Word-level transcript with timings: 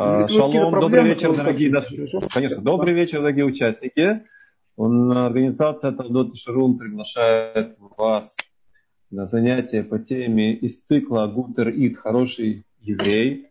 А, 0.00 0.28
шалом, 0.28 0.80
добрый 0.80 1.02
вечер, 1.02 1.34
дорогие, 1.34 1.72
конечно, 2.32 2.62
добрый 2.62 2.94
вечер, 2.94 3.18
дорогие 3.18 3.44
участники. 3.44 4.22
Организация 4.76 5.90
Талдот 5.90 6.36
Шарун 6.38 6.78
приглашает 6.78 7.76
вас 7.96 8.36
на 9.10 9.26
занятие 9.26 9.82
по 9.82 9.98
теме 9.98 10.54
из 10.54 10.80
цикла 10.82 11.26
Гутер 11.26 11.70
Ид 11.70 11.98
«Хороший 11.98 12.64
еврей». 12.80 13.48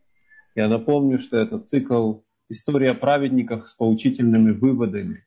Я 0.56 0.70
напомню, 0.70 1.20
что 1.20 1.38
это 1.38 1.60
цикл 1.60 2.20
«История 2.48 2.94
праведников 2.94 3.68
с 3.68 3.74
поучительными 3.74 4.52
выводами». 4.52 5.26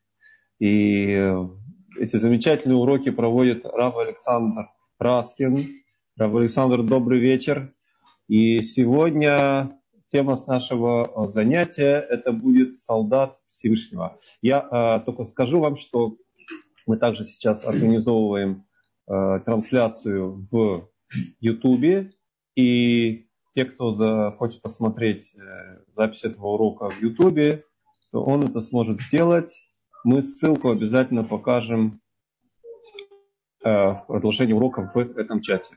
И 0.58 1.04
э, 1.10 1.48
эти 1.98 2.16
замечательные 2.16 2.78
уроки 2.78 3.10
проводит 3.10 3.66
Рав 3.66 3.94
Александр 3.98 4.70
Раскин. 4.98 5.82
Рав 6.16 6.34
Александр, 6.34 6.82
добрый 6.82 7.20
вечер. 7.20 7.74
И 8.26 8.62
сегодня 8.62 9.79
тема 10.10 10.38
нашего 10.46 11.26
э, 11.26 11.30
занятия 11.30 12.00
это 12.00 12.32
будет 12.32 12.78
солдат 12.78 13.38
Всевышнего. 13.48 14.18
Я 14.42 14.60
э, 15.00 15.04
только 15.04 15.24
скажу 15.24 15.60
вам, 15.60 15.76
что 15.76 16.16
мы 16.86 16.96
также 16.96 17.24
сейчас 17.24 17.64
организовываем 17.64 18.66
э, 19.08 19.40
трансляцию 19.44 20.48
в 20.50 20.88
Ютубе. 21.40 22.12
И 22.56 23.28
те, 23.54 23.64
кто 23.64 23.94
захочет 23.94 24.62
посмотреть 24.62 25.34
э, 25.36 25.84
запись 25.96 26.24
этого 26.24 26.48
урока 26.48 26.90
в 26.90 27.00
Ютубе, 27.00 27.64
то 28.12 28.22
он 28.24 28.44
это 28.44 28.60
сможет 28.60 29.00
сделать. 29.00 29.60
Мы 30.04 30.22
ссылку 30.22 30.70
обязательно 30.70 31.24
покажем 31.24 32.00
э, 33.62 33.68
в 33.70 34.04
продолжении 34.06 34.52
урока 34.52 34.90
в 34.92 34.98
этом 34.98 35.40
чате. 35.40 35.76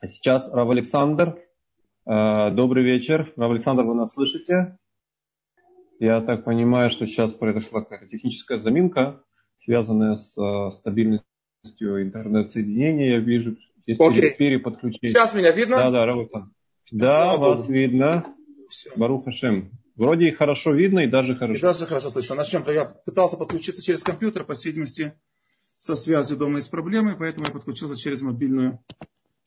А 0.00 0.06
сейчас 0.06 0.48
Рав 0.48 0.70
Александр 0.70 1.38
добрый 2.08 2.84
вечер. 2.84 3.32
Александр, 3.36 3.82
вы 3.82 3.94
нас 3.94 4.14
слышите? 4.14 4.78
Я 5.98 6.22
так 6.22 6.44
понимаю, 6.44 6.90
что 6.90 7.06
сейчас 7.06 7.34
произошла 7.34 7.82
какая-то 7.82 8.06
техническая 8.06 8.58
заминка, 8.58 9.22
связанная 9.58 10.16
с 10.16 10.38
э, 10.38 10.70
стабильностью 10.78 12.02
интернет-соединения. 12.02 13.10
Я 13.10 13.18
вижу, 13.18 13.56
есть 13.84 14.00
okay. 14.00 14.34
переподключение. 14.36 15.10
Сейчас 15.10 15.34
меня 15.34 15.50
видно? 15.50 15.76
Да, 15.76 15.90
да, 15.90 16.02
Александр. 16.04 16.50
Да, 16.92 17.36
вас 17.36 17.60
Богу. 17.60 17.72
видно. 17.72 18.24
Все. 18.70 18.90
Барух 18.96 19.24
Хашем. 19.24 19.72
Вроде 19.96 20.28
и 20.28 20.30
хорошо 20.30 20.72
видно, 20.72 21.00
и 21.00 21.08
даже 21.08 21.36
хорошо. 21.36 21.58
И 21.58 21.60
даже 21.60 21.84
хорошо 21.84 22.08
слышно. 22.08 22.36
Начнем. 22.36 22.62
Я 22.68 22.86
пытался 22.86 23.36
подключиться 23.36 23.82
через 23.82 24.02
компьютер, 24.02 24.44
по 24.44 24.54
видимости, 24.64 25.12
со 25.76 25.94
связью 25.94 26.38
дома 26.38 26.56
есть 26.56 26.70
проблемы, 26.70 27.16
поэтому 27.18 27.46
я 27.46 27.52
подключился 27.52 27.96
через 27.96 28.22
мобильную 28.22 28.82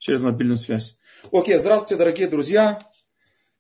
через 0.02 0.22
мобильную 0.22 0.58
связь. 0.58 0.98
Окей, 1.32 1.58
здравствуйте, 1.60 1.96
дорогие 1.96 2.28
друзья. 2.28 2.90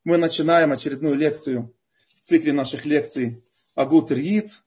Мы 0.03 0.17
начинаем 0.17 0.71
очередную 0.71 1.13
лекцию 1.13 1.71
в 2.07 2.19
цикле 2.19 2.51
наших 2.51 2.83
лекций 2.83 3.43
Агут 3.75 4.09
Риит. 4.09 4.63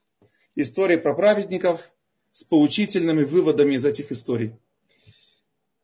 Истории 0.55 0.95
про 0.95 1.15
праведников 1.15 1.91
с 2.31 2.45
поучительными 2.45 3.25
выводами 3.25 3.75
из 3.75 3.85
этих 3.85 4.13
историй. 4.13 4.55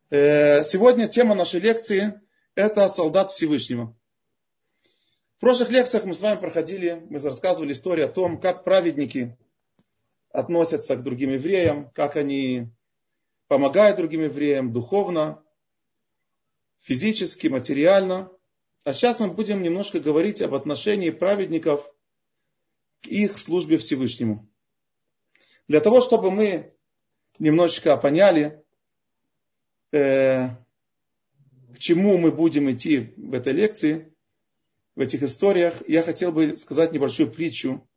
Э, 0.09 0.63
сегодня 0.63 1.09
тема 1.09 1.35
нашей 1.35 1.59
лекции– 1.59 2.13
это 2.55 2.87
солдат 2.87 3.29
Всевышнего. 3.29 3.93
В 5.37 5.41
прошлых 5.41 5.71
лекциях 5.71 6.05
мы 6.05 6.13
с 6.13 6.21
вами 6.21 6.39
проходили, 6.39 7.05
мы 7.09 7.19
рассказывали 7.19 7.73
историю 7.73 8.05
о 8.05 8.09
том, 8.09 8.39
как 8.39 8.63
праведники 8.63 9.37
относятся 10.31 10.95
к 10.95 11.03
другим 11.03 11.31
евреям, 11.31 11.91
как 11.93 12.15
они 12.15 12.69
помогают 13.49 13.97
другим 13.97 14.21
евреям 14.21 14.71
духовно, 14.71 15.43
физически, 16.81 17.47
материально. 17.47 18.31
А 18.83 18.93
сейчас 18.93 19.19
мы 19.19 19.29
будем 19.29 19.61
немножко 19.61 19.99
говорить 19.99 20.41
об 20.41 20.53
отношении 20.53 21.11
праведников 21.11 21.87
к 23.01 23.07
их 23.07 23.37
службе 23.37 23.77
Всевышнему. 23.77 24.49
Для 25.67 25.79
того, 25.79 26.01
чтобы 26.01 26.31
мы 26.31 26.73
немножечко 27.39 27.95
поняли, 27.97 28.63
э, 29.91 30.49
к 31.73 31.79
чему 31.79 32.17
мы 32.17 32.31
будем 32.31 32.69
идти 32.71 33.13
в 33.15 33.33
этой 33.33 33.53
лекции, 33.53 34.13
в 34.95 34.99
этих 34.99 35.23
историях, 35.23 35.87
я 35.87 36.03
хотел 36.03 36.31
бы 36.31 36.55
сказать 36.55 36.91
небольшую 36.91 37.31
притчу, 37.31 37.87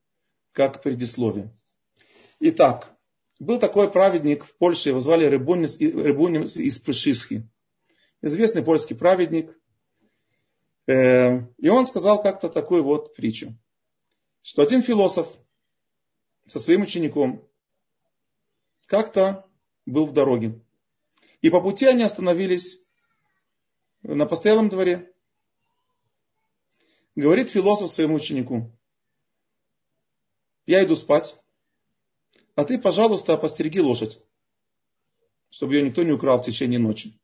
как 0.53 0.83
предисловие. 0.83 1.51
Итак, 2.39 2.95
был 3.41 3.59
такой 3.59 3.91
праведник 3.91 4.45
в 4.45 4.57
Польше, 4.57 4.91
его 4.91 5.01
звали 5.01 5.25
Рыбунис 5.25 6.57
из 6.57 6.79
Прышисхи 6.79 7.49
известный 8.25 8.63
польский 8.63 8.97
праведник. 8.97 9.57
Э, 10.87 11.43
и 11.59 11.69
он 11.69 11.87
сказал 11.87 12.23
как-то 12.23 12.49
такую 12.49 12.83
вот 12.83 13.15
притчу, 13.15 13.55
что 14.43 14.63
один 14.63 14.83
философ 14.83 15.29
со 16.47 16.59
своим 16.59 16.83
учеником 16.83 17.47
как-то 18.87 19.47
был 19.87 20.07
в 20.07 20.13
дороге. 20.13 20.61
И 21.43 21.51
по 21.51 21.61
пути 21.61 21.85
они 21.85 22.03
остановились 22.03 22.87
на 24.03 24.27
постоялом 24.27 24.71
дворе. 24.71 25.13
Говорит 27.15 27.51
философ 27.51 27.91
своему 27.91 28.15
ученику, 28.15 28.73
я 30.67 30.83
иду 30.83 30.97
спать, 30.97 31.39
а 32.57 32.65
ты, 32.65 32.79
пожалуйста, 32.79 33.37
постереги 33.37 33.81
лошадь, 33.81 34.21
чтобы 35.51 35.75
ее 35.75 35.83
никто 35.83 36.03
не 36.03 36.13
украл 36.13 36.43
в 36.43 36.45
течение 36.45 36.81
ночи. 36.81 37.19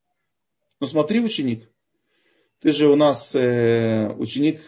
«Ну, 0.80 0.86
смотри, 0.86 1.20
ученик, 1.20 1.70
ты 2.60 2.72
же 2.72 2.88
у 2.88 2.96
нас 2.96 3.34
э, 3.34 4.08
ученик 4.18 4.60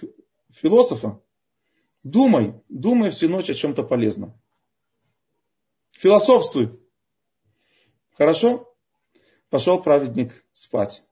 философа. 0.51 1.21
Думай, 2.03 2.55
думай 2.69 3.11
всю 3.11 3.29
ночь 3.29 3.49
о 3.49 3.55
чем-то 3.55 3.83
полезном. 3.83 4.39
Философствуй. 5.93 6.79
Хорошо? 8.13 8.75
Пошел 9.49 9.83
праведник 9.83 10.45
спать. 10.53 11.03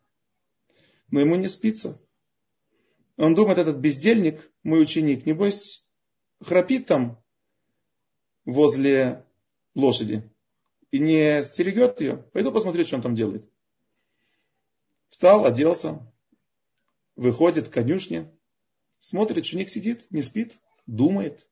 Но 1.11 1.21
ему 1.21 1.37
не 1.37 1.49
спится. 1.49 1.99
Он 3.17 3.35
думает, 3.35 3.59
этот 3.59 3.77
бездельник, 3.77 4.51
мой 4.63 4.83
ученик, 4.83 5.27
небось, 5.27 5.91
храпит 6.41 6.87
там 6.87 7.23
возле 8.45 9.25
лошади 9.75 10.31
и 10.91 10.99
не 10.99 11.43
стерегет 11.43 12.01
ее. 12.01 12.17
Пойду 12.33 12.53
посмотреть, 12.53 12.89
что 12.89 12.97
он 12.97 13.03
там 13.03 13.15
делает. 13.15 13.49
Встал, 15.11 15.45
оделся, 15.45 16.01
выходит 17.17 17.69
к 17.69 17.73
конюшне, 17.73 18.31
смотрит, 19.01 19.39
ученик 19.39 19.69
сидит, 19.69 20.07
не 20.11 20.23
спит, 20.23 20.57
думает. 20.87 21.47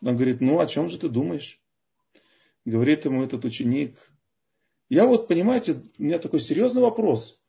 Он 0.00 0.16
говорит, 0.16 0.40
ну 0.40 0.58
о 0.58 0.66
чем 0.66 0.88
же 0.88 0.98
ты 0.98 1.08
думаешь? 1.08 1.60
Говорит 2.64 3.04
ему 3.04 3.22
этот 3.22 3.44
ученик, 3.44 3.98
я 4.92 5.06
вот, 5.06 5.26
понимаете, 5.26 5.82
у 5.98 6.02
меня 6.02 6.18
такой 6.18 6.38
серьезный 6.38 6.82
вопрос. 6.82 7.40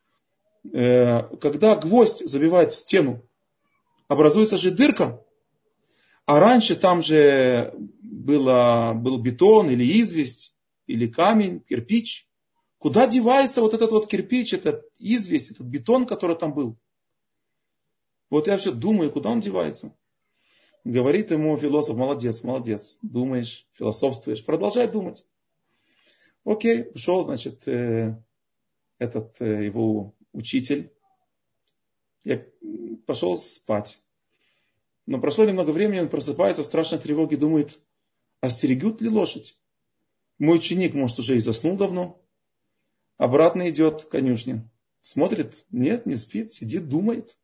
Э, 0.71 1.23
когда 1.41 1.75
гвоздь 1.75 2.25
забивает 2.25 2.71
в 2.71 2.75
стену, 2.77 3.21
образуется 4.07 4.55
же 4.55 4.71
дырка, 4.71 5.21
а 6.25 6.39
раньше 6.39 6.77
там 6.77 7.03
же 7.03 7.73
было, 8.01 8.93
был 8.95 9.17
бетон 9.17 9.69
или 9.69 9.83
известь, 10.01 10.55
или 10.87 11.07
камень, 11.07 11.59
кирпич. 11.59 12.29
Куда 12.83 13.07
девается 13.07 13.61
вот 13.61 13.73
этот 13.73 13.91
вот 13.91 14.07
кирпич, 14.07 14.53
этот 14.53 14.85
известь, 14.99 15.51
этот 15.51 15.65
бетон, 15.65 16.05
который 16.05 16.35
там 16.35 16.53
был? 16.53 16.77
Вот 18.29 18.47
я 18.47 18.57
все 18.57 18.73
думаю, 18.73 19.09
куда 19.09 19.29
он 19.29 19.39
девается? 19.39 19.95
Говорит 20.83 21.31
ему 21.31 21.57
философ, 21.57 21.95
молодец, 21.95 22.43
молодец, 22.43 22.97
думаешь, 23.01 23.69
философствуешь, 23.71 24.43
продолжай 24.43 24.89
думать. 24.89 25.25
Окей, 26.43 26.91
ушел, 26.93 27.23
значит, 27.23 27.65
э, 27.69 28.21
этот 28.97 29.39
э, 29.39 29.63
его 29.63 30.13
учитель. 30.33 30.91
Я 32.25 32.45
пошел 33.05 33.37
спать. 33.37 33.97
Но 35.05 35.21
прошло 35.21 35.45
немного 35.45 35.71
времени, 35.71 36.01
он 36.01 36.09
просыпается 36.09 36.63
в 36.63 36.65
страшной 36.65 36.99
тревоге, 36.99 37.37
думает, 37.37 37.79
остерегут 38.41 38.99
ли 38.99 39.07
лошадь? 39.07 39.57
Мой 40.37 40.57
ученик, 40.57 40.93
может, 40.93 41.19
уже 41.19 41.37
и 41.37 41.39
заснул 41.39 41.77
давно. 41.77 42.19
Обратно 43.17 43.69
идет 43.69 44.03
к 44.03 44.09
конюшне. 44.09 44.69
Смотрит, 45.01 45.65
нет, 45.71 46.05
не 46.05 46.15
спит, 46.15 46.51
сидит, 46.51 46.89
думает. 46.89 47.37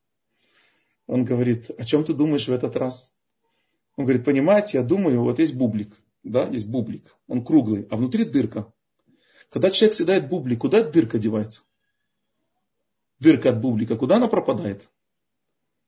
Он 1.08 1.26
говорит, 1.26 1.70
о 1.78 1.86
чем 1.86 2.04
ты 2.04 2.14
думаешь 2.14 2.48
в 2.48 2.52
этот 2.52 2.76
раз? 2.76 3.16
Он 3.96 4.06
говорит, 4.06 4.24
понимаете, 4.24 4.78
я 4.78 4.84
думаю, 4.84 5.22
вот 5.22 5.40
есть 5.40 5.56
бублик, 5.56 5.94
да, 6.24 6.48
есть 6.48 6.68
бублик, 6.68 7.16
он 7.28 7.44
круглый, 7.44 7.88
а 7.90 7.98
внутри 7.98 8.24
дырка. 8.24 8.72
Когда 9.50 9.72
человек 9.72 9.96
съедает 9.96 10.30
бублик, 10.30 10.60
куда 10.60 10.80
эта 10.80 10.92
дырка 10.92 11.18
девается? 11.18 11.62
Дырка 13.20 13.50
от 13.50 13.60
бублика, 13.60 13.98
куда 13.98 14.18
она 14.18 14.28
пропадает? 14.28 14.88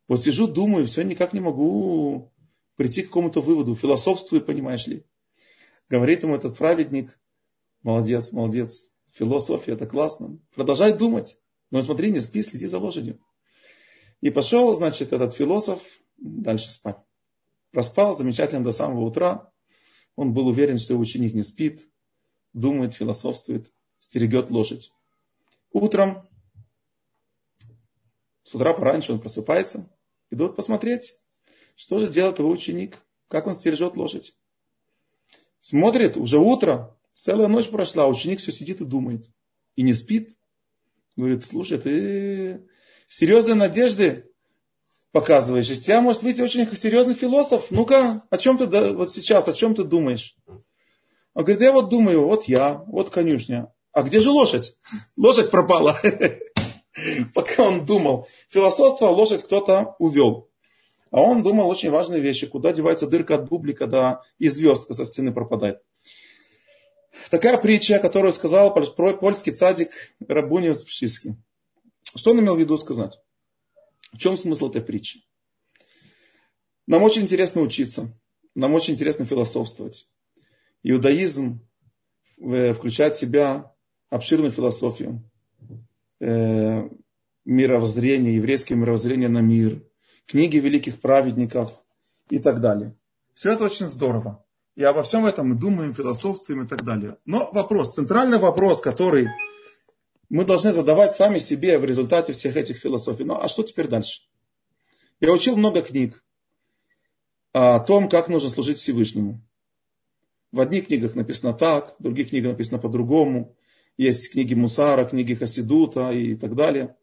Вот 0.08 0.22
сижу, 0.22 0.48
думаю, 0.48 0.88
все 0.88 1.04
никак 1.04 1.32
не 1.32 1.40
могу 1.40 2.34
прийти 2.76 3.04
к 3.04 3.08
какому-то 3.08 3.42
выводу, 3.42 3.76
философствую, 3.76 4.42
понимаешь 4.42 4.88
ли. 4.88 5.06
Говорит 5.88 6.24
ему 6.24 6.36
этот 6.36 6.58
праведник, 6.58 7.18
молодец, 7.84 8.32
молодец, 8.32 8.91
Философия, 9.14 9.74
это 9.74 9.86
классно. 9.86 10.40
Продолжай 10.56 10.98
думать. 10.98 11.38
Но 11.70 11.82
смотри, 11.82 12.12
не 12.12 12.20
спи, 12.20 12.44
следи 12.44 12.68
за 12.68 12.80
лошадью. 12.80 13.20
И 14.22 14.30
пошел, 14.30 14.74
значит, 14.76 15.14
этот 15.14 15.34
философ 15.34 15.82
дальше 16.18 16.72
спать. 16.72 16.98
Проспал 17.72 18.16
замечательно 18.16 18.64
до 18.64 18.72
самого 18.72 19.06
утра. 19.06 19.52
Он 20.16 20.34
был 20.34 20.48
уверен, 20.48 20.78
что 20.78 20.94
его 20.94 21.02
ученик 21.02 21.34
не 21.34 21.44
спит, 21.44 21.88
думает, 22.54 22.94
философствует, 22.94 23.72
стерегет 24.00 24.52
лошадь. 24.52 24.92
Утром, 25.72 26.28
с 28.44 28.54
утра 28.54 28.74
пораньше 28.74 29.14
он 29.14 29.22
просыпается, 29.22 29.90
идут 30.30 30.56
посмотреть, 30.56 31.16
что 31.76 32.00
же 32.00 32.10
делает 32.10 32.40
его 32.40 32.50
ученик, 32.50 32.98
как 33.30 33.48
он 33.48 33.56
стережет 33.56 33.96
лошадь. 33.96 34.34
Смотрит, 35.62 36.18
уже 36.18 36.38
утро, 36.40 36.98
целая 37.14 37.48
ночь 37.48 37.70
прошла, 37.70 38.08
ученик 38.08 38.40
все 38.40 38.52
сидит 38.52 38.82
и 38.82 38.86
думает. 38.86 39.26
И 39.76 39.84
не 39.84 39.94
спит. 39.94 40.38
Говорит, 41.16 41.46
слушай, 41.46 41.78
ты 41.78 42.68
серьезные 43.08 43.56
надежды 43.56 44.32
показываешь. 45.12 45.70
Из 45.70 45.80
тебя 45.80 46.02
может 46.02 46.24
выйти 46.24 46.42
очень 46.42 46.68
серьезный 46.76 47.16
философ. 47.16 47.68
Ну-ка, 47.70 48.24
о 48.30 48.38
чем 48.38 48.58
ты 48.58 48.66
вот 48.94 49.12
сейчас, 49.12 49.48
о 49.48 49.54
чем 49.54 49.76
ты 49.76 49.84
думаешь? 49.84 50.36
Он 51.34 51.44
говорит, 51.44 51.62
я 51.62 51.72
вот 51.72 51.90
думаю, 51.90 52.26
вот 52.26 52.46
я, 52.46 52.84
вот 52.88 53.10
конюшня. 53.10 53.72
А 53.94 54.04
где 54.04 54.20
же 54.20 54.30
лошадь? 54.30 54.76
Лошадь 55.18 55.52
пропала. 55.52 55.98
Пока 57.34 57.64
он 57.64 57.86
думал. 57.86 58.28
Философство 58.50 59.08
лошадь 59.08 59.44
кто-то 59.44 59.96
увел. 60.00 60.50
А 61.10 61.22
он 61.22 61.44
думал 61.44 61.70
очень 61.70 61.90
важные 61.90 62.22
вещи. 62.22 62.48
Куда 62.48 62.72
девается 62.72 63.08
дырка 63.08 63.36
от 63.36 63.50
бубли, 63.50 63.74
когда 63.74 64.22
и 64.40 64.48
звездка 64.48 64.94
со 64.94 65.06
стены 65.06 65.34
пропадает. 65.34 65.82
Такая 67.30 67.58
притча, 67.58 68.00
которую 68.00 68.34
сказал 68.34 68.74
польский 68.74 69.52
цадик 69.52 69.90
Рабуниус 70.28 70.84
Пшиски. 70.84 71.36
Что 72.16 72.32
он 72.32 72.40
имел 72.40 72.56
в 72.56 72.60
виду 72.60 72.78
сказать? 72.78 73.20
В 74.12 74.18
чем 74.18 74.38
смысл 74.38 74.70
этой 74.70 74.82
притчи? 74.82 75.24
Нам 76.88 77.04
очень 77.04 77.22
интересно 77.24 77.62
учиться. 77.62 78.14
Нам 78.56 78.74
очень 78.74 78.96
интересно 78.96 79.26
философствовать. 79.26 80.12
Иудаизм 80.84 81.66
э, 82.40 82.74
включает 82.74 83.16
в 83.16 83.20
себя 83.20 83.74
обширную 84.10 84.52
философию, 84.52 85.24
э, 86.20 86.90
мировоззрение, 87.46 88.36
еврейское 88.36 88.76
мировоззрение 88.76 89.30
на 89.30 89.40
мир, 89.40 89.82
книги 90.26 90.58
великих 90.58 91.00
праведников 91.00 91.82
и 92.30 92.40
так 92.40 92.60
далее. 92.60 92.96
Все 93.34 93.54
это 93.54 93.66
очень 93.66 93.88
здорово. 93.88 94.44
И 94.76 94.84
обо 94.84 95.04
всем 95.04 95.26
этом 95.26 95.50
мы 95.50 95.56
думаем, 95.56 95.94
философствуем 95.94 96.64
и 96.64 96.68
так 96.68 96.84
далее. 96.84 97.18
Но 97.26 97.50
вопрос, 97.52 97.96
центральный 97.96 98.38
вопрос, 98.38 98.80
который 98.80 99.28
мы 100.30 100.46
должны 100.46 100.72
задавать 100.72 101.14
сами 101.14 101.40
себе 101.40 101.78
в 101.78 101.84
результате 101.84 102.32
всех 102.32 102.56
этих 102.56 102.78
философий. 102.78 103.26
Ну 103.26 103.36
а 103.36 103.50
что 103.50 103.64
теперь 103.64 103.88
дальше? 103.88 104.22
Я 105.20 105.34
учил 105.34 105.58
много 105.58 105.82
книг 105.82 106.24
о 107.52 107.80
том, 107.80 108.08
как 108.08 108.30
нужно 108.30 108.48
служить 108.50 108.78
Всевышнему. 108.78 109.42
В 110.54 110.60
одних 110.62 110.88
книгах 110.88 111.16
написано 111.16 111.54
так, 111.54 111.96
в 112.00 112.04
других 112.04 112.30
книгах 112.30 112.54
написано 112.54 112.80
по-другому. 112.80 113.56
Есть 113.98 114.32
книги 114.32 114.54
Мусара, 114.54 115.06
книги 115.06 115.34
Хасидута 115.34 116.12
и 116.12 116.36
так 116.36 116.56
далее. 116.56 116.96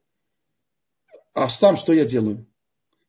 А 1.34 1.48
сам 1.48 1.76
что 1.76 1.92
я 1.92 2.04
делаю? 2.04 2.46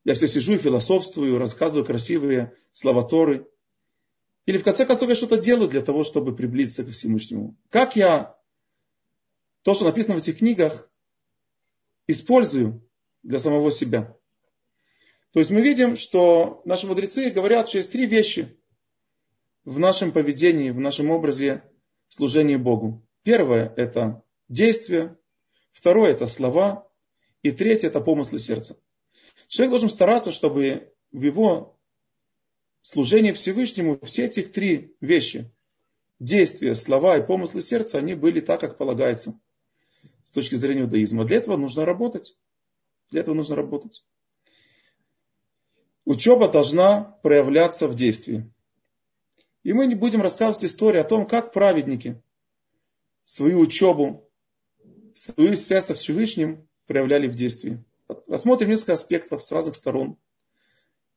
Я 0.04 0.14
все 0.14 0.28
сижу 0.28 0.52
и 0.52 0.58
философствую, 0.58 1.38
рассказываю 1.38 1.84
красивые 1.84 2.52
слова 2.72 3.02
Торы. 3.02 3.46
Или 4.46 4.58
в 4.58 4.64
конце 4.64 4.86
концов 4.86 5.08
я 5.08 5.16
что-то 5.16 5.38
делаю 5.38 5.68
для 5.68 5.82
того, 5.82 6.04
чтобы 6.04 6.34
приблизиться 6.34 6.84
к 6.84 6.90
Всевышнему. 6.90 7.56
Как 7.68 7.96
я 7.96 8.36
то, 9.62 9.74
что 9.74 9.84
написано 9.84 10.14
в 10.14 10.18
этих 10.18 10.38
книгах, 10.38 10.90
использую 12.06 12.86
для 13.22 13.38
самого 13.38 13.70
себя. 13.70 14.16
То 15.32 15.38
есть 15.40 15.50
мы 15.50 15.60
видим, 15.60 15.96
что 15.96 16.62
наши 16.64 16.86
мудрецы 16.86 17.30
говорят, 17.30 17.68
что 17.68 17.78
есть 17.78 17.92
три 17.92 18.06
вещи 18.06 18.56
в 19.64 19.78
нашем 19.78 20.10
поведении, 20.10 20.70
в 20.70 20.80
нашем 20.80 21.10
образе 21.10 21.62
служения 22.08 22.58
Богу. 22.58 23.06
Первое– 23.22 23.72
это 23.76 24.24
действие, 24.48 25.16
второе– 25.72 26.10
это 26.12 26.26
слова, 26.26 26.88
и 27.42 27.52
третье– 27.52 27.86
это 27.88 28.00
помыслы 28.00 28.38
сердца. 28.38 28.76
Человек 29.46 29.70
должен 29.70 29.90
стараться, 29.90 30.32
чтобы 30.32 30.92
в 31.12 31.22
его 31.22 31.79
служении 32.82 33.32
Всевышнему 33.32 33.98
все 34.02 34.26
этих 34.26 34.52
три 34.52 34.94
вещи– 35.00 35.50
действия, 36.18 36.74
слова 36.74 37.16
и 37.16 37.26
помыслы 37.26 37.60
сердца– 37.60 37.98
они 37.98 38.14
были 38.14 38.40
так, 38.40 38.60
как 38.60 38.78
полагается– 38.78 39.38
с 40.30 40.32
точки 40.32 40.54
зрения 40.54 40.82
иудаизма. 40.82 41.24
Для 41.24 41.38
этого 41.38 41.56
нужно 41.56 41.84
работать. 41.84 42.36
Для 43.10 43.22
этого 43.22 43.34
нужно 43.34 43.56
работать. 43.56 44.06
Учеба 46.04 46.48
должна 46.48 47.02
проявляться 47.22 47.88
в 47.88 47.96
действии. 47.96 48.48
И 49.64 49.72
мы 49.72 49.86
не 49.86 49.96
будем 49.96 50.22
рассказывать 50.22 50.64
историю 50.64 51.00
о 51.02 51.04
том, 51.04 51.26
как 51.26 51.52
праведники 51.52 52.22
свою 53.24 53.58
учебу, 53.58 54.30
свою 55.16 55.56
связь 55.56 55.86
со 55.86 55.94
Всевышним 55.94 56.68
проявляли 56.86 57.26
в 57.26 57.34
действии. 57.34 57.84
Рассмотрим 58.28 58.70
несколько 58.70 58.92
аспектов 58.92 59.42
с 59.42 59.50
разных 59.50 59.74
сторон. 59.74 60.16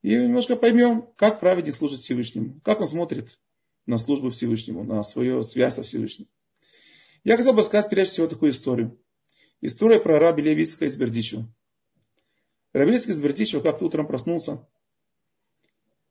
И 0.03 0.15
немножко 0.15 0.57
поймем, 0.57 1.07
как 1.15 1.39
праведник 1.39 1.77
служит 1.77 2.01
Всевышнему, 2.01 2.59
как 2.63 2.81
он 2.81 2.87
смотрит 2.87 3.39
на 3.85 3.97
службу 3.97 4.29
Всевышнему, 4.29 4.83
на 4.83 5.01
свою 5.01 5.43
связь 5.43 5.75
со 5.75 5.83
Всевышним. 5.83 6.27
Я 7.23 7.37
хотел 7.37 7.53
бы 7.53 7.63
сказать 7.63 7.89
прежде 7.89 8.11
всего 8.11 8.27
такую 8.27 8.51
историю. 8.51 8.99
История 9.61 10.01
про 10.01 10.19
раби 10.19 10.43
Левицка 10.43 10.85
из 10.85 10.97
Бердичева. 10.97 11.47
Раби 12.73 12.91
Левицкий 12.91 13.13
из 13.13 13.21
Бердичева 13.21 13.61
как-то 13.61 13.85
утром 13.85 14.05
проснулся. 14.05 14.67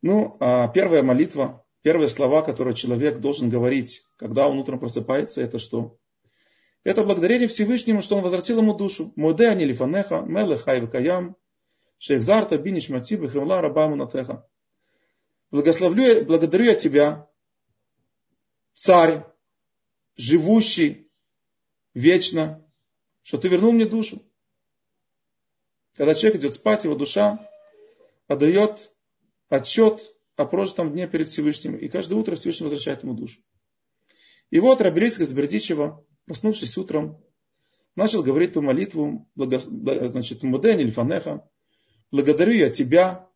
Ну, 0.00 0.38
а 0.40 0.68
первая 0.68 1.02
молитва, 1.02 1.62
первые 1.82 2.08
слова, 2.08 2.40
которые 2.40 2.74
человек 2.74 3.18
должен 3.18 3.50
говорить, 3.50 4.04
когда 4.16 4.48
он 4.48 4.58
утром 4.58 4.80
просыпается, 4.80 5.42
это 5.42 5.58
что? 5.58 5.98
Это 6.82 7.04
благодарение 7.04 7.46
Всевышнему, 7.46 8.00
что 8.00 8.16
он 8.16 8.22
возвратил 8.22 8.58
ему 8.58 8.74
душу. 8.74 9.12
Моде 9.16 9.48
ани 9.48 9.66
лифанеха, 9.66 10.22
меле 10.22 10.56
хайве 10.56 10.86
каям, 10.86 11.36
шейхзарта 12.02 12.58
биниш 12.58 12.88
матибы 12.88 13.30
хемла 13.30 13.60
рабаму 13.62 13.94
натеха. 13.94 14.44
Благословлю, 15.52 16.24
благодарю 16.24 16.64
я 16.64 16.74
тебя, 16.74 17.30
царь, 18.74 19.24
живущий 20.16 21.08
вечно, 21.94 22.66
что 23.22 23.38
ты 23.38 23.46
вернул 23.46 23.70
мне 23.70 23.86
душу. 23.86 24.20
Когда 25.94 26.16
человек 26.16 26.40
идет 26.40 26.54
спать, 26.54 26.82
его 26.82 26.96
душа 26.96 27.48
отдает 28.26 28.92
отчет 29.48 30.16
о 30.34 30.46
прожитом 30.46 30.90
дне 30.90 31.06
перед 31.06 31.28
Всевышним. 31.28 31.76
И 31.76 31.86
каждое 31.86 32.16
утро 32.16 32.34
Всевышний 32.34 32.64
возвращает 32.64 33.04
ему 33.04 33.14
душу. 33.14 33.40
И 34.50 34.58
вот 34.58 34.80
Рабелицкий 34.80 35.24
из 35.24 35.32
Бердичева, 35.32 36.04
проснувшись 36.24 36.76
утром, 36.76 37.22
начал 37.94 38.24
говорить 38.24 38.54
ту 38.54 38.62
молитву, 38.62 39.30
значит, 39.36 40.42
Муден 40.42 40.80
или 40.80 40.90
Фанеха, 40.90 41.48
благодарю 42.12 42.52
я 42.52 42.70
тебя. 42.70 43.28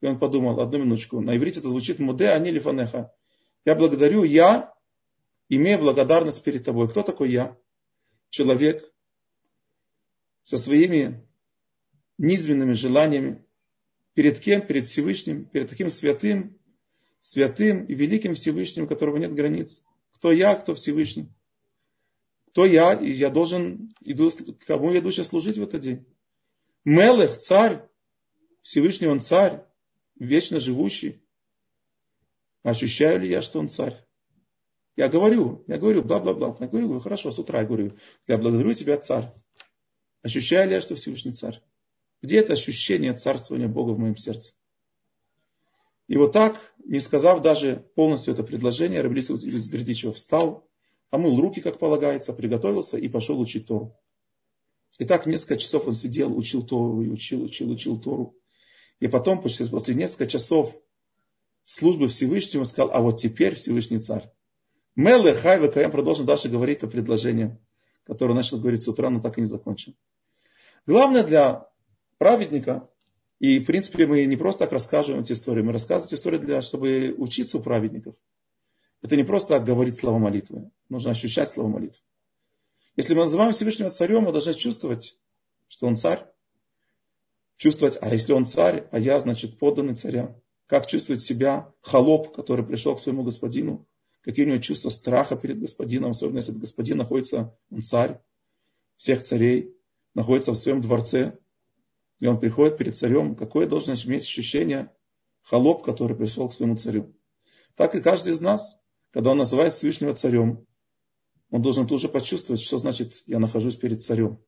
И 0.00 0.06
он 0.06 0.18
подумал, 0.18 0.60
одну 0.60 0.78
минуточку, 0.78 1.20
на 1.20 1.36
иврите 1.36 1.58
это 1.58 1.68
звучит 1.68 1.98
Муде, 1.98 2.28
а 2.28 2.38
не 2.38 2.50
Лифанеха. 2.50 3.12
Я 3.64 3.74
благодарю, 3.74 4.22
я 4.22 4.72
имею 5.48 5.80
благодарность 5.80 6.42
перед 6.44 6.64
тобой. 6.64 6.88
Кто 6.88 7.02
такой 7.02 7.30
я? 7.30 7.56
человек 8.30 8.88
со 10.44 10.56
своими 10.56 11.26
низменными 12.16 12.72
желаниями, 12.72 13.44
перед 14.14 14.40
кем? 14.40 14.62
Перед 14.62 14.86
Всевышним, 14.86 15.44
перед 15.44 15.68
таким 15.68 15.90
святым, 15.90 16.58
святым 17.20 17.84
и 17.84 17.94
великим 17.94 18.34
Всевышним, 18.34 18.86
которого 18.86 19.18
нет 19.18 19.34
границ. 19.34 19.82
Кто 20.12 20.32
я, 20.32 20.54
кто 20.54 20.74
Всевышний? 20.74 21.28
Кто 22.46 22.64
я, 22.64 22.94
и 22.94 23.10
я 23.10 23.30
должен, 23.30 23.92
иду, 24.00 24.30
кому 24.66 24.90
я 24.90 24.98
иду 24.98 25.12
сейчас 25.12 25.28
служить 25.28 25.58
в 25.58 25.62
этот 25.62 25.82
день? 25.82 26.06
Мелех, 26.84 27.36
царь, 27.38 27.82
Всевышний 28.62 29.06
он 29.06 29.20
царь, 29.20 29.64
вечно 30.18 30.58
живущий. 30.58 31.22
Ощущаю 32.62 33.20
ли 33.20 33.28
я, 33.28 33.42
что 33.42 33.58
он 33.58 33.68
царь? 33.68 34.06
Я 34.96 35.08
говорю, 35.08 35.64
я 35.66 35.78
говорю, 35.78 36.02
бла-бла-бла. 36.02 36.56
Я 36.60 36.66
говорю, 36.66 36.86
говорю, 36.86 37.00
хорошо, 37.00 37.30
с 37.30 37.38
утра 37.38 37.60
я 37.60 37.66
говорю, 37.66 37.96
я 38.26 38.38
благодарю 38.38 38.74
тебя, 38.74 38.98
царь. 38.98 39.32
Ощущаю 40.22 40.68
ли 40.68 40.74
я, 40.74 40.80
что 40.80 40.94
Всевышний 40.94 41.32
царь? 41.32 41.62
Где 42.22 42.40
это 42.40 42.52
ощущение 42.52 43.14
царствования 43.14 43.68
Бога 43.68 43.92
в 43.92 43.98
моем 43.98 44.16
сердце? 44.16 44.52
И 46.06 46.16
вот 46.16 46.32
так, 46.32 46.60
не 46.84 47.00
сказав 47.00 47.40
даже 47.40 47.88
полностью 47.94 48.34
это 48.34 48.42
предложение, 48.42 49.00
Рабелис 49.00 49.30
из 49.30 49.68
Бердичева 49.68 50.12
встал, 50.12 50.68
омыл 51.10 51.40
руки, 51.40 51.60
как 51.60 51.78
полагается, 51.78 52.32
приготовился 52.32 52.98
и 52.98 53.08
пошел 53.08 53.40
учить 53.40 53.66
Тору. 53.66 53.96
И 55.00 55.06
так 55.06 55.24
несколько 55.24 55.56
часов 55.56 55.88
он 55.88 55.94
сидел, 55.94 56.36
учил 56.36 56.62
Тору, 56.62 57.00
и 57.00 57.08
учил, 57.08 57.42
учил, 57.42 57.70
учил 57.70 57.98
Тору. 57.98 58.36
И 58.98 59.08
потом, 59.08 59.40
после, 59.40 59.94
нескольких 59.94 60.30
часов 60.30 60.78
службы 61.64 62.08
Всевышнему, 62.08 62.66
сказал, 62.66 62.90
а 62.92 63.00
вот 63.00 63.18
теперь 63.18 63.54
Всевышний 63.54 63.98
царь. 63.98 64.30
Меле 64.96 65.32
Хайве 65.32 65.70
Каям 65.70 65.90
продолжим 65.90 66.26
дальше 66.26 66.50
говорить 66.50 66.78
это 66.78 66.86
предложение, 66.86 67.58
которое 68.04 68.34
начал 68.34 68.58
говорить 68.58 68.82
с 68.82 68.88
утра, 68.88 69.08
но 69.08 69.20
так 69.20 69.38
и 69.38 69.40
не 69.40 69.46
закончил. 69.46 69.94
Главное 70.86 71.24
для 71.24 71.66
праведника. 72.18 72.86
И, 73.38 73.58
в 73.58 73.64
принципе, 73.64 74.06
мы 74.06 74.26
не 74.26 74.36
просто 74.36 74.64
так 74.64 74.72
рассказываем 74.72 75.22
эти 75.22 75.32
истории, 75.32 75.62
мы 75.62 75.72
рассказываем 75.72 76.08
эти 76.08 76.14
истории, 76.16 76.36
для, 76.36 76.60
чтобы 76.60 77.14
учиться 77.16 77.56
у 77.56 77.62
праведников. 77.62 78.16
Это 79.00 79.16
не 79.16 79.24
просто 79.24 79.54
так 79.54 79.64
говорить 79.64 79.94
слова 79.94 80.18
молитвы. 80.18 80.70
Нужно 80.90 81.12
ощущать 81.12 81.48
слова 81.48 81.68
молитвы. 81.68 82.02
Если 83.00 83.14
мы 83.14 83.22
называем 83.22 83.54
Всевышнего 83.54 83.88
царем, 83.88 84.24
мы 84.24 84.32
должны 84.32 84.52
чувствовать, 84.52 85.18
что 85.68 85.86
он 85.86 85.96
царь. 85.96 86.26
Чувствовать, 87.56 87.96
а 88.02 88.10
если 88.10 88.34
он 88.34 88.44
царь, 88.44 88.88
а 88.92 88.98
я, 88.98 89.18
значит, 89.20 89.58
подданный 89.58 89.96
царя. 89.96 90.38
Как 90.66 90.86
чувствует 90.86 91.22
себя 91.22 91.72
холоп, 91.80 92.30
который 92.36 92.62
пришел 92.62 92.94
к 92.94 93.00
своему 93.00 93.22
господину. 93.22 93.88
Какие 94.20 94.44
у 94.44 94.48
него 94.50 94.58
чувства 94.58 94.90
страха 94.90 95.34
перед 95.34 95.58
господином, 95.58 96.10
особенно 96.10 96.36
если 96.36 96.52
господин 96.52 96.98
находится, 96.98 97.56
он 97.70 97.82
царь 97.82 98.20
всех 98.98 99.22
царей, 99.22 99.74
находится 100.12 100.52
в 100.52 100.56
своем 100.56 100.82
дворце, 100.82 101.38
и 102.18 102.26
он 102.26 102.38
приходит 102.38 102.76
перед 102.76 102.96
царем, 102.96 103.34
какое 103.34 103.66
должен 103.66 103.94
иметь 103.94 104.24
ощущение 104.24 104.94
холоп, 105.40 105.82
который 105.82 106.18
пришел 106.18 106.50
к 106.50 106.52
своему 106.52 106.76
царю. 106.76 107.16
Так 107.76 107.94
и 107.94 108.02
каждый 108.02 108.34
из 108.34 108.42
нас, 108.42 108.84
когда 109.10 109.30
он 109.30 109.38
называет 109.38 109.72
Всевышнего 109.72 110.14
царем, 110.14 110.66
он 111.50 111.62
должен 111.62 111.86
тут 111.86 112.00
же 112.00 112.08
почувствовать, 112.08 112.60
что 112.60 112.78
значит 112.78 113.22
я 113.26 113.38
нахожусь 113.38 113.76
перед 113.76 114.02
царем. 114.02 114.38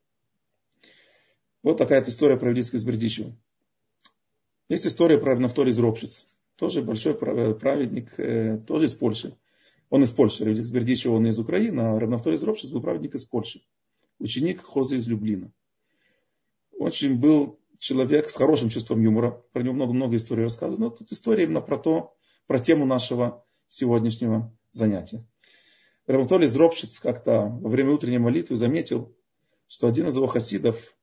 Вот 1.63 1.79
такая 1.79 2.03
история 2.05 2.37
про 2.37 2.51
Велицкого 2.51 2.79
из 2.79 2.85
Бердичева. 2.85 3.37
Есть 4.69 4.87
история 4.87 5.19
про 5.19 5.33
Равнафтор 5.33 5.67
из 5.69 5.79
Ропшиц. 5.79 6.27
Тоже 6.57 6.83
большой 6.83 7.15
праведник, 7.15 8.19
э, 8.19 8.59
тоже 8.67 8.87
из 8.87 8.95
Польши. 8.95 9.37
Он 9.91 10.03
из 10.03 10.13
Польши. 10.13 10.45
Велик 10.45 10.63
из 10.63 10.71
Бердичева, 10.71 11.15
он 11.15 11.27
из 11.27 11.39
Украины, 11.39 11.81
а 11.81 11.99
Равнафтор 11.99 12.33
из 12.35 12.43
Ропшиц 12.43 12.71
был 12.71 12.81
праведник 12.81 13.15
из 13.15 13.25
Польши. 13.25 13.63
Ученик 14.19 14.63
Хоза 14.63 14.97
из 14.97 15.07
Люблина. 15.07 15.53
Очень 16.79 17.17
был 17.17 17.59
человек 17.79 18.31
с 18.31 18.37
хорошим 18.37 18.71
чувством 18.71 19.01
юмора. 19.03 19.43
Про 19.53 19.63
него 19.63 19.75
много-много 19.75 20.17
историй 20.17 20.45
рассказывают. 20.45 20.81
Но 20.81 20.91
тут 20.91 21.13
история 21.13 21.45
именно 21.45 21.61
про 21.61 21.79
то, 21.79 22.15
про 22.47 22.59
тему 22.61 22.87
нашего 22.87 23.45
сегодняшнего 23.69 24.57
занятия. 24.73 25.25
Равтоль 26.07 26.45
из 26.45 26.57
Ропшиц 26.57 26.99
как-то 27.01 27.43
во 27.47 27.71
время 27.71 27.93
утренней 27.93 28.19
молитвы 28.19 28.57
заметил, 28.57 29.17
что 29.69 29.87
один 29.87 30.09
из 30.09 30.17
его 30.17 30.27
хасидов 30.27 30.97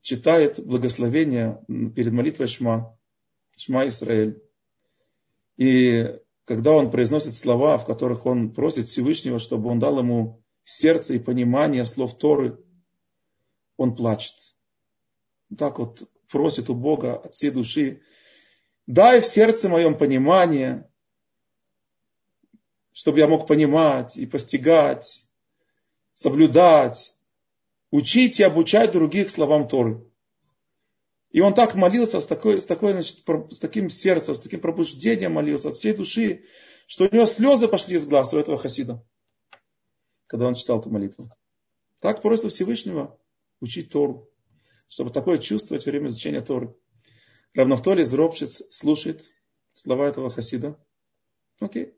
читает 0.00 0.64
благословение 0.64 1.64
перед 1.68 2.12
молитвой 2.12 2.48
Шма, 2.48 2.96
Шма 3.56 3.86
Исраэль. 3.88 4.42
И 5.56 6.18
когда 6.44 6.72
он 6.72 6.90
произносит 6.90 7.34
слова, 7.34 7.78
в 7.78 7.86
которых 7.86 8.26
он 8.26 8.52
просит 8.52 8.86
Всевышнего, 8.88 9.38
чтобы 9.38 9.70
он 9.70 9.78
дал 9.78 9.98
ему 9.98 10.42
сердце 10.64 11.14
и 11.14 11.18
понимание 11.18 11.84
слов 11.84 12.16
Торы, 12.16 12.58
он 13.76 13.94
плачет. 13.94 14.34
Так 15.58 15.78
вот 15.78 16.08
просит 16.30 16.70
у 16.70 16.74
Бога 16.74 17.16
от 17.16 17.34
всей 17.34 17.50
души, 17.50 18.02
дай 18.86 19.20
в 19.20 19.26
сердце 19.26 19.68
моем 19.68 19.96
понимание, 19.98 20.90
чтобы 22.92 23.18
я 23.18 23.26
мог 23.26 23.46
понимать 23.46 24.16
и 24.16 24.26
постигать, 24.26 25.24
соблюдать, 26.14 27.16
учить 27.90 28.40
и 28.40 28.42
обучать 28.42 28.92
других 28.92 29.30
словам 29.30 29.68
Торы. 29.68 30.04
И 31.30 31.40
он 31.40 31.54
так 31.54 31.74
молился, 31.74 32.20
с, 32.20 32.26
такой, 32.26 32.60
с, 32.60 32.66
такой, 32.66 32.92
значит, 32.92 33.22
с 33.50 33.58
таким 33.58 33.88
сердцем, 33.88 34.34
с 34.34 34.42
таким 34.42 34.60
пробуждением 34.60 35.32
молился 35.32 35.70
от 35.70 35.76
всей 35.76 35.94
души, 35.94 36.44
что 36.86 37.04
у 37.04 37.14
него 37.14 37.24
слезы 37.24 37.68
пошли 37.68 37.96
из 37.96 38.06
глаз 38.06 38.34
у 38.34 38.38
этого 38.38 38.58
хасида, 38.58 39.02
когда 40.26 40.46
он 40.46 40.54
читал 40.54 40.80
эту 40.80 40.90
молитву. 40.90 41.30
Так 42.00 42.20
просто 42.20 42.50
Всевышнего 42.50 43.18
учить 43.60 43.90
Тору, 43.90 44.28
чтобы 44.88 45.10
такое 45.10 45.38
чувствовать 45.38 45.86
во 45.86 45.90
время 45.90 46.08
изучения 46.08 46.42
Торы. 46.42 46.74
Равновтоль 47.54 48.00
из 48.00 48.12
Ропшиц 48.12 48.62
слушает 48.70 49.30
слова 49.74 50.08
этого 50.08 50.30
хасида. 50.30 50.78
Окей. 51.60 51.94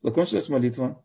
Закончилась 0.00 0.48
молитва. 0.48 1.04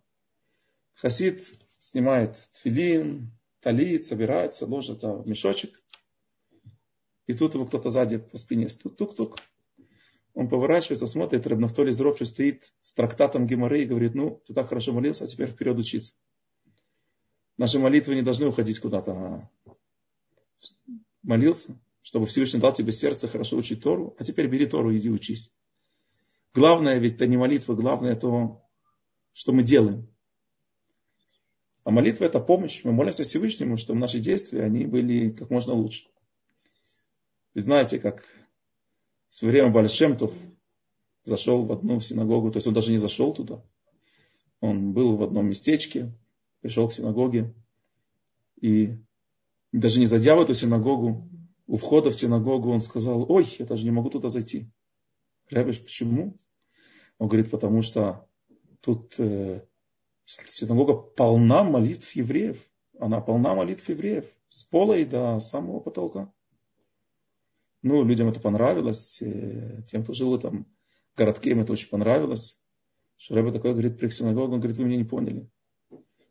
Хасид 0.93 1.59
снимает 1.79 2.37
тфилин, 2.53 3.31
талит, 3.59 4.05
собирается, 4.05 4.65
ложит 4.65 5.01
в 5.01 5.27
мешочек. 5.27 5.81
И 7.25 7.33
тут 7.33 7.55
его 7.55 7.65
кто-то 7.65 7.89
сзади 7.89 8.17
по 8.17 8.37
спине 8.37 8.67
тук-тук-тук. 8.67 9.39
Он 10.33 10.49
поворачивается, 10.49 11.07
смотрит, 11.07 11.45
Рабнафтоль 11.45 11.89
из 11.89 12.01
Ропши 12.01 12.25
стоит 12.25 12.73
с 12.81 12.93
трактатом 12.93 13.45
Геморы 13.47 13.83
и 13.83 13.85
говорит, 13.85 14.15
ну, 14.15 14.41
ты 14.47 14.53
так 14.53 14.67
хорошо 14.67 14.91
молился, 14.91 15.25
а 15.25 15.27
теперь 15.27 15.49
вперед 15.49 15.77
учиться. 15.77 16.15
Наши 17.57 17.79
молитвы 17.79 18.15
не 18.15 18.23
должны 18.23 18.47
уходить 18.47 18.79
куда-то. 18.79 19.49
Молился, 21.21 21.79
чтобы 22.01 22.25
Всевышний 22.25 22.59
дал 22.59 22.73
тебе 22.73 22.91
сердце 22.91 23.27
хорошо 23.27 23.57
учить 23.57 23.81
Тору, 23.81 24.15
а 24.17 24.23
теперь 24.23 24.47
бери 24.47 24.65
Тору 24.65 24.91
и 24.91 24.97
иди 24.97 25.09
учись. 25.09 25.55
Главное 26.53 26.97
ведь 26.97 27.15
это 27.15 27.27
не 27.27 27.37
молитва, 27.37 27.75
главное 27.75 28.15
то, 28.15 28.62
что 29.33 29.51
мы 29.51 29.63
делаем. 29.63 30.07
А 31.83 31.91
молитва 31.91 32.25
это 32.25 32.39
помощь. 32.39 32.83
Мы 32.83 32.93
молимся 32.93 33.23
Всевышнему, 33.23 33.77
чтобы 33.77 33.99
наши 33.99 34.19
действия, 34.19 34.63
они 34.63 34.85
были 34.85 35.31
как 35.31 35.49
можно 35.49 35.73
лучше. 35.73 36.07
Вы 37.53 37.61
знаете, 37.61 37.99
как 37.99 38.23
в 39.29 39.35
свое 39.35 39.51
время 39.51 39.69
Бальшемтов 39.69 40.33
зашел 41.25 41.63
в 41.63 41.71
одну 41.71 41.99
синагогу, 41.99 42.51
то 42.51 42.57
есть 42.57 42.67
он 42.67 42.73
даже 42.73 42.91
не 42.91 42.97
зашел 42.97 43.33
туда. 43.33 43.63
Он 44.59 44.93
был 44.93 45.17
в 45.17 45.23
одном 45.23 45.47
местечке, 45.47 46.13
пришел 46.61 46.87
к 46.87 46.93
синагоге, 46.93 47.53
и 48.61 48.97
даже 49.73 49.99
не 49.99 50.05
зайдя 50.05 50.35
в 50.35 50.41
эту 50.41 50.53
синагогу, 50.53 51.29
у 51.67 51.77
входа 51.77 52.11
в 52.11 52.15
синагогу 52.15 52.69
он 52.69 52.79
сказал, 52.79 53.29
ой, 53.29 53.47
я 53.59 53.65
даже 53.65 53.83
не 53.83 53.91
могу 53.91 54.09
туда 54.09 54.29
зайти. 54.29 54.69
Рябиш, 55.49 55.81
почему? 55.81 56.37
Он 57.17 57.27
говорит, 57.27 57.51
потому 57.51 57.81
что 57.81 58.27
тут 58.83 59.15
э, 59.17 59.65
синагога 60.25 60.93
полна 60.93 61.63
молитв 61.63 62.11
евреев. 62.15 62.63
Она 62.99 63.21
полна 63.21 63.55
молитв 63.55 63.87
евреев. 63.89 64.25
С 64.49 64.63
пола 64.63 64.97
и 64.97 65.05
до 65.05 65.39
самого 65.39 65.79
потолка. 65.79 66.31
Ну, 67.81 68.03
людям 68.03 68.29
это 68.29 68.39
понравилось. 68.39 69.21
Э, 69.21 69.81
тем, 69.87 70.03
кто 70.03 70.13
жил 70.13 70.31
в 70.31 70.35
этом 70.35 70.67
городке, 71.15 71.51
им 71.51 71.61
это 71.61 71.71
очень 71.71 71.89
понравилось. 71.89 72.61
Что 73.17 73.35
Рэбе 73.35 73.51
такой 73.51 73.71
говорит 73.71 73.97
при 73.97 74.09
синагогу, 74.09 74.53
он 74.53 74.59
говорит, 74.59 74.77
вы 74.77 74.83
меня 74.83 74.97
не 74.97 75.05
поняли. 75.05 75.49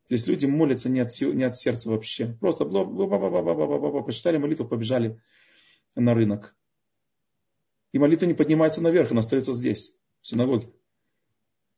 Здесь 0.08 0.26
люди 0.26 0.44
молятся 0.44 0.90
не 0.90 1.00
от, 1.00 1.08
не 1.20 1.44
от 1.44 1.56
сердца 1.56 1.88
вообще. 1.88 2.36
Просто 2.38 2.66
бла 2.66 2.84
бла 2.84 3.06
бла 3.06 3.18
бла 3.18 3.30
бла 3.42 3.54
бла 3.54 3.78
бла 3.78 4.38
молитву, 4.38 4.68
побежали 4.68 5.22
на 5.94 6.12
рынок. 6.12 6.54
И 7.92 7.98
молитва 7.98 8.26
не 8.26 8.34
поднимается 8.34 8.82
наверх, 8.82 9.10
она 9.10 9.20
остается 9.20 9.54
здесь, 9.54 9.98
в 10.20 10.28
синагоге. 10.28 10.68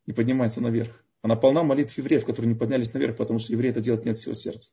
Не 0.07 0.13
поднимается 0.13 0.61
наверх. 0.61 1.05
Она 1.23 1.37
полна 1.37 1.63
молитв 1.63 1.97
евреев, 1.97 2.25
которые 2.25 2.53
не 2.53 2.59
поднялись 2.59 2.93
наверх, 2.93 3.17
потому 3.17 3.39
что 3.39 3.53
евреи 3.53 3.71
это 3.71 3.81
делают 3.81 4.05
не 4.05 4.11
от 4.11 4.19
всего 4.19 4.35
сердца. 4.35 4.73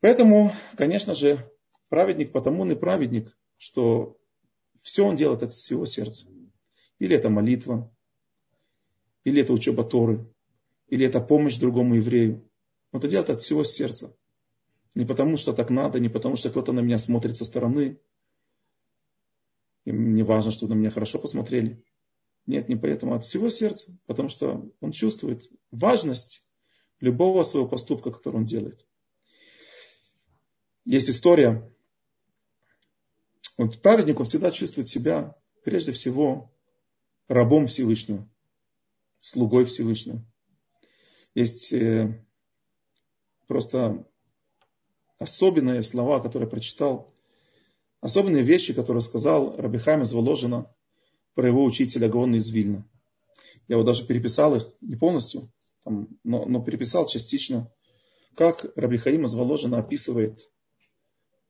Поэтому, 0.00 0.52
конечно 0.76 1.14
же, 1.14 1.50
праведник 1.88 2.32
потому 2.32 2.62
он 2.62 2.72
и 2.72 2.76
праведник, 2.76 3.36
что 3.56 4.16
все 4.82 5.04
он 5.04 5.16
делает 5.16 5.42
от 5.42 5.52
всего 5.52 5.86
сердца. 5.86 6.26
Или 6.98 7.16
это 7.16 7.28
молитва, 7.28 7.92
или 9.24 9.42
это 9.42 9.52
учеба 9.52 9.82
Торы, 9.82 10.24
или 10.86 11.04
это 11.04 11.20
помощь 11.20 11.56
другому 11.56 11.96
еврею. 11.96 12.48
Он 12.92 13.00
это 13.00 13.08
делает 13.08 13.30
от 13.30 13.40
всего 13.40 13.64
сердца. 13.64 14.16
Не 14.94 15.04
потому, 15.04 15.36
что 15.36 15.52
так 15.52 15.70
надо, 15.70 15.98
не 15.98 16.08
потому, 16.08 16.36
что 16.36 16.48
кто-то 16.50 16.72
на 16.72 16.80
меня 16.80 16.98
смотрит 16.98 17.36
со 17.36 17.44
стороны. 17.44 18.00
И 19.84 19.92
мне 19.92 20.22
важно, 20.24 20.52
чтобы 20.52 20.74
на 20.74 20.78
меня 20.78 20.90
хорошо 20.90 21.18
посмотрели. 21.18 21.84
Нет, 22.46 22.68
не 22.68 22.76
поэтому, 22.76 23.12
а 23.12 23.16
от 23.16 23.24
всего 23.24 23.50
сердца. 23.50 23.98
Потому 24.06 24.28
что 24.28 24.70
он 24.80 24.92
чувствует 24.92 25.50
важность 25.70 26.48
любого 27.00 27.44
своего 27.44 27.68
поступка, 27.68 28.10
который 28.10 28.36
он 28.36 28.46
делает. 28.46 28.86
Есть 30.84 31.10
история. 31.10 31.68
Вот 33.58 33.82
праведник, 33.82 34.20
он 34.20 34.26
всегда 34.26 34.50
чувствует 34.50 34.88
себя, 34.88 35.34
прежде 35.64 35.92
всего, 35.92 36.54
рабом 37.26 37.66
Всевышнего, 37.66 38.28
слугой 39.20 39.64
Всевышнего. 39.64 40.24
Есть 41.34 41.72
э, 41.72 42.24
просто 43.46 44.06
особенные 45.18 45.82
слова, 45.82 46.20
которые 46.20 46.48
прочитал, 46.48 47.12
особенные 48.00 48.42
вещи, 48.42 48.74
которые 48.74 49.00
сказал 49.00 49.56
Рабихайм 49.56 50.02
из 50.02 50.12
Воложина 50.12 50.72
про 51.36 51.46
его 51.46 51.64
учителя 51.64 52.08
Гаона 52.08 52.36
из 52.36 52.48
Вильна. 52.48 52.84
Я 53.68 53.76
вот 53.76 53.84
даже 53.84 54.06
переписал 54.06 54.56
их, 54.56 54.66
не 54.80 54.96
полностью, 54.96 55.52
там, 55.84 56.08
но, 56.24 56.46
но 56.46 56.62
переписал 56.62 57.06
частично, 57.06 57.70
как 58.34 58.66
Раби 58.74 58.96
Хаим 58.96 59.26
из 59.26 59.34
Воложина 59.34 59.78
описывает 59.78 60.50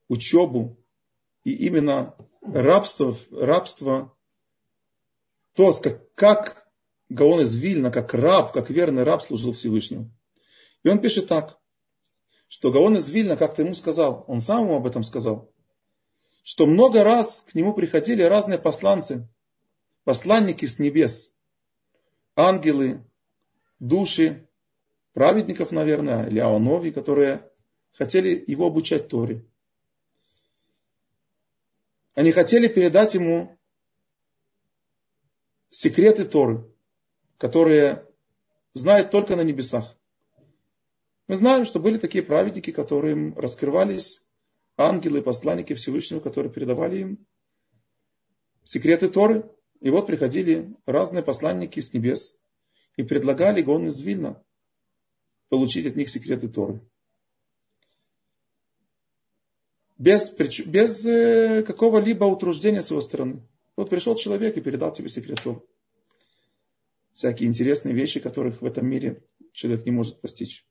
учебу 0.09 0.77
и 1.45 1.53
именно 1.53 2.17
рабство, 2.43 3.17
рабство 3.31 4.13
то, 5.55 5.73
как, 5.81 6.15
как 6.15 6.73
Гаон 7.09 7.43
из 7.43 7.55
Вильна, 7.57 7.93
как 7.93 8.13
раб, 8.13 8.53
как 8.53 8.71
верный 8.71 9.05
раб 9.05 9.23
служил 9.23 9.53
Всевышнему. 9.53 10.11
И 10.83 10.89
он 10.89 11.01
пишет 11.01 11.29
так, 11.29 11.61
что 12.49 12.73
Гаон 12.73 12.97
из 12.97 13.09
Вильна 13.09 13.37
как-то 13.37 13.63
ему 13.63 13.77
сказал, 13.77 14.25
он 14.27 14.41
сам 14.41 14.65
ему 14.65 14.77
об 14.77 14.87
этом 14.87 15.05
сказал, 15.05 15.53
что 16.43 16.67
много 16.67 17.05
раз 17.05 17.47
к 17.49 17.55
нему 17.55 17.73
приходили 17.73 18.23
разные 18.23 18.59
посланцы, 18.59 19.29
посланники 20.07 20.67
с 20.67 20.79
небес, 20.79 21.37
ангелы, 22.37 23.05
души, 23.81 24.49
праведников, 25.13 25.73
наверное, 25.73 26.29
или 26.29 26.39
Аонови, 26.39 26.93
которые 26.93 27.51
хотели 27.91 28.45
его 28.47 28.69
обучать 28.69 29.09
Торе. 29.09 29.45
Они 32.15 32.31
хотели 32.31 32.69
передать 32.69 33.15
ему 33.15 33.59
секреты 35.71 36.25
Торы, 36.25 36.65
которые 37.37 38.07
знает 38.75 39.11
только 39.11 39.35
на 39.35 39.43
небесах. 39.43 39.99
Мы 41.27 41.35
знаем, 41.35 41.67
что 41.67 41.81
были 41.81 41.99
такие 41.99 42.23
праведники, 42.23 42.71
которым 42.71 43.35
раскрывались 43.37 44.25
ангелы, 44.77 45.21
посланники 45.21 45.75
Всевышнего, 45.75 46.21
которые 46.21 46.53
передавали 46.53 46.99
им 46.99 47.27
секреты 48.63 49.09
Торы. 49.09 49.51
И 49.81 49.91
вот 49.91 50.07
приходили 50.07 50.75
разные 50.87 51.23
посланники 51.23 51.81
с 51.81 51.93
небес 51.93 52.39
и 52.97 53.03
предлагали 53.03 53.63
Гон 53.63 53.87
из 53.87 54.01
Вильна 54.01 54.43
получить 55.49 55.87
от 55.87 55.97
них 55.97 56.09
секреты 56.09 56.49
Торы. 56.49 56.81
Без, 59.99 60.31
без 60.67 61.07
э, 61.07 61.63
какого-либо 61.63 62.25
утруждения 62.25 62.83
с 62.83 62.91
его 62.91 63.01
стороны. 63.01 63.41
Вот 63.77 63.89
пришел 63.89 64.15
человек 64.17 64.57
и 64.57 64.61
передал 64.61 64.93
тебе 64.93 65.09
секрет 65.09 65.41
Торы. 65.43 65.63
Всякие 67.13 67.49
интересные 67.49 67.95
вещи, 67.95 68.21
которых 68.21 68.61
в 68.61 68.67
этом 68.67 68.87
мире 68.87 69.23
человек 69.53 69.87
не 69.87 69.93
может 69.93 70.21
постичь. 70.21 70.67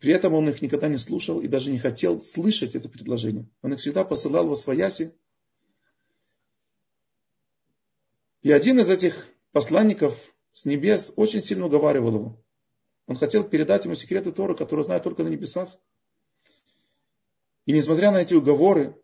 При 0.00 0.12
этом 0.12 0.32
он 0.32 0.48
их 0.48 0.60
никогда 0.62 0.88
не 0.88 0.98
слушал 0.98 1.40
и 1.40 1.46
даже 1.46 1.70
не 1.70 1.78
хотел 1.78 2.22
слышать 2.22 2.74
это 2.74 2.88
предложение. 2.88 3.46
Он 3.62 3.74
их 3.74 3.80
всегда 3.80 4.02
посылал 4.02 4.48
во 4.48 4.56
свояси. 4.56 5.12
И 8.42 8.50
один 8.52 8.78
из 8.80 8.88
этих 8.88 9.28
посланников 9.52 10.18
с 10.52 10.64
небес 10.64 11.12
очень 11.16 11.42
сильно 11.42 11.66
уговаривал 11.66 12.14
его. 12.14 12.44
Он 13.06 13.16
хотел 13.16 13.44
передать 13.44 13.84
ему 13.84 13.94
секреты 13.94 14.32
Тора, 14.32 14.54
которые 14.54 14.84
знает 14.84 15.02
только 15.02 15.22
на 15.22 15.28
небесах. 15.28 15.68
И 17.66 17.72
несмотря 17.72 18.10
на 18.10 18.22
эти 18.22 18.34
уговоры, 18.34 18.96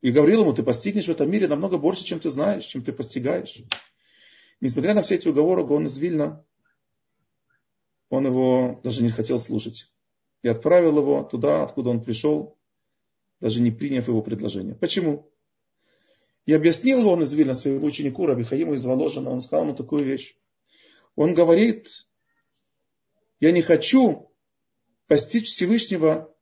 и 0.00 0.10
говорил 0.10 0.42
ему, 0.42 0.52
ты 0.52 0.62
постигнешь 0.62 1.06
в 1.06 1.10
этом 1.10 1.30
мире 1.30 1.48
намного 1.48 1.78
больше, 1.78 2.04
чем 2.04 2.20
ты 2.20 2.28
знаешь, 2.28 2.66
чем 2.66 2.82
ты 2.82 2.92
постигаешь. 2.92 3.62
Несмотря 4.60 4.94
на 4.94 5.02
все 5.02 5.14
эти 5.14 5.28
уговоры, 5.28 5.64
он 5.64 5.86
из 5.86 5.96
Вильна, 5.96 6.44
он 8.10 8.26
его 8.26 8.80
даже 8.84 9.02
не 9.02 9.08
хотел 9.08 9.38
слушать 9.38 9.90
и 10.42 10.48
отправил 10.48 10.98
его 10.98 11.22
туда, 11.22 11.62
откуда 11.62 11.88
он 11.88 12.04
пришел, 12.04 12.58
даже 13.40 13.62
не 13.62 13.70
приняв 13.70 14.08
его 14.08 14.20
предложение. 14.22 14.74
Почему? 14.74 15.32
И 16.46 16.52
объяснил 16.52 17.08
он 17.08 17.22
из 17.22 17.32
Вильна 17.32 17.54
своему 17.54 17.86
ученику 17.86 18.26
Рабихаиму 18.26 18.74
из 18.74 18.84
Воложина. 18.84 19.30
Он 19.30 19.40
сказал 19.40 19.64
ему 19.64 19.74
такую 19.74 20.04
вещь. 20.04 20.36
Он 21.16 21.32
говорит, 21.32 21.88
я 23.40 23.50
не 23.52 23.62
хочу 23.62 24.30
постичь 25.06 25.48
Всевышнего 25.48 26.34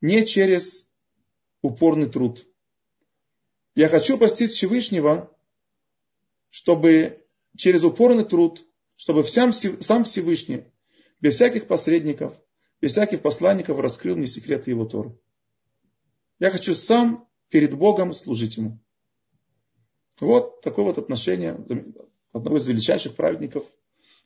не 0.00 0.26
через 0.26 0.92
упорный 1.62 2.08
труд. 2.08 2.46
Я 3.74 3.88
хочу 3.88 4.18
постичь 4.18 4.52
Всевышнего, 4.52 5.34
чтобы 6.50 7.24
через 7.56 7.84
упорный 7.84 8.24
труд, 8.24 8.66
чтобы 8.96 9.26
сам 9.26 9.52
Всевышний, 9.52 10.64
без 11.20 11.36
всяких 11.36 11.66
посредников, 11.66 12.34
без 12.80 12.92
всяких 12.92 13.22
посланников 13.22 13.78
раскрыл 13.78 14.16
мне 14.16 14.26
секреты 14.26 14.70
его 14.70 14.84
Торы. 14.84 15.18
Я 16.38 16.50
хочу 16.50 16.74
сам 16.74 17.28
перед 17.48 17.74
Богом 17.74 18.14
служить 18.14 18.56
ему. 18.56 18.80
Вот 20.20 20.60
такое 20.62 20.84
вот 20.84 20.98
отношение 20.98 21.52
одного 22.32 22.56
из 22.56 22.66
величайших 22.66 23.14
праведников 23.14 23.64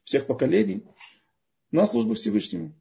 всех 0.05 0.26
поколений 0.26 0.85
на 1.70 1.87
службу 1.87 2.14
Всевышнему. 2.14 2.74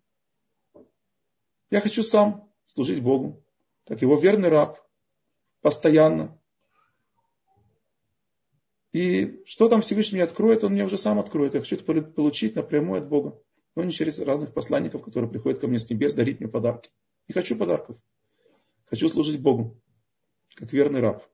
Я 1.70 1.82
хочу 1.82 2.04
сам 2.04 2.50
служить 2.66 3.02
Богу, 3.02 3.44
как 3.86 4.02
его 4.02 4.18
верный 4.18 4.50
раб, 4.50 4.80
постоянно. 5.62 6.38
И 8.92 9.42
что 9.46 9.70
там 9.70 9.82
Всевышний 9.82 10.18
мне 10.18 10.24
откроет, 10.24 10.64
он 10.64 10.74
мне 10.74 10.84
уже 10.84 10.98
сам 10.98 11.20
откроет. 11.20 11.54
Я 11.54 11.62
хочу 11.62 11.76
это 11.76 12.02
получить 12.02 12.56
напрямую 12.56 13.02
от 13.02 13.08
Бога 13.08 13.42
но 13.76 13.84
не 13.84 13.92
через 13.92 14.20
разных 14.20 14.54
посланников, 14.54 15.04
которые 15.04 15.30
приходят 15.30 15.60
ко 15.60 15.68
мне 15.68 15.80
с 15.80 15.90
небес 15.90 16.14
дарить 16.14 16.40
мне 16.40 16.50
подарки. 16.50 16.92
Не 17.28 17.34
хочу 17.34 17.56
подарков. 17.56 17.98
Хочу 18.86 19.08
служить 19.08 19.42
Богу, 19.42 19.82
как 20.56 20.74
верный 20.74 21.00
раб. 21.00 21.26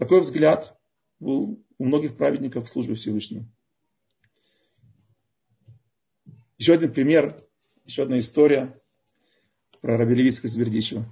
Такой 0.00 0.22
взгляд 0.22 0.80
был 1.18 1.62
у 1.76 1.84
многих 1.84 2.16
праведников 2.16 2.64
в 2.64 2.70
службе 2.70 2.94
Всевышнего. 2.94 3.44
Еще 6.56 6.72
один 6.72 6.90
пример, 6.90 7.38
еще 7.84 8.04
одна 8.04 8.18
история 8.18 8.80
про 9.82 9.98
Раби 9.98 10.14
Левицка 10.14 10.46
из 10.46 10.56
Бердичева. 10.56 11.04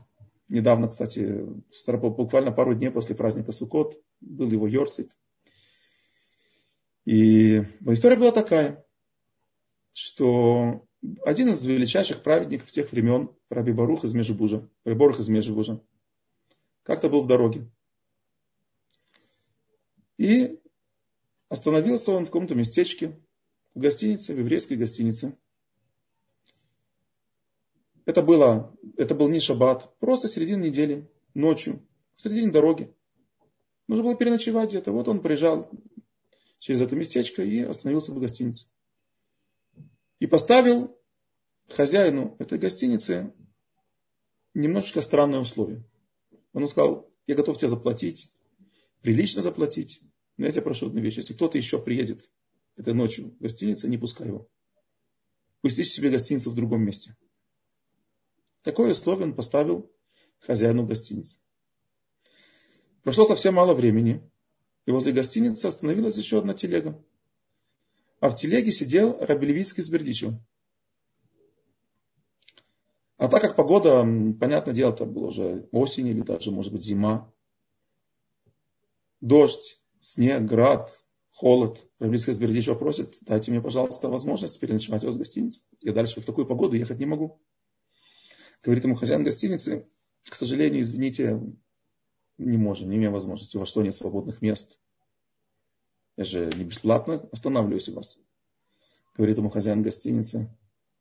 Недавно, 0.48 0.88
кстати, 0.88 1.44
буквально 1.86 2.50
пару 2.50 2.74
дней 2.74 2.90
после 2.90 3.14
праздника 3.14 3.52
Суккот 3.52 4.02
был 4.22 4.50
его 4.50 4.66
Йорцит. 4.66 5.12
И 7.04 7.58
история 7.86 8.16
была 8.16 8.32
такая 8.32 8.86
что 9.92 10.86
один 11.26 11.48
из 11.48 11.64
величайших 11.66 12.22
праведников 12.22 12.70
тех 12.70 12.92
времен, 12.92 13.30
Раби 13.50 13.72
Барух 13.72 14.04
из 14.04 14.14
Межибужа, 14.14 14.66
Раби 14.84 14.96
Борух 14.96 15.18
из 15.18 15.28
Межибужа, 15.28 15.82
как-то 16.84 17.10
был 17.10 17.22
в 17.22 17.26
дороге. 17.26 17.68
И 20.18 20.60
остановился 21.48 22.12
он 22.12 22.24
в 22.24 22.26
каком-то 22.26 22.54
местечке, 22.54 23.18
в 23.74 23.80
гостинице, 23.80 24.34
в 24.34 24.38
еврейской 24.38 24.74
гостинице. 24.74 25.36
Это, 28.04 28.22
было, 28.22 28.76
это 28.96 29.14
был 29.14 29.28
не 29.28 29.40
шаббат, 29.40 29.96
просто 29.98 30.28
середина 30.28 30.64
недели, 30.64 31.10
ночью, 31.34 31.86
в 32.16 32.22
середине 32.22 32.50
дороги. 32.50 32.92
Нужно 33.86 34.04
было 34.04 34.16
переночевать 34.16 34.70
где-то. 34.70 34.92
Вот 34.92 35.08
он 35.08 35.22
приезжал 35.22 35.70
через 36.58 36.80
это 36.80 36.96
местечко 36.96 37.42
и 37.42 37.60
остановился 37.60 38.12
в 38.12 38.18
гостинице. 38.18 38.66
И 40.18 40.26
поставил 40.26 40.96
хозяину 41.68 42.34
этой 42.38 42.58
гостиницы 42.58 43.32
немножечко 44.54 45.00
странное 45.00 45.40
условие. 45.40 45.84
Он 46.52 46.66
сказал, 46.66 47.08
я 47.26 47.34
готов 47.34 47.58
тебе 47.58 47.68
заплатить, 47.68 48.32
прилично 49.02 49.42
заплатить, 49.42 50.02
но 50.38 50.46
я 50.46 50.52
тебя 50.52 50.62
прошу 50.62 50.86
одну 50.86 51.00
вещь. 51.00 51.16
Если 51.16 51.34
кто-то 51.34 51.58
еще 51.58 51.78
приедет 51.78 52.30
этой 52.76 52.94
ночью 52.94 53.36
в 53.38 53.42
гостиницу, 53.42 53.88
не 53.88 53.98
пускай 53.98 54.28
его. 54.28 54.48
Пусть 55.60 55.78
ищет 55.78 55.92
себе 55.92 56.10
гостиницу 56.10 56.50
в 56.50 56.54
другом 56.54 56.82
месте. 56.82 57.14
Такое 58.62 58.92
условие 58.92 59.26
он 59.26 59.34
поставил 59.34 59.92
хозяину 60.38 60.86
гостиницы. 60.86 61.40
Прошло 63.02 63.26
совсем 63.26 63.54
мало 63.54 63.74
времени, 63.74 64.22
и 64.86 64.90
возле 64.90 65.12
гостиницы 65.12 65.66
остановилась 65.66 66.16
еще 66.16 66.38
одна 66.38 66.54
телега 66.54 66.98
а 68.20 68.30
в 68.30 68.36
телеге 68.36 68.72
сидел 68.72 69.16
Рабелевицкий 69.20 69.82
с 69.82 69.88
Бердичевым. 69.88 70.44
А 73.16 73.28
так 73.28 73.42
как 73.42 73.56
погода, 73.56 74.02
понятное 74.38 74.74
дело, 74.74 74.92
это 74.92 75.04
было 75.04 75.26
уже 75.26 75.68
осень 75.72 76.08
или 76.08 76.22
даже, 76.22 76.52
может 76.52 76.72
быть, 76.72 76.84
зима, 76.84 77.32
дождь, 79.20 79.77
снег, 80.00 80.42
град, 80.42 80.92
холод, 81.30 81.86
Рабелевицкий 81.98 82.32
с 82.32 82.38
Бердичева 82.38 82.74
просит, 82.74 83.16
дайте 83.20 83.50
мне, 83.50 83.60
пожалуйста, 83.60 84.08
возможность 84.08 84.58
переночевать 84.58 85.04
у 85.04 85.06
вас 85.06 85.16
в 85.16 85.18
гостинице. 85.18 85.62
Я 85.80 85.92
дальше 85.92 86.20
в 86.20 86.26
такую 86.26 86.46
погоду 86.46 86.74
ехать 86.74 86.98
не 86.98 87.06
могу. 87.06 87.40
Говорит 88.62 88.84
ему 88.84 88.94
хозяин 88.94 89.22
гостиницы, 89.22 89.88
к 90.24 90.34
сожалению, 90.34 90.82
извините, 90.82 91.40
не 92.38 92.58
можем, 92.58 92.90
не 92.90 92.96
имеем 92.96 93.12
возможности, 93.12 93.56
у 93.56 93.60
вас 93.60 93.68
что, 93.68 93.82
нет 93.82 93.94
свободных 93.94 94.42
мест. 94.42 94.80
Я 96.16 96.24
же 96.24 96.50
не 96.56 96.64
бесплатно 96.64 97.28
останавливаюсь 97.30 97.88
у 97.88 97.94
вас. 97.94 98.20
Говорит 99.16 99.38
ему 99.38 99.48
хозяин 99.48 99.82
гостиницы. 99.82 100.50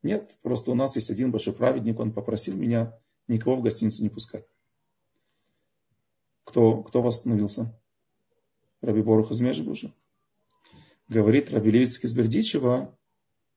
Нет, 0.02 0.36
просто 0.42 0.70
у 0.70 0.74
нас 0.74 0.94
есть 0.94 1.10
один 1.10 1.32
большой 1.32 1.52
праведник, 1.52 1.98
он 1.98 2.12
попросил 2.12 2.56
меня 2.56 2.96
никого 3.26 3.56
в 3.56 3.62
гостиницу 3.62 4.02
не 4.02 4.08
пускать. 4.08 4.46
Кто, 6.44 6.82
кто 6.82 7.02
восстановился? 7.02 7.76
Раби 8.80 9.02
Борух 9.02 9.30
из 9.30 9.40
Межбужа. 9.40 9.92
Говорит 11.08 11.50
Раби 11.50 11.70
Левицкий 11.70 12.06
из 12.06 12.14
Бердичева, 12.14 12.96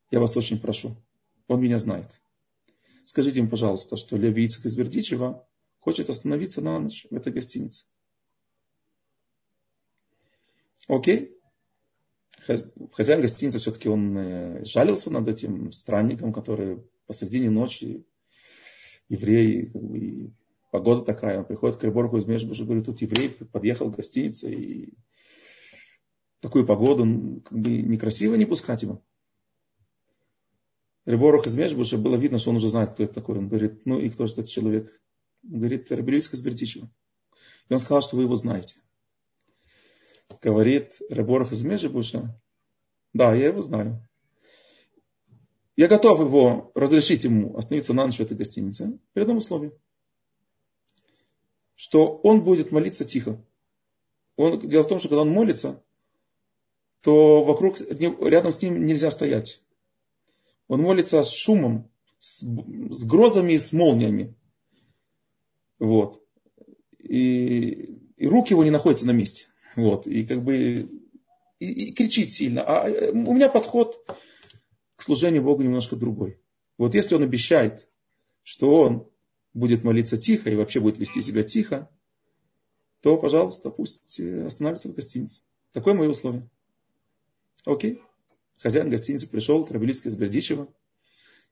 я 0.10 0.20
вас 0.20 0.36
очень 0.38 0.60
прошу, 0.60 0.96
он 1.48 1.62
меня 1.62 1.80
знает. 1.80 2.22
Скажите 3.06 3.40
им, 3.40 3.50
пожалуйста, 3.50 3.98
что 3.98 4.18
Левицкий 4.18 4.70
из 4.70 4.76
Бердичева 4.76 5.48
хочет 5.80 6.10
остановиться 6.10 6.62
на 6.62 6.80
ночь 6.80 7.06
в 7.10 7.16
этой 7.16 7.34
гостинице. 7.34 7.86
Окей? 10.88 11.38
хозяин 12.92 13.22
гостиницы 13.22 13.60
все-таки 13.60 13.88
он 13.88 14.18
э, 14.18 14.66
жалился 14.66 15.12
над 15.12 15.28
этим 15.28 15.72
странником, 15.72 16.34
который 16.34 16.82
посредине 17.06 17.52
ночи 17.52 18.04
еврей 19.08 19.68
как 19.68 19.84
бы, 19.84 20.34
Погода 20.72 21.04
такая. 21.04 21.40
Он 21.40 21.46
приходит 21.46 21.78
к 21.78 21.84
Рыборгу 21.84 22.18
из 22.18 22.26
Межбуша, 22.26 22.64
говорит, 22.64 22.86
тут 22.86 23.02
еврей 23.02 23.30
подъехал 23.30 23.90
в 23.90 23.96
гостиницу, 23.96 24.50
и 24.50 24.94
такую 26.42 26.66
погоду, 26.66 27.42
как 27.46 27.58
бы 27.58 27.70
некрасиво 27.70 28.36
не 28.36 28.46
пускать 28.46 28.82
его. 28.82 29.02
Рыборг 31.06 31.48
из 31.48 31.56
Межбуша, 31.56 31.98
было 31.98 32.16
видно, 32.16 32.38
что 32.38 32.52
он 32.52 32.58
уже 32.58 32.70
знает, 32.70 32.92
кто 32.92 33.04
это 33.04 33.14
такой. 33.14 33.38
Он 33.38 33.48
говорит, 33.48 33.86
ну 33.86 34.00
и 34.00 34.10
кто 34.10 34.28
же 34.28 34.34
этот 34.34 34.50
человек? 34.50 34.92
Он 35.44 35.60
говорит, 35.60 35.92
Рабелийск 35.92 36.34
из 36.34 36.42
Бердичева. 36.42 36.90
И 37.70 37.74
он 37.74 37.80
сказал, 37.80 38.02
что 38.02 38.18
вы 38.18 38.24
его 38.24 38.36
знаете. 38.36 38.76
Говорит 40.42 41.00
Рыборг 41.10 41.52
из 41.52 41.64
Межбуша, 41.64 42.40
да, 43.14 43.34
я 43.34 43.48
его 43.48 43.62
знаю. 43.62 44.08
Я 45.76 45.88
готов 45.88 46.20
его 46.20 46.72
разрешить 46.76 47.24
ему 47.24 47.58
остановиться 47.58 47.94
на 47.94 48.06
ночь 48.06 48.18
в 48.18 48.22
этой 48.22 48.38
гостинице 48.38 49.00
при 49.14 49.22
одном 49.22 49.38
условии. 49.38 49.72
Что 51.76 52.18
он 52.24 52.44
будет 52.44 52.72
молиться 52.72 53.06
тихо. 53.06 53.44
Он, 54.36 54.60
дело 54.60 54.84
в 54.84 54.88
том, 54.88 55.00
что 55.00 55.10
когда 55.10 55.22
он 55.22 55.30
молится, 55.30 55.84
то 57.02 57.44
вокруг, 57.44 57.80
рядом 57.82 58.52
с 58.52 58.62
ним 58.62 58.86
нельзя 58.86 59.12
стоять. 59.12 59.62
Он 60.68 60.82
молится 60.82 61.24
с 61.24 61.32
шумом, 61.32 61.90
с, 62.20 62.44
с 62.44 63.04
грозами 63.04 63.54
и 63.54 63.60
с 63.60 63.74
молниями. 63.74 64.36
Вот. 65.80 66.24
И, 67.00 68.00
и 68.18 68.28
руки 68.28 68.54
его 68.54 68.64
не 68.64 68.70
находятся 68.70 69.08
на 69.08 69.12
месте. 69.12 69.48
Вот. 69.76 70.06
И 70.06 70.26
как 70.26 70.44
бы 70.44 70.90
и, 71.60 71.90
и 71.90 71.94
кричит 71.94 72.32
сильно. 72.32 72.64
А 72.64 72.88
э, 72.88 73.12
у 73.12 73.34
меня 73.34 73.50
подход 73.50 74.04
к 74.96 75.04
служению 75.04 75.44
Богу 75.44 75.64
немножко 75.64 75.96
другой. 75.96 76.40
Вот 76.78 76.96
если 76.96 77.16
он 77.16 77.24
обещает, 77.24 77.88
что 78.44 78.82
он 78.82 79.08
будет 79.54 79.84
молиться 79.84 80.18
тихо 80.18 80.50
и 80.50 80.56
вообще 80.56 80.80
будет 80.80 81.00
вести 81.00 81.22
себя 81.22 81.44
тихо, 81.44 81.90
то, 83.02 83.18
пожалуйста, 83.18 83.72
пусть 83.72 84.20
э, 84.20 84.46
останавливается 84.46 84.90
в 84.90 84.94
гостинице. 84.94 85.42
Такое 85.72 85.96
мое 85.96 86.10
условие. 86.10 86.50
Окей. 87.66 88.02
Хозяин 88.60 88.90
гостиницы 88.90 89.28
пришел 89.28 89.66
к 89.66 89.72
Рабелицке 89.72 90.10
из 90.10 90.16
Бердичева. 90.16 90.68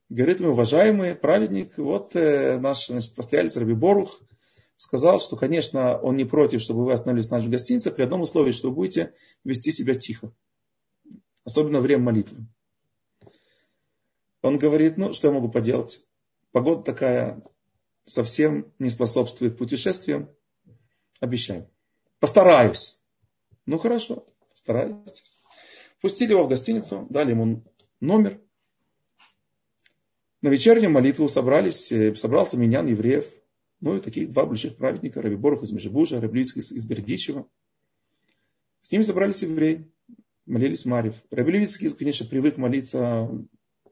Говорит 0.10 0.40
ему, 0.40 0.52
уважаемый 0.52 1.16
праведник, 1.16 1.78
вот 1.78 2.16
э, 2.16 2.60
наш 2.60 2.88
значит, 2.88 3.14
постоялец 3.14 3.56
Раби 3.58 3.74
Борух 3.74 4.20
сказал, 4.76 5.20
что, 5.20 5.36
конечно, 5.36 6.00
он 6.00 6.16
не 6.16 6.26
против, 6.26 6.62
чтобы 6.62 6.86
вы 6.86 6.94
остановились 6.94 7.28
в 7.28 7.32
нашей 7.32 7.50
гостинице, 7.50 7.92
при 7.92 8.04
одном 8.04 8.22
условии, 8.22 8.52
что 8.52 8.70
вы 8.70 8.76
будете 8.76 9.14
вести 9.44 9.72
себя 9.72 9.96
тихо. 9.96 10.32
Особенно 11.44 11.82
время 11.82 12.04
молитвы. 12.04 12.46
Он 14.42 14.58
говорит, 14.58 14.98
ну, 14.98 15.14
что 15.14 15.28
я 15.28 15.34
могу 15.34 15.50
поделать? 15.50 16.06
Погода 16.52 16.84
такая 16.84 17.44
совсем 18.06 18.72
не 18.80 18.90
способствует 18.90 19.58
путешествиям. 19.58 20.30
Обещаю. 21.20 21.70
Постараюсь. 22.20 23.04
Ну, 23.66 23.78
хорошо, 23.78 24.26
постарайтесь. 24.50 25.39
Пустили 26.02 26.32
его 26.32 26.46
в 26.46 26.50
гостиницу, 26.50 27.08
дали 27.10 27.32
ему 27.32 27.64
номер. 28.00 28.40
На 30.42 30.48
вечернюю 30.48 30.92
молитву 30.92 31.28
собрались, 31.28 31.92
э, 31.92 32.16
собрался 32.16 32.58
миньян 32.58 32.88
евреев. 32.88 33.26
Ну 33.82 33.98
и 33.98 34.00
такие 34.00 34.28
два 34.28 34.46
больших 34.46 34.78
праведника, 34.78 35.22
Раби 35.22 35.36
Борух 35.36 35.64
из 35.64 35.72
Межибужа, 35.72 36.22
Раби 36.22 36.42
из, 36.42 36.86
Бердичева. 36.86 37.48
С 38.82 38.92
ними 38.92 39.04
собрались 39.04 39.42
евреи, 39.42 39.92
молились 40.46 40.86
Марьев. 40.86 41.16
Раби 41.32 41.52
Левицкий, 41.52 41.90
конечно, 41.92 42.26
привык 42.26 42.58
молиться 42.58 43.30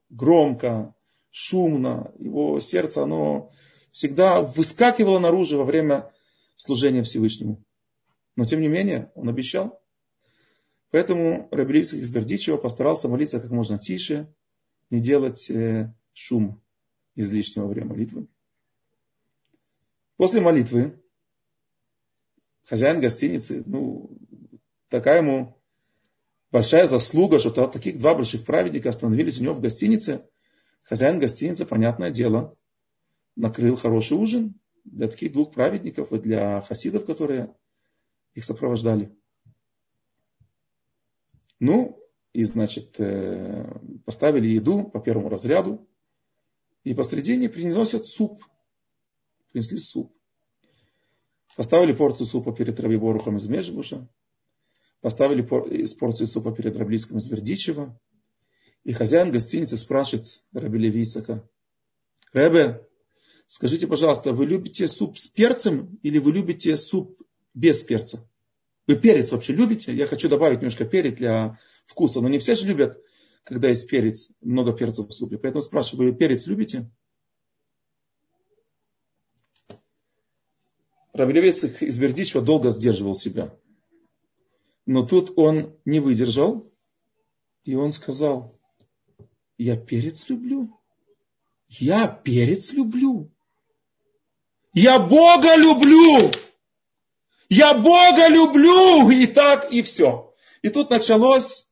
громко, 0.10 0.96
шумно. 1.30 2.14
Его 2.18 2.60
сердце, 2.62 3.04
оно 3.04 3.52
всегда 3.92 4.42
выскакивало 4.42 5.20
наружу 5.20 5.58
во 5.58 5.66
время 5.66 6.12
служения 6.56 7.04
Всевышнему. 7.04 7.64
Но 8.36 8.46
тем 8.46 8.62
не 8.62 8.68
менее, 8.68 9.12
он 9.16 9.28
обещал. 9.28 9.82
Поэтому 10.92 11.50
Раби 11.52 11.74
Левицкий 11.74 12.00
из 12.00 12.10
Бердичева 12.10 12.58
постарался 12.58 13.08
молиться 13.08 13.40
как 13.40 13.52
можно 13.52 13.78
тише, 13.78 14.34
не 14.90 15.02
делать 15.02 15.50
э, 15.50 15.94
шум 16.14 16.62
излишнего 17.16 17.68
время 17.68 17.88
молитвы. 17.88 18.28
После 20.16 20.40
молитвы 20.40 21.02
хозяин 22.64 23.02
гостиницы, 23.02 23.64
ну, 23.66 24.18
такая 24.88 25.18
ему 25.22 25.58
большая 26.52 26.88
заслуга, 26.88 27.40
что 27.40 27.68
таких 27.68 28.00
два 28.00 28.16
больших 28.16 28.46
праведника 28.46 28.90
остановились 28.90 29.40
у 29.40 29.44
него 29.44 29.56
в 29.56 29.62
гостинице. 29.62 30.26
Хозяин 30.84 31.20
гостиницы, 31.20 31.66
понятное 31.66 32.12
дело, 32.12 32.56
накрыл 33.36 33.76
хороший 33.76 34.18
ужин 34.18 34.56
для 34.86 35.10
таких 35.10 35.34
двух 35.34 35.54
праведников 35.54 36.14
и 36.14 36.20
для 36.20 36.62
хасидов, 36.62 37.06
которые 37.06 37.54
их 38.36 38.46
сопровождали. 38.46 39.17
Ну, 41.60 42.00
и, 42.34 42.44
значит, 42.44 42.96
э, 43.00 43.80
поставили 44.06 44.48
еду 44.48 44.84
по 44.84 45.00
первому 45.00 45.30
разряду. 45.30 45.88
И 46.84 46.94
посредине 46.94 47.50
приносят 47.50 48.06
суп– 48.06 48.44
принесли 49.58 49.80
суп. 49.80 50.14
Поставили 51.56 51.94
порцию 51.94 52.28
супа 52.28 52.52
перед 52.54 52.80
Рабиборухом 52.80 53.38
из 53.38 53.48
Межбуша. 53.48 54.08
Поставили 55.02 55.42
порцию 55.42 56.28
супа 56.28 56.52
перед 56.52 56.78
Раблицком 56.78 57.18
из 57.18 57.28
Вердичева. 57.28 58.00
И 58.84 58.94
хозяин 58.94 59.32
гостиницы 59.32 59.78
спрашивает 59.78 60.44
Раби 60.54 60.78
Левицака. 60.78 61.48
Ребе, 62.34 62.88
скажите, 63.48 63.88
пожалуйста, 63.88 64.32
вы 64.34 64.46
любите 64.46 64.88
суп 64.88 65.18
с 65.18 65.28
перцем 65.28 66.00
или 66.04 66.20
вы 66.20 66.34
любите 66.34 66.78
суп 66.78 67.20
без 67.56 67.82
перца? 67.82 68.30
Вы 68.88 68.96
перец 68.96 69.32
вообще 69.32 69.54
любите? 69.54 69.94
Я 69.94 70.08
хочу 70.08 70.30
добавить 70.30 70.60
немножко 70.60 70.86
перец 70.86 71.16
для 71.16 71.60
вкуса. 71.86 72.22
Но 72.22 72.30
не 72.30 72.40
все 72.40 72.56
же 72.56 72.66
любят, 72.66 73.02
когда 73.44 73.68
есть 73.68 73.88
перец, 73.88 74.32
много 74.42 74.72
перца 74.74 75.04
в 75.04 75.12
супе. 75.12 75.38
Поэтому 75.38 75.62
спрашиваю, 75.62 76.12
вы 76.12 76.18
перец 76.18 76.48
любите? 76.48 76.90
Рабелевец 81.12 81.64
из 81.64 82.00
Бердичева 82.00 82.44
долго 82.44 82.72
сдерживал 82.72 83.16
себя. 83.16 83.54
Но 84.86 85.06
тут 85.06 85.34
он 85.36 85.76
не 85.84 86.00
выдержал, 86.00 86.72
и 87.66 87.76
он 87.76 87.92
сказал, 87.92 88.58
я 89.58 89.76
перец 89.76 90.30
люблю. 90.30 90.80
Я 91.68 92.08
перец 92.08 92.72
люблю. 92.72 93.30
Я 94.74 95.00
Бога 95.00 95.58
люблю. 95.58 96.32
Я 97.50 97.74
Бога 97.74 98.28
люблю. 98.28 99.10
И 99.10 99.28
так, 99.28 99.72
и 99.72 99.82
все. 99.82 100.34
И 100.62 100.70
тут 100.70 100.90
началось, 100.90 101.68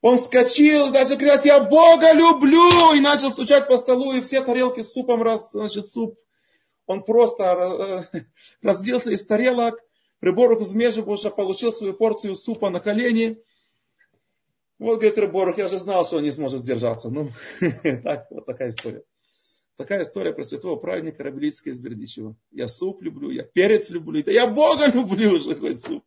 он 0.00 0.18
вскочил, 0.18 0.90
даже 0.90 1.16
говорят, 1.16 1.44
я 1.44 1.60
Бога 1.60 2.12
люблю. 2.12 2.94
И 2.94 3.00
начал 3.00 3.30
стучать 3.30 3.68
по 3.68 3.78
столу, 3.78 4.12
и 4.12 4.20
все 4.20 4.42
тарелки 4.42 4.80
с 4.80 4.92
супом, 4.92 5.22
раз, 5.22 5.52
значит, 5.52 5.86
суп 5.86 6.18
он 6.88 7.04
просто 7.04 8.06
э, 8.12 8.22
разлился 8.62 9.10
из 9.12 9.24
тарелок, 9.24 9.78
Рыборух 10.20 10.62
из 10.62 10.74
Межибуша 10.74 11.30
получил 11.30 11.72
свою 11.72 11.94
порцию 11.94 12.34
супа 12.34 12.70
на 12.70 12.80
колени. 12.80 13.40
Вот, 14.80 14.96
говорит 14.96 15.18
Рыборух, 15.18 15.58
я 15.58 15.68
же 15.68 15.78
знал, 15.78 16.04
что 16.04 16.16
он 16.16 16.24
не 16.24 16.32
сможет 16.32 16.60
сдержаться. 16.62 17.08
Ну, 17.08 17.30
так, 18.02 18.26
вот 18.30 18.46
такая 18.46 18.70
история. 18.70 19.04
Такая 19.78 20.02
история 20.02 20.32
про 20.32 20.42
святого 20.42 20.74
праведника 20.74 21.22
Рабелицкого 21.22 21.70
из 21.70 21.78
Бердичева. 21.78 22.34
Я 22.50 22.66
суп 22.66 23.00
люблю, 23.00 23.30
я 23.30 23.44
перец 23.44 23.90
люблю, 23.90 24.24
да 24.24 24.32
я 24.32 24.48
Бога 24.48 24.90
люблю 24.92 25.36
уже 25.36 25.54
какой 25.54 25.72
суп. 25.72 26.04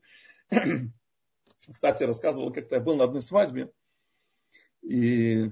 Кстати, 1.71 2.03
рассказывал, 2.03 2.51
как-то 2.51 2.75
я 2.75 2.81
был 2.81 2.97
на 2.97 3.05
одной 3.05 3.21
свадьбе, 3.21 3.71
и 4.81 5.51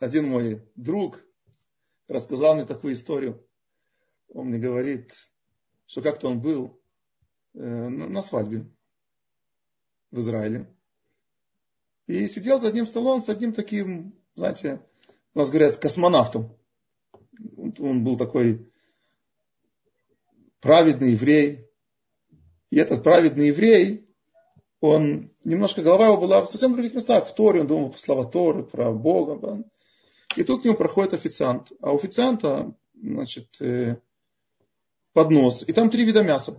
один 0.00 0.28
мой 0.28 0.68
друг, 0.74 1.24
рассказал 2.08 2.56
мне 2.56 2.64
такую 2.64 2.94
историю. 2.94 3.46
Он 4.30 4.48
мне 4.48 4.58
говорит, 4.58 5.12
что 5.86 6.02
как-то 6.02 6.28
он 6.28 6.40
был 6.40 6.82
э, 7.54 7.60
на 7.60 8.20
свадьбе 8.20 8.66
в 10.10 10.18
Израиле. 10.18 10.66
И 12.08 12.26
сидел 12.26 12.58
за 12.58 12.66
одним 12.66 12.88
столом 12.88 13.20
с 13.20 13.28
одним 13.28 13.52
таким, 13.52 14.20
знаете, 14.34 14.82
у 15.36 15.38
нас 15.38 15.50
говорят, 15.50 15.76
космонавтом. 15.76 16.56
Он 17.78 18.02
был 18.02 18.16
такой 18.16 18.72
праведный 20.60 21.10
еврей. 21.10 21.68
И 22.70 22.78
этот 22.78 23.02
праведный 23.02 23.48
еврей, 23.48 24.08
он 24.80 25.30
немножко 25.44 25.82
голова 25.82 26.06
его 26.06 26.16
была 26.16 26.40
в 26.40 26.48
совсем 26.48 26.72
других 26.72 26.94
местах. 26.94 27.28
В 27.28 27.34
Торе 27.34 27.60
он 27.60 27.66
думал 27.66 27.94
слова 27.98 28.24
Торы, 28.24 28.62
про 28.62 28.90
Бога. 28.90 29.62
И 30.36 30.42
тут 30.42 30.62
к 30.62 30.64
нему 30.64 30.74
проходит 30.74 31.12
официант. 31.12 31.70
А 31.82 31.92
у 31.92 31.96
официанта, 31.96 32.74
значит, 32.94 33.60
э, 33.60 33.98
поднос. 35.12 35.64
И 35.68 35.72
там 35.74 35.90
три 35.90 36.06
вида 36.06 36.22
мяса. 36.22 36.56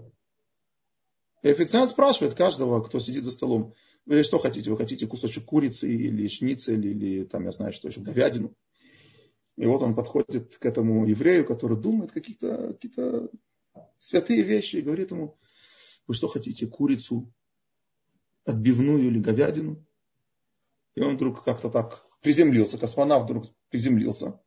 И 1.41 1.49
официант 1.49 1.89
спрашивает 1.89 2.35
каждого, 2.35 2.83
кто 2.83 2.99
сидит 2.99 3.23
за 3.23 3.31
столом, 3.31 3.73
вы 4.05 4.21
что 4.21 4.37
хотите? 4.37 4.69
Вы 4.69 4.77
хотите 4.77 5.07
кусочек 5.07 5.45
курицы 5.45 5.91
или 5.91 6.27
шницель, 6.27 6.85
или 6.85 7.23
там, 7.23 7.43
я 7.45 7.51
знаю, 7.51 7.73
что 7.73 7.87
еще, 7.87 8.01
говядину? 8.01 8.53
И 9.57 9.65
вот 9.65 9.81
он 9.81 9.95
подходит 9.95 10.57
к 10.57 10.65
этому 10.65 11.05
еврею, 11.05 11.45
который 11.45 11.77
думает 11.77 12.11
какие-то 12.11 12.73
какие 12.79 13.29
святые 13.99 14.43
вещи, 14.43 14.77
и 14.77 14.81
говорит 14.81 15.11
ему, 15.11 15.37
вы 16.05 16.13
что 16.13 16.27
хотите, 16.27 16.67
курицу, 16.67 17.33
отбивную 18.45 19.03
или 19.03 19.19
говядину? 19.19 19.83
И 20.95 21.01
он 21.01 21.15
вдруг 21.15 21.43
как-то 21.43 21.69
так 21.69 22.05
приземлился, 22.21 22.77
космонавт 22.77 23.25
вдруг 23.25 23.45
приземлился, 23.69 24.39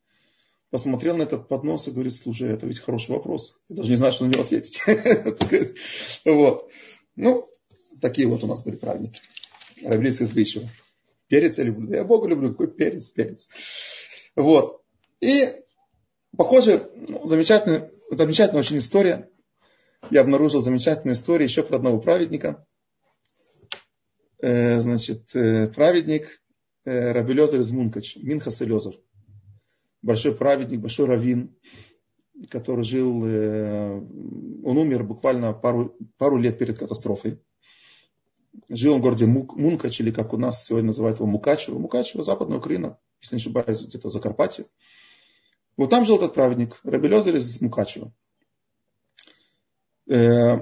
посмотрел 0.71 1.17
на 1.17 1.23
этот 1.23 1.49
поднос 1.49 1.89
и 1.89 1.91
говорит, 1.91 2.15
слушай, 2.15 2.49
это 2.49 2.67
ведь 2.67 2.79
хороший 2.79 3.11
вопрос. 3.11 3.59
Я 3.69 3.77
даже 3.77 3.91
не 3.91 3.97
знаю, 3.97 4.13
что 4.13 4.27
на 4.27 4.31
него 4.31 4.43
ответить. 4.43 4.81
Вот. 6.25 6.71
Ну, 7.17 7.51
такие 8.01 8.29
вот 8.29 8.45
у 8.45 8.47
нас 8.47 8.63
были 8.63 8.77
праведники. 8.77 9.21
Равлиц 9.85 10.21
из. 10.21 10.31
Перец 11.29 11.59
я 11.59 11.65
люблю. 11.65 11.93
Я 11.93 12.05
Бога 12.05 12.29
люблю. 12.29 12.51
Какой 12.51 12.69
перец, 12.69 13.09
перец. 13.11 13.49
Вот. 14.37 14.80
И, 15.21 15.49
похоже, 16.37 16.91
замечательная, 17.25 17.91
замечательная 18.11 18.61
очень 18.61 18.79
история. 18.79 19.29
Я 20.11 20.23
обнаружил 20.23 20.61
замечательную 20.61 21.15
историю 21.15 21.49
еще 21.49 21.63
про 21.63 21.77
одного 21.77 22.01
праведника. 22.01 22.67
Э, 24.43 24.81
значит, 24.81 25.35
э, 25.35 25.69
праведник 25.69 26.41
э, 26.85 27.13
Рабелезер 27.13 27.61
из 27.61 27.71
Мункач, 27.71 28.17
Минхас 28.17 28.63
Элезер. 28.63 28.95
Большой 30.03 30.35
праведник, 30.35 30.81
большой 30.81 31.07
раввин, 31.07 31.55
который 32.49 32.85
жил, 32.85 33.23
он 33.23 34.79
умер 34.79 35.05
буквально 35.05 35.53
пару, 35.53 35.95
пару 36.17 36.39
лет 36.39 36.59
перед 36.59 36.79
катастрофой. 36.79 37.39
Жил 38.71 38.95
он 38.95 39.01
в 39.01 39.03
городе 39.03 39.27
Мункач, 39.27 40.01
или 40.01 40.11
как 40.11 40.33
у 40.33 40.39
нас 40.39 40.65
сегодня 40.65 40.87
называют 40.87 41.19
его 41.19 41.29
Мукачево. 41.29 41.79
Мукачево, 41.79 42.23
западная 42.23 42.57
Украина, 42.57 42.99
если 43.21 43.37
не 43.37 43.41
ошибаюсь, 43.41 43.85
где-то 43.85 44.09
Закарпатье. 44.09 44.65
Вот 45.81 45.89
там 45.89 46.05
жил 46.05 46.17
этот 46.17 46.35
праведник, 46.35 46.79
Рабелезер 46.83 47.37
из 47.37 47.59
Мукачева. 47.63 48.13
Э, 50.11 50.59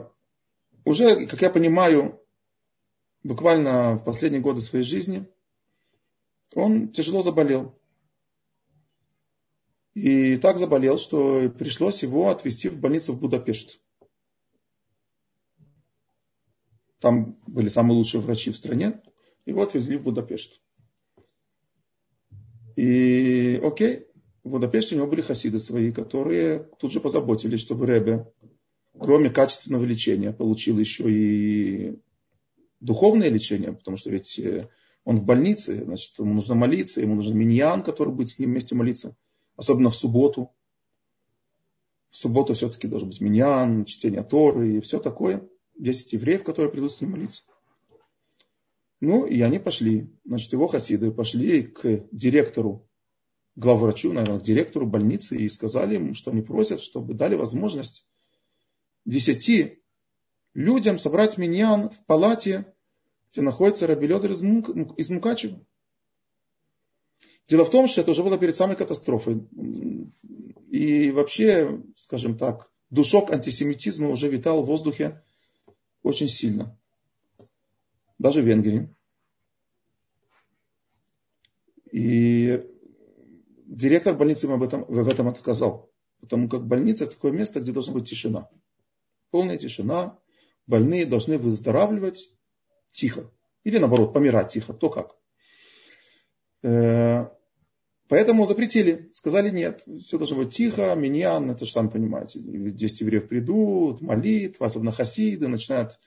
уже, 0.85 1.27
как 1.27 1.43
я 1.43 1.51
понимаю, 1.51 2.23
буквально 3.25 3.95
в 3.95 4.05
последние 4.05 4.41
годы 4.41 4.61
своей 4.61 4.85
жизни 4.85 5.29
он 6.55 6.93
тяжело 6.93 7.23
заболел. 7.23 7.77
И 9.95 10.37
так 10.37 10.57
заболел, 10.57 11.01
что 11.01 11.51
пришлось 11.51 12.05
его 12.05 12.29
отвезти 12.29 12.69
в 12.69 12.79
больницу 12.79 13.13
в 13.13 13.19
Будапешт. 13.19 13.81
Там 17.01 17.41
были 17.49 17.69
самые 17.69 17.97
лучшие 17.97 18.21
врачи 18.21 18.53
в 18.53 18.57
стране. 18.57 19.03
Его 19.47 19.63
отвезли 19.63 19.97
в 19.97 20.05
Будапешт. 20.05 20.61
И 22.77 23.61
окей, 23.65 24.08
в 24.45 24.51
Будапеште 24.51 24.95
у 24.95 24.99
него 24.99 25.09
были 25.09 25.21
хасиды 25.21 25.59
свои, 25.59 25.93
которые 25.93 26.69
тут 26.79 26.93
же 26.93 27.01
позаботились, 27.01 27.61
чтобы 27.61 27.87
Ребе, 27.87 28.27
кроме 28.99 29.31
качественного 29.31 29.85
лечения, 29.85 30.33
получил 30.33 30.79
еще 30.79 31.05
и 31.11 31.99
духовное 32.81 33.29
лечение, 33.29 33.73
потому 33.73 33.97
что 33.97 34.11
ведь 34.11 34.39
э, 34.39 34.69
он 35.05 35.17
в 35.17 35.25
больнице, 35.25 35.85
значит, 35.85 36.19
ему 36.19 36.35
нужно 36.35 36.55
молиться, 36.55 37.01
ему 37.01 37.15
нужен 37.17 37.37
миньян, 37.37 37.83
который 37.83 38.13
будет 38.13 38.31
с 38.31 38.39
ним 38.39 38.51
вместе 38.51 38.75
молиться, 38.75 39.17
особенно 39.57 39.91
в 39.91 39.97
субботу. 39.97 40.51
В 42.11 42.17
субботу 42.17 42.55
все-таки 42.55 42.89
должен 42.89 43.09
быть 43.09 43.21
миньян, 43.21 43.85
чтение 43.85 44.23
Торы 44.23 44.77
и 44.77 44.81
все 44.81 44.99
такое. 44.99 45.47
10 45.79 46.13
евреев, 46.15 46.43
которые 46.43 46.73
придут 46.73 46.93
с 46.93 47.01
ним 47.01 47.13
молиться. 47.13 47.43
Ну, 49.01 49.27
и 49.27 49.41
они 49.43 49.59
пошли, 49.59 50.11
значит, 50.25 50.53
его 50.53 50.67
хасиды 50.67 51.13
пошли 51.13 51.63
к 51.63 52.07
директору, 52.11 52.89
главврачу, 53.59 54.13
наверное, 54.13 54.39
к 54.39 54.45
директору 54.45 54.87
больницы 54.87 55.37
и 55.37 55.49
сказали 55.49 55.95
ему, 55.95 56.15
что 56.15 56.31
они 56.31 56.43
просят, 56.43 56.81
чтобы 56.81 57.15
дали 57.15 57.35
возможность 57.35 58.07
десяти 59.05 59.83
людям 60.55 61.01
собрать 61.01 61.39
миньян 61.39 61.91
в 61.91 62.05
палате, 62.05 62.73
где 63.33 63.43
находится 63.43 63.89
Рабелезер 63.89 64.31
из, 64.31 64.43
Мук, 64.43 64.69
из 64.97 65.11
Мукачева. 65.11 65.61
Дело 67.49 67.65
в 67.65 67.71
том, 67.71 67.89
что 67.89 68.01
это 68.01 68.13
уже 68.13 68.23
было 68.23 68.39
перед 68.39 68.55
самой 68.55 68.77
катастрофой. 68.77 69.49
И 70.71 71.11
вообще, 71.11 71.83
скажем 71.97 72.39
так, 72.39 72.71
душок 72.91 73.33
антисемитизма 73.33 74.09
уже 74.09 74.29
витал 74.29 74.63
в 74.63 74.67
воздухе 74.67 75.21
очень 76.05 76.29
сильно. 76.29 76.79
Даже 78.19 78.41
в 78.41 78.47
Венгрии. 78.47 78.95
И 81.91 82.68
директор 83.79 84.15
больницы 84.15 84.47
ему 84.47 84.57
об 84.57 84.63
этом, 84.65 84.85
в 84.85 85.09
этом 85.09 85.29
отказал. 85.29 85.91
Потому 86.21 86.49
как 86.49 86.67
больница 86.67 87.05
это 87.05 87.15
такое 87.15 87.31
место, 87.31 87.61
где 87.61 87.73
должна 87.73 87.95
быть 87.95 88.09
тишина. 88.09 88.51
Полная 89.31 89.57
тишина. 89.57 90.19
Больные 90.67 91.07
должны 91.07 91.39
выздоравливать 91.39 92.29
тихо. 92.93 93.31
Или 93.63 93.79
наоборот, 93.79 94.13
помирать 94.13 94.53
тихо. 94.53 94.73
То 94.73 94.91
как. 94.91 95.17
Э, 96.63 97.27
поэтому 98.09 98.47
запретили. 98.47 99.11
Сказали 99.15 99.51
нет. 99.51 99.85
Все 100.01 100.19
должно 100.19 100.39
быть 100.39 100.55
тихо. 100.55 100.93
Миньян, 100.97 101.49
это 101.49 101.65
же 101.65 101.71
сами 101.71 101.89
понимаете. 101.89 102.41
10 102.41 103.01
евреев 103.01 103.29
придут, 103.29 104.01
молитва, 104.01 104.67
особенно 104.67 104.91
хасиды, 104.91 105.47
начинают 105.47 106.01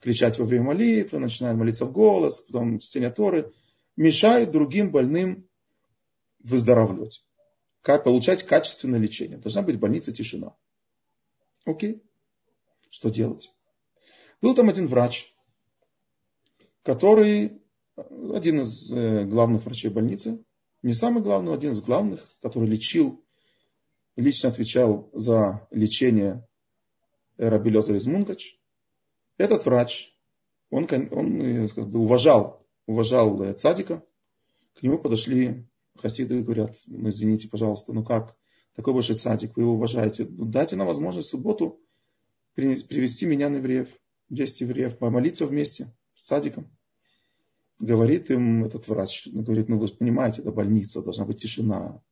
кричать 0.00 0.38
во 0.38 0.44
время 0.44 0.64
молитвы, 0.64 1.20
начинают 1.20 1.58
молиться 1.58 1.86
в 1.86 1.92
голос, 1.92 2.42
потом 2.42 2.80
чтение 2.80 3.10
Торы. 3.10 3.50
Мешают 3.96 4.50
другим 4.50 4.90
больным 4.90 5.48
выздоравливать. 6.44 7.24
Получать 7.82 8.44
качественное 8.44 9.00
лечение. 9.00 9.38
Должна 9.38 9.62
быть 9.62 9.76
в 9.76 9.80
больнице 9.80 10.12
тишина. 10.12 10.54
Окей. 11.64 12.02
Что 12.90 13.10
делать? 13.10 13.52
Был 14.40 14.54
там 14.54 14.68
один 14.68 14.86
врач, 14.86 15.34
который, 16.82 17.60
один 17.96 18.60
из 18.60 18.92
э, 18.92 19.24
главных 19.24 19.64
врачей 19.64 19.90
больницы, 19.90 20.44
не 20.82 20.92
самый 20.92 21.22
главный, 21.22 21.48
но 21.48 21.54
один 21.54 21.72
из 21.72 21.80
главных, 21.80 22.20
который 22.40 22.68
лечил, 22.68 23.24
лично 24.16 24.50
отвечал 24.50 25.10
за 25.12 25.66
лечение 25.70 26.46
Рабелеза 27.36 27.94
из 27.94 28.06
Мунгач. 28.06 28.58
Этот 29.38 29.64
врач, 29.64 30.14
он, 30.70 30.86
он 31.10 31.40
э, 31.40 31.68
уважал, 31.76 32.64
уважал 32.86 33.42
э, 33.42 33.54
цадика. 33.54 34.04
К 34.74 34.82
нему 34.82 34.98
подошли 34.98 35.66
хасиды 35.96 36.42
говорят, 36.42 36.76
ну 36.86 37.08
извините, 37.08 37.48
пожалуйста, 37.48 37.92
ну 37.92 38.04
как, 38.04 38.36
такой 38.74 38.94
большой 38.94 39.16
цадик, 39.16 39.56
вы 39.56 39.62
его 39.62 39.74
уважаете, 39.74 40.26
ну, 40.28 40.44
дайте 40.44 40.76
нам 40.76 40.86
возможность 40.86 41.28
в 41.28 41.30
субботу 41.30 41.80
привести 42.54 43.26
меня 43.26 43.48
на 43.48 43.56
евреев. 43.56 43.88
10 44.30 44.62
евреев, 44.62 44.98
помолиться 44.98 45.46
вместе 45.46 45.94
с 46.14 46.26
садиком. 46.26 46.70
Говорит 47.78 48.30
им 48.30 48.64
этот 48.64 48.88
врач, 48.88 49.26
говорит, 49.26 49.68
ну 49.68 49.78
вы 49.78 49.88
понимаете, 49.88 50.40
это 50.42 50.52
больница, 50.52 51.02
должна 51.02 51.24
быть 51.24 51.42
тишина, 51.42 52.02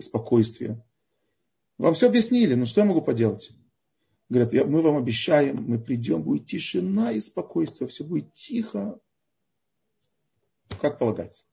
спокойствие. 0.00 0.84
Вам 1.78 1.94
все 1.94 2.08
объяснили, 2.08 2.54
ну 2.54 2.66
что 2.66 2.80
я 2.80 2.86
могу 2.86 3.00
поделать? 3.00 3.52
Говорят, 4.28 4.52
мы 4.66 4.82
вам 4.82 4.96
обещаем, 4.96 5.62
мы 5.62 5.78
придем, 5.78 6.22
будет 6.22 6.46
тишина 6.46 7.12
и 7.12 7.20
спокойствие, 7.20 7.88
все 7.88 8.04
будет 8.04 8.34
тихо, 8.34 9.00
как 10.80 10.98
полагается. 10.98 11.44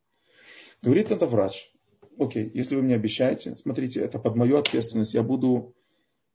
Говорит 0.82 1.12
это 1.12 1.26
врач. 1.26 1.72
Окей, 2.18 2.50
если 2.54 2.76
вы 2.76 2.84
мне 2.84 2.96
обещаете, 2.96 3.56
смотрите, 3.56 4.00
это 4.00 4.20
под 4.20 4.36
мою 4.36 4.58
ответственность, 4.58 5.14
я 5.14 5.24
буду 5.24 5.76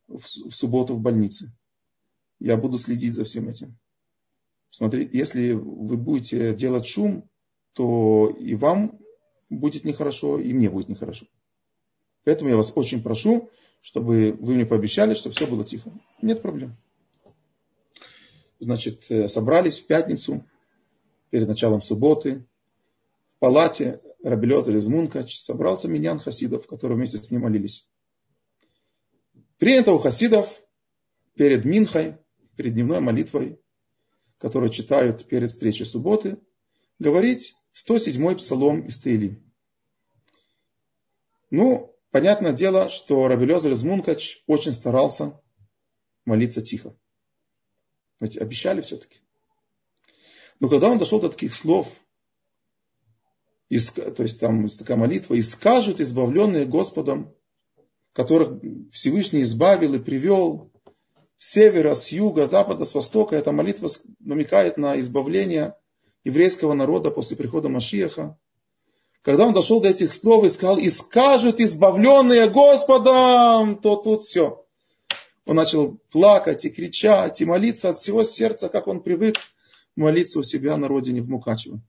в 0.08 0.50
субботу 0.50 0.94
в 0.94 1.00
больнице 1.00 1.52
я 2.40 2.56
буду 2.56 2.78
следить 2.78 3.14
за 3.14 3.24
всем 3.24 3.48
этим. 3.48 3.78
Смотрите, 4.70 5.16
если 5.16 5.52
вы 5.52 5.96
будете 5.96 6.54
делать 6.54 6.86
шум, 6.86 7.28
то 7.74 8.34
и 8.38 8.54
вам 8.54 8.98
будет 9.50 9.84
нехорошо, 9.84 10.38
и 10.38 10.52
мне 10.52 10.70
будет 10.70 10.88
нехорошо. 10.88 11.26
Поэтому 12.24 12.50
я 12.50 12.56
вас 12.56 12.72
очень 12.74 13.02
прошу, 13.02 13.50
чтобы 13.80 14.36
вы 14.40 14.54
мне 14.54 14.66
пообещали, 14.66 15.14
что 15.14 15.30
все 15.30 15.46
было 15.46 15.64
тихо. 15.64 15.92
Нет 16.22 16.42
проблем. 16.42 16.76
Значит, 18.58 19.06
э, 19.10 19.28
собрались 19.28 19.78
в 19.78 19.86
пятницу, 19.86 20.44
перед 21.30 21.48
началом 21.48 21.80
субботы, 21.80 22.44
в 22.49 22.49
палате 23.40 24.00
Рабелеза 24.22 24.72
из 24.72 24.86
Мункач 24.86 25.40
собрался 25.40 25.88
миньян 25.88 26.20
хасидов, 26.20 26.66
которые 26.66 26.96
вместе 26.96 27.18
с 27.18 27.30
ним 27.30 27.42
молились. 27.42 27.90
Принято 29.58 29.92
у 29.92 29.98
хасидов 29.98 30.62
перед 31.34 31.64
Минхой 31.64 32.18
перед 32.56 32.74
дневной 32.74 33.00
молитвой, 33.00 33.58
которую 34.36 34.70
читают 34.70 35.26
перед 35.26 35.50
встречей 35.50 35.86
субботы, 35.86 36.38
говорить 36.98 37.54
107-й 37.74 38.36
псалом 38.36 38.86
из 38.86 39.00
Таили. 39.00 39.42
Ну, 41.50 41.96
понятное 42.10 42.52
дело, 42.52 42.90
что 42.90 43.28
Рабелезер 43.28 43.72
из 43.72 43.82
Мункач 43.82 44.42
очень 44.46 44.74
старался 44.74 45.40
молиться 46.26 46.60
тихо. 46.60 46.94
Ведь 48.20 48.36
обещали 48.36 48.82
все-таки. 48.82 49.20
Но 50.58 50.68
когда 50.68 50.90
он 50.90 50.98
дошел 50.98 51.20
до 51.20 51.30
таких 51.30 51.54
слов, 51.54 51.90
то 53.78 54.22
есть 54.22 54.40
там 54.40 54.68
такая 54.68 54.96
молитва, 54.96 55.34
и 55.34 55.42
скажут 55.42 56.00
избавленные 56.00 56.66
Господом, 56.66 57.32
которых 58.12 58.60
Всевышний 58.90 59.42
избавил 59.42 59.94
и 59.94 60.00
привел 60.00 60.70
с 61.38 61.52
севера, 61.52 61.94
с 61.94 62.10
юга, 62.10 62.46
с 62.46 62.50
запада, 62.50 62.84
с 62.84 62.94
востока. 62.94 63.36
Эта 63.36 63.52
молитва 63.52 63.88
намекает 64.18 64.76
на 64.76 64.98
избавление 64.98 65.74
еврейского 66.24 66.74
народа 66.74 67.10
после 67.10 67.36
прихода 67.36 67.68
Машиаха. 67.68 68.36
Когда 69.22 69.46
он 69.46 69.54
дошел 69.54 69.80
до 69.80 69.88
этих 69.88 70.12
слов 70.12 70.44
и 70.44 70.48
сказал, 70.48 70.78
и 70.78 70.88
скажут 70.88 71.60
избавленные 71.60 72.48
Господом, 72.48 73.76
то 73.76 73.96
тут 73.96 74.22
все. 74.22 74.64
Он 75.46 75.56
начал 75.56 75.98
плакать 76.10 76.64
и 76.64 76.70
кричать, 76.70 77.40
и 77.40 77.44
молиться 77.44 77.90
от 77.90 77.98
всего 77.98 78.24
сердца, 78.24 78.68
как 78.68 78.88
он 78.88 79.00
привык 79.00 79.36
молиться 79.96 80.38
у 80.38 80.42
себя 80.42 80.76
на 80.76 80.88
родине 80.88 81.22
в 81.22 81.28
Мукачево. 81.28 81.80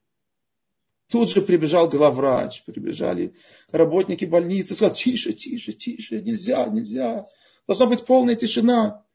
Тут 1.12 1.30
же 1.30 1.42
прибежал 1.42 1.90
главврач, 1.90 2.64
прибежали 2.64 3.36
работники 3.72 4.24
больницы, 4.24 4.76
сказали, 4.76 4.96
тише, 4.96 5.34
тише, 5.34 5.74
тише, 5.74 6.22
нельзя, 6.22 6.66
нельзя. 6.68 7.28
Должна 7.68 7.88
быть 7.88 8.06
полная 8.06 8.36
тишина. 8.36 9.06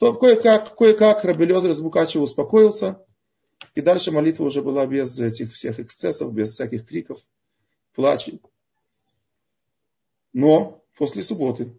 То 0.00 0.14
кое-как, 0.14 0.74
кое-как 0.74 1.24
Рабелезер 1.24 1.70
из 1.70 1.80
успокоился. 1.80 3.04
И 3.74 3.82
дальше 3.82 4.10
молитва 4.10 4.44
уже 4.44 4.62
была 4.62 4.86
без 4.86 5.20
этих 5.20 5.52
всех 5.52 5.78
эксцессов, 5.80 6.32
без 6.32 6.54
всяких 6.54 6.86
криков 6.86 7.20
плачет. 7.94 8.42
Но 10.32 10.82
после 10.96 11.22
субботы 11.22 11.78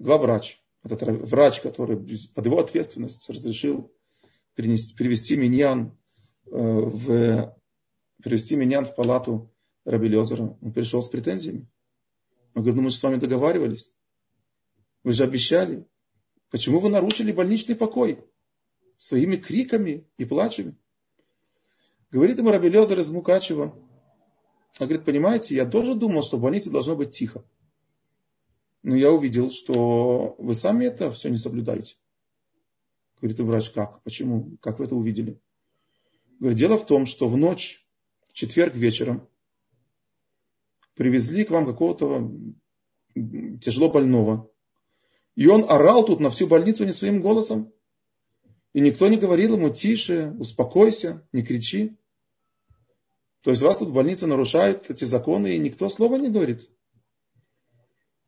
главврач, 0.00 0.60
этот 0.82 1.02
врач, 1.02 1.60
который 1.60 1.98
под 2.34 2.46
его 2.46 2.58
ответственность 2.58 3.30
разрешил 3.30 3.92
перенести, 4.56 4.92
перевести 4.96 5.36
миньян 5.36 5.96
э, 6.46 6.50
в 6.50 7.55
перевести 8.22 8.56
миньян 8.56 8.84
в 8.84 8.94
палату 8.94 9.52
Раби 9.84 10.08
Лезера, 10.08 10.56
он 10.60 10.72
пришел 10.72 11.02
с 11.02 11.08
претензиями. 11.08 11.68
Он 12.54 12.62
говорит, 12.62 12.76
ну 12.76 12.82
мы 12.82 12.90
же 12.90 12.96
с 12.96 13.02
вами 13.02 13.16
договаривались. 13.16 13.92
Вы 15.04 15.12
же 15.12 15.24
обещали. 15.24 15.86
Почему 16.50 16.80
вы 16.80 16.88
нарушили 16.88 17.32
больничный 17.32 17.76
покой? 17.76 18.18
Своими 18.96 19.36
криками 19.36 20.08
и 20.16 20.24
плачами. 20.24 20.76
Говорит 22.10 22.38
ему 22.38 22.50
Раби 22.50 22.68
Лезер 22.68 22.98
из 22.98 23.10
Мукачева, 23.10 23.74
он 24.78 24.88
говорит, 24.88 25.06
понимаете, 25.06 25.54
я 25.54 25.64
тоже 25.64 25.94
думал, 25.94 26.22
что 26.22 26.36
в 26.36 26.42
больнице 26.42 26.70
должно 26.70 26.96
быть 26.96 27.12
тихо. 27.12 27.44
Но 28.82 28.94
я 28.94 29.10
увидел, 29.10 29.50
что 29.50 30.36
вы 30.38 30.54
сами 30.54 30.84
это 30.84 31.10
все 31.10 31.30
не 31.30 31.38
соблюдаете. 31.38 31.96
Говорит, 33.20 33.40
врач, 33.40 33.70
как? 33.70 34.02
Почему? 34.02 34.56
Как 34.60 34.78
вы 34.78 34.84
это 34.84 34.94
увидели? 34.94 35.40
Говорит, 36.38 36.58
дело 36.58 36.78
в 36.78 36.86
том, 36.86 37.06
что 37.06 37.26
в 37.26 37.36
ночь, 37.36 37.85
четверг 38.36 38.74
вечером, 38.74 39.26
привезли 40.92 41.44
к 41.44 41.50
вам 41.50 41.64
какого-то 41.64 42.30
тяжело 43.14 43.90
больного. 43.90 44.50
И 45.36 45.46
он 45.46 45.64
орал 45.68 46.04
тут 46.04 46.20
на 46.20 46.28
всю 46.28 46.46
больницу 46.46 46.84
не 46.84 46.92
своим 46.92 47.22
голосом. 47.22 47.72
И 48.74 48.80
никто 48.80 49.08
не 49.08 49.16
говорил 49.16 49.56
ему, 49.56 49.70
тише, 49.70 50.36
успокойся, 50.38 51.26
не 51.32 51.42
кричи. 51.42 51.96
То 53.40 53.52
есть 53.52 53.62
вас 53.62 53.78
тут 53.78 53.88
в 53.88 53.94
больнице 53.94 54.26
нарушают 54.26 54.90
эти 54.90 55.04
законы, 55.04 55.56
и 55.56 55.58
никто 55.58 55.88
слова 55.88 56.16
не 56.16 56.28
говорит. 56.28 56.68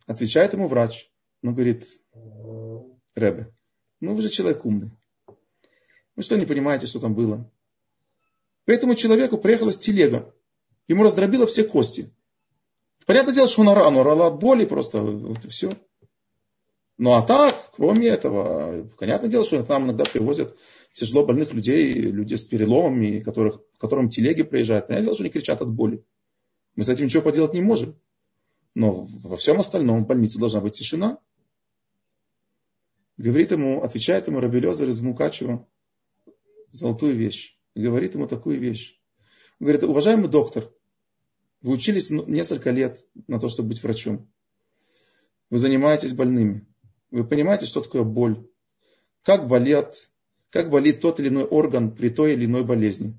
Отвечает 0.06 0.54
ему 0.54 0.68
врач. 0.68 1.12
Ну, 1.42 1.52
говорит, 1.52 1.86
Ребе, 3.14 3.54
ну 4.00 4.14
вы 4.14 4.22
же 4.22 4.30
человек 4.30 4.64
умный. 4.64 4.90
Вы 6.16 6.22
что, 6.22 6.38
не 6.38 6.46
понимаете, 6.46 6.86
что 6.86 6.98
там 6.98 7.14
было? 7.14 7.50
К 8.68 8.70
этому 8.70 8.94
человеку 8.96 9.38
приехала 9.38 9.72
телега. 9.72 10.30
Ему 10.88 11.02
раздробило 11.02 11.46
все 11.46 11.64
кости. 11.64 12.12
Понятное 13.06 13.32
дело, 13.32 13.48
что 13.48 13.62
он 13.62 13.70
орал, 13.70 13.88
он 13.88 13.96
орал 13.96 14.22
от 14.24 14.40
боли 14.40 14.66
просто, 14.66 15.00
вот 15.00 15.42
и 15.42 15.48
все. 15.48 15.74
Ну 16.98 17.14
а 17.14 17.22
так, 17.22 17.70
кроме 17.74 18.08
этого, 18.08 18.86
понятное 18.98 19.30
дело, 19.30 19.46
что 19.46 19.62
там 19.62 19.84
иногда 19.84 20.04
привозят 20.04 20.54
тяжело 20.92 21.24
больных 21.24 21.54
людей, 21.54 21.94
люди 21.94 22.34
с 22.34 22.44
переломами, 22.44 23.20
которых, 23.20 23.62
которым 23.78 24.10
телеги 24.10 24.42
приезжают. 24.42 24.88
Понятное 24.88 25.06
дело, 25.06 25.14
что 25.14 25.24
они 25.24 25.32
кричат 25.32 25.62
от 25.62 25.70
боли. 25.70 26.04
Мы 26.76 26.84
с 26.84 26.90
этим 26.90 27.06
ничего 27.06 27.22
поделать 27.22 27.54
не 27.54 27.62
можем. 27.62 27.98
Но 28.74 29.08
во 29.24 29.38
всем 29.38 29.58
остальном 29.60 30.04
в 30.04 30.06
больнице 30.06 30.38
должна 30.38 30.60
быть 30.60 30.74
тишина. 30.74 31.18
Говорит 33.16 33.50
ему, 33.50 33.82
отвечает 33.82 34.26
ему 34.26 34.40
Рабелезер 34.40 34.90
из 34.90 35.00
Мукачева 35.00 35.66
золотую 36.70 37.16
вещь. 37.16 37.57
Говорит 37.78 38.14
ему 38.14 38.26
такую 38.26 38.58
вещь. 38.58 39.00
Он 39.60 39.66
говорит, 39.66 39.84
уважаемый 39.84 40.28
доктор, 40.28 40.68
вы 41.60 41.72
учились 41.72 42.10
несколько 42.10 42.70
лет 42.70 43.06
на 43.28 43.38
то, 43.38 43.48
чтобы 43.48 43.70
быть 43.70 43.82
врачом. 43.82 44.28
Вы 45.48 45.58
занимаетесь 45.58 46.12
больными. 46.12 46.66
Вы 47.10 47.24
понимаете, 47.24 47.66
что 47.66 47.80
такое 47.80 48.02
боль. 48.02 48.48
Как 49.22 49.46
болят 49.46 50.10
как 50.50 50.70
болит 50.70 51.00
тот 51.00 51.20
или 51.20 51.28
иной 51.28 51.44
орган 51.44 51.94
при 51.94 52.08
той 52.08 52.32
или 52.32 52.46
иной 52.46 52.64
болезни. 52.64 53.18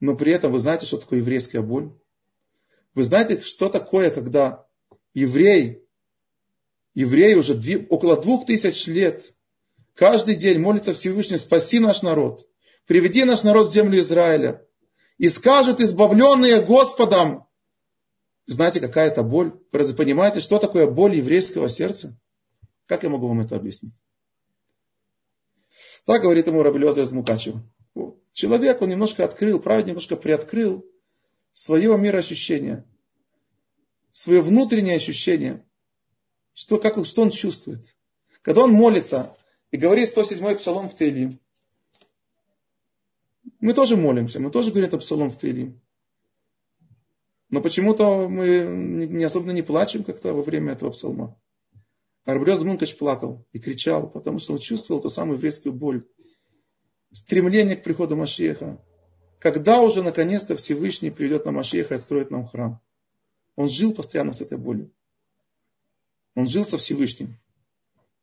Но 0.00 0.16
при 0.16 0.32
этом 0.32 0.52
вы 0.52 0.58
знаете, 0.58 0.86
что 0.86 0.98
такое 0.98 1.20
еврейская 1.20 1.62
боль? 1.62 1.92
Вы 2.94 3.04
знаете, 3.04 3.40
что 3.40 3.68
такое, 3.68 4.10
когда 4.10 4.66
еврей, 5.14 5.84
еврей 6.94 7.36
уже 7.36 7.54
около 7.88 8.20
двух 8.20 8.46
тысяч 8.46 8.86
лет, 8.86 9.32
каждый 9.94 10.34
день 10.34 10.58
молится 10.58 10.94
Всевышний, 10.94 11.36
спаси 11.36 11.78
наш 11.78 12.02
народ, 12.02 12.49
приведи 12.90 13.22
наш 13.22 13.44
народ 13.44 13.68
в 13.68 13.72
землю 13.72 14.00
Израиля, 14.00 14.66
и 15.16 15.28
скажут 15.28 15.80
избавленные 15.80 16.60
Господом. 16.60 17.46
Знаете, 18.46 18.80
какая 18.80 19.06
это 19.06 19.22
боль? 19.22 19.52
Вы 19.70 19.94
понимаете, 19.94 20.40
что 20.40 20.58
такое 20.58 20.88
боль 20.90 21.14
еврейского 21.14 21.68
сердца? 21.68 22.18
Как 22.86 23.04
я 23.04 23.08
могу 23.08 23.28
вам 23.28 23.42
это 23.42 23.54
объяснить? 23.54 23.94
Так 26.04 26.22
говорит 26.22 26.48
ему 26.48 26.64
Рабелеза 26.64 27.02
из 27.02 27.12
Мукачева. 27.12 27.62
Человек, 28.32 28.82
он 28.82 28.88
немножко 28.88 29.24
открыл, 29.24 29.60
праведник 29.60 29.90
немножко 29.90 30.16
приоткрыл 30.16 30.84
свое 31.52 31.96
мироощущение, 31.96 32.84
свое 34.10 34.42
внутреннее 34.42 34.96
ощущение, 34.96 35.64
что, 36.54 36.76
как, 36.76 37.06
что 37.06 37.22
он 37.22 37.30
чувствует. 37.30 37.94
Когда 38.42 38.64
он 38.64 38.72
молится 38.72 39.36
и 39.70 39.76
говорит 39.76 40.10
107-й 40.12 40.56
псалом 40.56 40.88
в 40.88 40.96
Тейлим, 40.96 41.38
мы 43.60 43.74
тоже 43.74 43.96
молимся, 43.96 44.40
мы 44.40 44.50
тоже 44.50 44.70
говорим 44.70 44.88
этот 44.88 45.04
в 45.04 45.38
Тейлим. 45.38 45.80
Но 47.50 47.60
почему-то 47.60 48.28
мы 48.28 49.06
не 49.08 49.24
особенно 49.24 49.50
не 49.50 49.62
плачем 49.62 50.04
как-то 50.04 50.32
во 50.32 50.42
время 50.42 50.72
этого 50.72 50.90
псалма. 50.90 51.36
Арбрез 52.24 52.62
Мункач 52.62 52.96
плакал 52.96 53.44
и 53.52 53.58
кричал, 53.58 54.08
потому 54.08 54.38
что 54.38 54.52
он 54.52 54.60
чувствовал 54.60 55.02
ту 55.02 55.10
самую 55.10 55.36
еврейскую 55.36 55.72
боль. 55.72 56.06
Стремление 57.12 57.76
к 57.76 57.82
приходу 57.82 58.14
Машеха. 58.14 58.80
Когда 59.40 59.80
уже 59.80 60.02
наконец-то 60.02 60.56
Всевышний 60.56 61.10
придет 61.10 61.44
на 61.44 61.50
Машеха 61.50 61.94
и 61.94 61.96
отстроит 61.96 62.30
нам 62.30 62.46
храм. 62.46 62.80
Он 63.56 63.68
жил 63.68 63.92
постоянно 63.94 64.32
с 64.32 64.42
этой 64.42 64.58
болью. 64.58 64.92
Он 66.36 66.46
жил 66.46 66.64
со 66.64 66.78
Всевышним. 66.78 67.36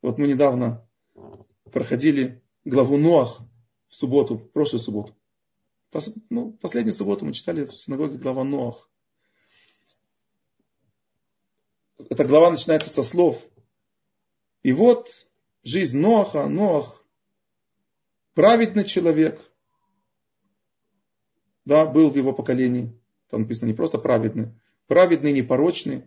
Вот 0.01 0.17
мы 0.17 0.27
недавно 0.27 0.87
проходили 1.73 2.41
главу 2.63 2.97
Ноах 2.97 3.41
в 3.87 3.95
субботу, 3.95 4.37
в 4.37 4.51
прошлую 4.51 4.81
субботу. 4.81 5.16
Ну, 6.29 6.51
последнюю 6.53 6.93
субботу 6.93 7.25
мы 7.25 7.33
читали 7.33 7.65
в 7.65 7.73
синагоге 7.73 8.17
глава 8.17 8.43
Ноах. 8.43 8.89
Эта 12.09 12.25
глава 12.25 12.51
начинается 12.51 12.89
со 12.89 13.03
слов 13.03 13.43
и 14.63 14.71
вот 14.73 15.27
жизнь 15.63 15.97
Ноаха, 15.99 16.47
Ноах, 16.47 17.05
праведный 18.33 18.83
человек, 18.83 19.39
да, 21.65 21.85
был 21.85 22.09
в 22.09 22.17
его 22.17 22.33
поколении. 22.33 22.93
Там 23.29 23.41
написано 23.41 23.67
не 23.67 23.73
просто 23.73 23.97
праведный, 23.97 24.53
праведный, 24.87 25.31
непорочный 25.33 26.03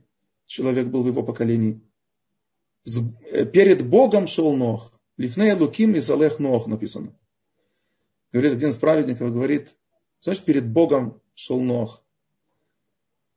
человек 0.46 0.88
был 0.88 1.04
в 1.04 1.06
его 1.06 1.22
поколении. 1.22 1.80
Э, 2.84 3.46
перед 3.46 3.86
Богом 3.86 4.26
шел 4.26 4.54
Нох. 4.56 4.92
לפני 5.16 5.56
אלוקים 5.56 5.94
התהלך 5.94 6.38
נח 6.38 6.66
написано. 6.66 7.16
Говорит 8.32 8.52
один 8.52 8.70
из 8.70 8.76
праведников, 8.76 9.32
говорит, 9.32 9.76
знаешь, 10.20 10.42
перед 10.42 10.68
Богом 10.68 11.20
шел 11.34 11.60
Нох. 11.60 12.02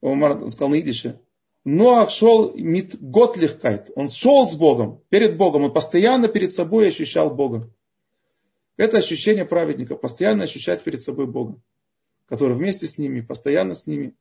Он 0.01 0.51
сказал 0.51 0.69
на 0.69 0.79
идише, 0.79 1.19
Ноах 1.63 2.09
шел 2.09 2.53
מיט 2.53 2.97
געטלעכקייט. 2.99 3.91
Он 3.95 4.09
шел 4.09 4.47
с 4.47 4.55
Богом, 4.55 5.01
перед 5.09 5.37
Богом. 5.37 5.63
Он 5.63 5.73
постоянно 5.73 6.27
перед 6.27 6.51
собой 6.51 6.89
ощущал 6.89 7.33
Бога. 7.33 7.69
Это 8.75 8.97
ощущение 8.97 9.45
праведника. 9.45 9.95
Постоянно 9.95 10.43
ощущать 10.43 10.83
перед 10.83 11.01
собой 11.01 11.27
Бога. 11.27 11.61
Который 12.25 12.57
вместе 12.57 12.87
с 12.87 12.97
ними, 12.97 13.21
постоянно 13.21 13.75
с 13.75 13.87
ними. 13.87 14.13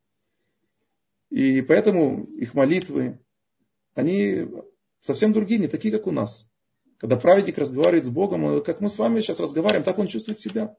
И 1.30 1.62
поэтому 1.62 2.24
их 2.24 2.54
молитвы, 2.54 3.18
они 3.94 4.46
совсем 5.00 5.32
другие, 5.32 5.58
не 5.58 5.68
такие, 5.68 5.92
как 5.92 6.06
у 6.06 6.12
нас. 6.12 6.48
Когда 6.98 7.16
праведник 7.16 7.58
разговаривает 7.58 8.04
с 8.04 8.10
Богом, 8.10 8.62
как 8.62 8.80
мы 8.80 8.88
с 8.88 8.98
вами 8.98 9.20
сейчас 9.20 9.40
разговариваем, 9.40 9.82
так 9.82 9.98
он 9.98 10.06
чувствует 10.06 10.38
себя. 10.38 10.76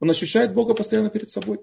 Он 0.00 0.10
ощущает 0.10 0.54
Бога 0.54 0.74
постоянно 0.74 1.10
перед 1.10 1.28
собой. 1.28 1.60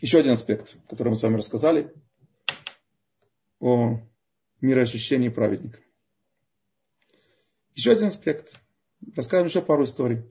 Еще 0.00 0.18
один 0.18 0.32
аспект, 0.32 0.76
который 0.88 1.08
мы 1.08 1.16
с 1.16 1.22
вами 1.22 1.36
рассказали, 1.36 1.92
о 3.60 3.98
мироощущении 4.60 5.30
праведника. 5.30 5.80
Еще 7.74 7.92
один 7.92 8.06
аспект. 8.06 8.54
Расскажем 9.14 9.46
еще 9.46 9.62
пару 9.62 9.84
историй. 9.84 10.22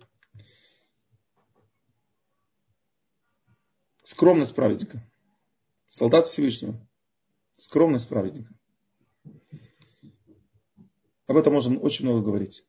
Скромность 4.03 4.55
праведника. 4.55 5.03
Солдат 5.89 6.27
Всевышнего. 6.27 6.79
Скромность 7.57 8.07
праведника. 8.07 8.53
Об 11.27 11.37
этом 11.37 11.53
можно 11.53 11.79
очень 11.79 12.05
много 12.05 12.21
говорить. 12.21 12.65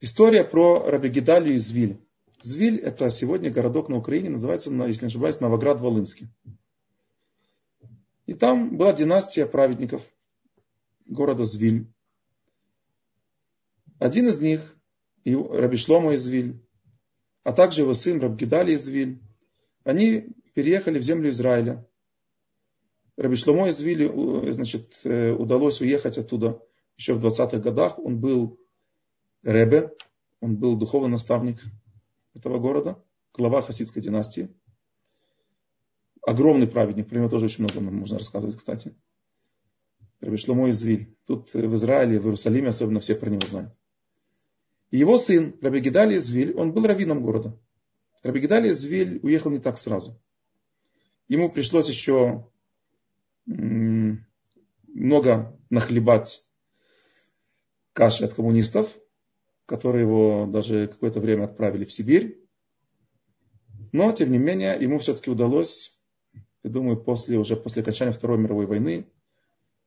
История 0.00 0.44
про 0.44 0.90
Рабигидалию 0.90 1.54
из 1.54 1.70
Виль. 1.70 2.00
Звиль– 2.42 2.78
это 2.80 3.10
сегодня 3.10 3.50
городок 3.50 3.88
на 3.88 3.96
Украине, 3.96 4.30
называется, 4.30 4.70
если 4.70 5.04
не 5.04 5.10
ошибаюсь, 5.10 5.40
Новоград-Волынский. 5.40 6.28
И 8.26 8.34
там 8.34 8.76
была 8.76 8.92
династия 8.92 9.44
праведников 9.44 10.02
города 11.04 11.44
Звиль. 11.44 11.86
Один 13.98 14.28
из 14.28 14.40
них, 14.40 14.74
Рабишлома 15.24 16.14
из 16.14 16.26
Виль, 16.26 16.64
а 17.42 17.52
также 17.52 17.82
его 17.82 17.92
сын 17.92 18.20
Рабгидали 18.20 18.72
из 18.72 18.88
Виль, 18.88 19.20
они 19.84 20.34
переехали 20.54 20.98
в 20.98 21.02
землю 21.02 21.28
Израиля. 21.30 21.86
Рабишломо 23.20 23.68
из 23.68 23.78
Виль, 23.82 24.10
значит, 24.50 25.02
э, 25.04 25.32
удалось 25.32 25.82
уехать 25.82 26.16
оттуда 26.16 26.58
еще 26.96 27.12
в 27.12 27.22
20-х 27.22 27.58
годах. 27.58 27.98
Он 27.98 28.18
был 28.18 28.58
Ребе, 29.42 29.94
он 30.40 30.56
был 30.56 30.78
духовный 30.78 31.10
наставник 31.10 31.60
этого 32.32 32.58
города, 32.58 33.04
глава 33.34 33.60
хасидской 33.60 34.00
династии. 34.00 34.48
Огромный 36.22 36.66
праведник, 36.66 37.10
про 37.10 37.16
него 37.16 37.28
тоже 37.28 37.44
очень 37.44 37.64
много 37.64 37.80
можно 37.80 38.16
рассказывать, 38.16 38.56
кстати. 38.56 38.96
Раби 40.20 40.38
Шломо 40.38 40.70
из 40.70 40.82
Виль. 40.82 41.14
Тут 41.26 41.52
в 41.52 41.74
Израиле, 41.74 42.18
в 42.18 42.24
Иерусалиме 42.24 42.68
особенно 42.68 43.00
все 43.00 43.14
про 43.14 43.28
него 43.28 43.46
знают. 43.46 43.74
Его 44.90 45.18
сын, 45.18 45.54
Раби 45.60 45.80
Гидали 45.80 46.14
из 46.14 46.30
Виль, 46.30 46.54
он 46.54 46.72
был 46.72 46.86
раввином 46.86 47.22
города. 47.22 47.54
Раби 48.22 48.40
Гидали 48.40 48.70
из 48.70 48.82
Виль 48.86 49.20
уехал 49.22 49.50
не 49.50 49.58
так 49.58 49.78
сразу. 49.78 50.18
Ему 51.28 51.50
пришлось 51.50 51.90
еще 51.90 52.49
много 53.46 55.58
нахлебать 55.70 56.44
каши 57.92 58.24
от 58.24 58.34
коммунистов, 58.34 58.96
которые 59.66 60.02
его 60.02 60.46
даже 60.46 60.88
какое-то 60.88 61.20
время 61.20 61.44
отправили 61.44 61.84
в 61.84 61.92
Сибирь. 61.92 62.40
Но, 63.92 64.12
тем 64.12 64.30
не 64.30 64.38
менее, 64.38 64.76
ему 64.80 64.98
все-таки 64.98 65.30
удалось, 65.30 65.98
я 66.62 66.70
думаю, 66.70 66.96
после, 66.96 67.38
уже 67.38 67.56
после 67.56 67.82
окончания 67.82 68.12
Второй 68.12 68.38
мировой 68.38 68.66
войны, 68.66 69.06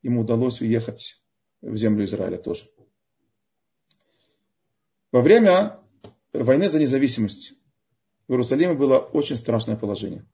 ему 0.02 0.22
удалось 0.22 0.60
уехать 0.60 1.22
в 1.62 1.76
землю 1.76 2.04
Израиля 2.04 2.36
тоже. 2.36 2.68
Во 5.10 5.22
время 5.22 5.78
войны 6.32 6.68
за 6.68 6.80
независимость 6.80 7.54
в 8.26 8.32
Иерусалиме 8.32 8.74
было 8.74 8.98
очень 8.98 9.36
страшное 9.36 9.76
положение. 9.76 10.26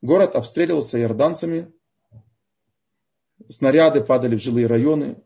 Город 0.00 0.34
обстреливался 0.34 1.00
иорданцами, 1.00 1.72
снаряды 3.48 4.02
падали 4.02 4.36
в 4.36 4.42
жилые 4.42 4.66
районы, 4.66 5.16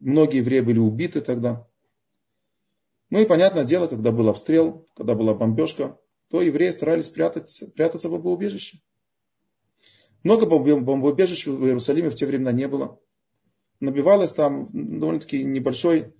многие 0.00 0.38
евреи 0.38 0.60
были 0.60 0.78
убиты 0.78 1.20
тогда. 1.20 1.66
Ну 3.10 3.20
и 3.20 3.26
понятное 3.26 3.64
дело, 3.64 3.86
когда 3.86 4.12
был 4.12 4.28
обстрел, 4.28 4.86
когда 4.94 5.14
была 5.14 5.34
бомбежка, 5.34 5.98
то 6.28 6.42
евреи 6.42 6.70
старались 6.70 7.08
прятать, 7.08 7.64
прятаться 7.74 8.08
в 8.08 8.12
бомбоубежище. 8.12 8.80
Много 10.22 10.46
бомбоубежищ 10.46 11.46
в 11.46 11.64
Иерусалиме 11.64 12.10
в 12.10 12.14
те 12.14 12.26
времена 12.26 12.52
не 12.52 12.68
было. 12.68 13.00
Набивалось 13.80 14.32
там 14.32 14.68
довольно-таки 14.72 15.44
небольшой 15.44 16.14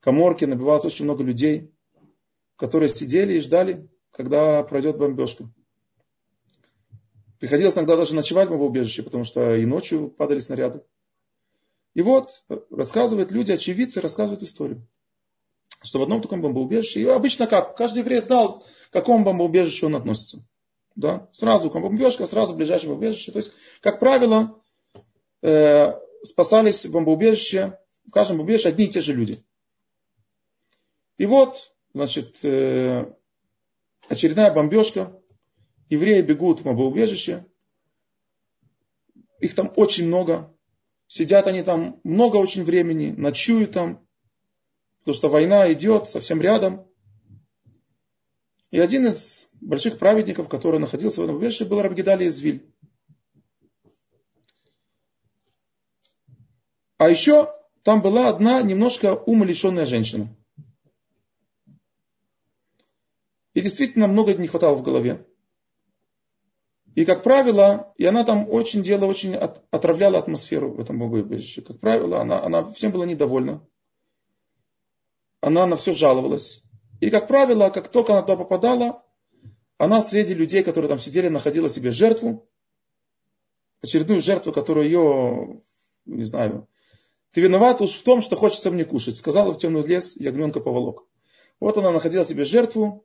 коморке, 0.00 0.46
набивалось 0.46 0.84
очень 0.84 1.04
много 1.04 1.22
людей, 1.22 1.72
которые 2.56 2.88
сидели 2.88 3.34
и 3.34 3.40
ждали, 3.40 3.88
когда 4.10 4.62
пройдет 4.62 4.98
бомбежка. 4.98 5.48
Приходилось 7.42 7.74
иногда 7.74 7.96
даже 7.96 8.14
ночевать 8.14 8.46
в 8.46 8.50
бомбоубежище, 8.52 9.02
потому 9.02 9.24
что 9.24 9.56
и 9.56 9.66
ночью 9.66 10.08
падали 10.08 10.38
снаряды. 10.38 10.84
И 11.94 12.00
вот 12.00 12.44
рассказывают 12.70 13.32
люди, 13.32 13.50
очевидцы 13.50 14.00
рассказывают 14.00 14.44
историю 14.44 14.86
что 15.82 15.98
в 15.98 16.02
одном 16.02 16.22
таком 16.22 16.40
бомбоубежище, 16.40 17.00
и 17.00 17.06
обычно 17.06 17.48
как, 17.48 17.76
каждый 17.76 17.98
еврей 17.98 18.20
знал, 18.20 18.64
к 18.90 18.92
какому 18.92 19.24
бомбоубежищу 19.24 19.86
он 19.86 19.96
относится. 19.96 20.46
Да? 20.94 21.28
Сразу 21.32 21.70
бомбежка, 21.70 22.24
сразу 22.26 22.54
ближайшее 22.54 22.90
бомбоубежище. 22.90 23.32
То 23.32 23.38
есть, 23.38 23.50
как 23.80 23.98
правило, 23.98 24.62
э, 25.42 25.94
спасались 26.22 26.86
в 26.86 26.92
бомбоубежище, 26.92 27.76
в 28.06 28.12
каждом 28.12 28.36
бомбоубежище 28.36 28.68
одни 28.68 28.84
и 28.84 28.90
те 28.90 29.00
же 29.00 29.12
люди. 29.12 29.42
И 31.18 31.26
вот, 31.26 31.74
значит, 31.94 32.38
э, 32.44 33.12
очередная 34.08 34.52
бомбежка, 34.52 35.20
евреи 35.92 36.22
бегут 36.22 36.60
в 36.60 36.62
бомбоубежище, 36.64 37.46
их 39.40 39.54
там 39.54 39.70
очень 39.76 40.06
много, 40.06 40.50
сидят 41.06 41.46
они 41.46 41.62
там 41.62 42.00
много 42.02 42.36
очень 42.36 42.64
времени, 42.64 43.12
ночуют 43.14 43.72
там, 43.72 44.06
потому 45.00 45.14
что 45.14 45.28
война 45.28 45.70
идет 45.70 46.08
совсем 46.08 46.40
рядом. 46.40 46.86
И 48.70 48.78
один 48.78 49.06
из 49.06 49.48
больших 49.60 49.98
праведников, 49.98 50.48
который 50.48 50.80
находился 50.80 51.20
в 51.20 51.24
этом 51.24 51.36
убежище, 51.36 51.66
был 51.66 51.82
Рабгидали 51.82 52.26
Извиль. 52.26 52.66
А 56.96 57.10
еще 57.10 57.54
там 57.82 58.00
была 58.00 58.30
одна 58.30 58.62
немножко 58.62 59.14
умалишенная 59.14 59.84
женщина. 59.84 60.34
И 63.52 63.60
действительно 63.60 64.06
много 64.06 64.32
не 64.32 64.48
хватало 64.48 64.76
в 64.76 64.82
голове. 64.82 65.26
И, 66.94 67.04
как 67.04 67.22
правило, 67.22 67.92
и 67.96 68.04
она 68.04 68.24
там 68.24 68.46
очень 68.50 68.82
делала, 68.82 69.08
очень 69.08 69.34
отравляла 69.34 70.18
атмосферу 70.18 70.72
в 70.72 70.80
этом 70.80 70.98
богоубежище. 70.98 71.62
Как 71.62 71.80
правило, 71.80 72.20
она, 72.20 72.42
она 72.42 72.70
всем 72.72 72.92
была 72.92 73.06
недовольна 73.06 73.66
она 75.42 75.66
на 75.66 75.76
все 75.76 75.92
жаловалась. 75.92 76.62
И, 77.00 77.10
как 77.10 77.26
правило, 77.26 77.68
как 77.68 77.88
только 77.88 78.12
она 78.12 78.22
туда 78.22 78.36
попадала, 78.36 79.04
она 79.76 80.00
среди 80.00 80.34
людей, 80.34 80.62
которые 80.62 80.88
там 80.88 81.00
сидели, 81.00 81.28
находила 81.28 81.68
себе 81.68 81.90
жертву, 81.90 82.48
очередную 83.82 84.20
жертву, 84.20 84.52
которую 84.52 84.86
ее, 84.86 85.62
не 86.06 86.22
знаю, 86.22 86.68
ты 87.32 87.40
виноват 87.40 87.80
уж 87.80 87.90
в 87.90 88.04
том, 88.04 88.22
что 88.22 88.36
хочется 88.36 88.70
мне 88.70 88.84
кушать. 88.84 89.16
Сказала 89.16 89.52
в 89.52 89.58
темный 89.58 89.84
лес 89.84 90.16
ягненка 90.16 90.60
поволок. 90.60 91.06
Вот 91.58 91.76
она 91.76 91.90
находила 91.90 92.24
себе 92.24 92.44
жертву, 92.44 93.04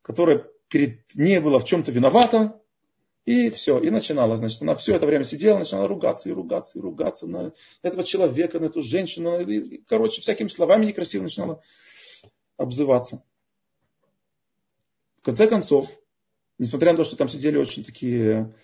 которая 0.00 0.46
перед 0.68 1.02
ней 1.14 1.40
была 1.40 1.58
в 1.58 1.66
чем-то 1.66 1.92
виновата, 1.92 2.58
и 3.24 3.48
все, 3.50 3.78
и 3.78 3.88
начинала, 3.88 4.36
значит, 4.36 4.60
она 4.60 4.74
все 4.74 4.94
это 4.94 5.06
время 5.06 5.24
сидела, 5.24 5.58
начинала 5.58 5.88
ругаться 5.88 6.28
и 6.28 6.32
ругаться 6.32 6.78
и 6.78 6.82
ругаться 6.82 7.26
на 7.26 7.52
этого 7.82 8.04
человека, 8.04 8.60
на 8.60 8.66
эту 8.66 8.82
женщину, 8.82 9.40
и, 9.40 9.78
короче, 9.86 10.20
всякими 10.20 10.48
словами 10.48 10.86
некрасиво 10.86 11.22
начинала 11.22 11.62
обзываться. 12.58 13.24
В 15.16 15.22
конце 15.22 15.46
концов, 15.46 15.90
несмотря 16.58 16.92
на 16.92 16.98
то, 16.98 17.04
что 17.04 17.16
там 17.16 17.30
сидели 17.30 17.56
очень 17.56 17.82
такие 17.82 18.54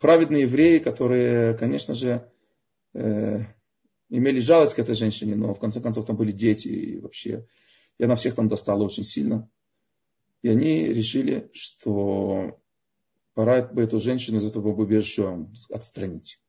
праведные 0.00 0.42
евреи, 0.42 0.78
которые, 0.78 1.54
конечно 1.54 1.94
же, 1.94 2.28
э, 2.94 3.44
имели 4.08 4.40
жалость 4.40 4.74
к 4.74 4.80
этой 4.80 4.96
женщине, 4.96 5.36
но 5.36 5.54
в 5.54 5.60
конце 5.60 5.80
концов 5.80 6.06
там 6.06 6.16
были 6.16 6.32
дети, 6.32 6.66
и 6.66 6.98
вообще, 6.98 7.46
и 7.98 8.04
она 8.04 8.16
всех 8.16 8.34
там 8.34 8.48
достала 8.48 8.82
очень 8.82 9.04
сильно. 9.04 9.48
И 10.42 10.48
они 10.48 10.88
решили, 10.88 11.48
что 11.54 12.60
пора 13.34 13.62
бы 13.62 13.82
эту 13.82 14.00
женщину 14.00 14.38
из 14.38 14.44
этого 14.44 14.62
бомбоубежища 14.62 15.46
отстранить. 15.70 16.40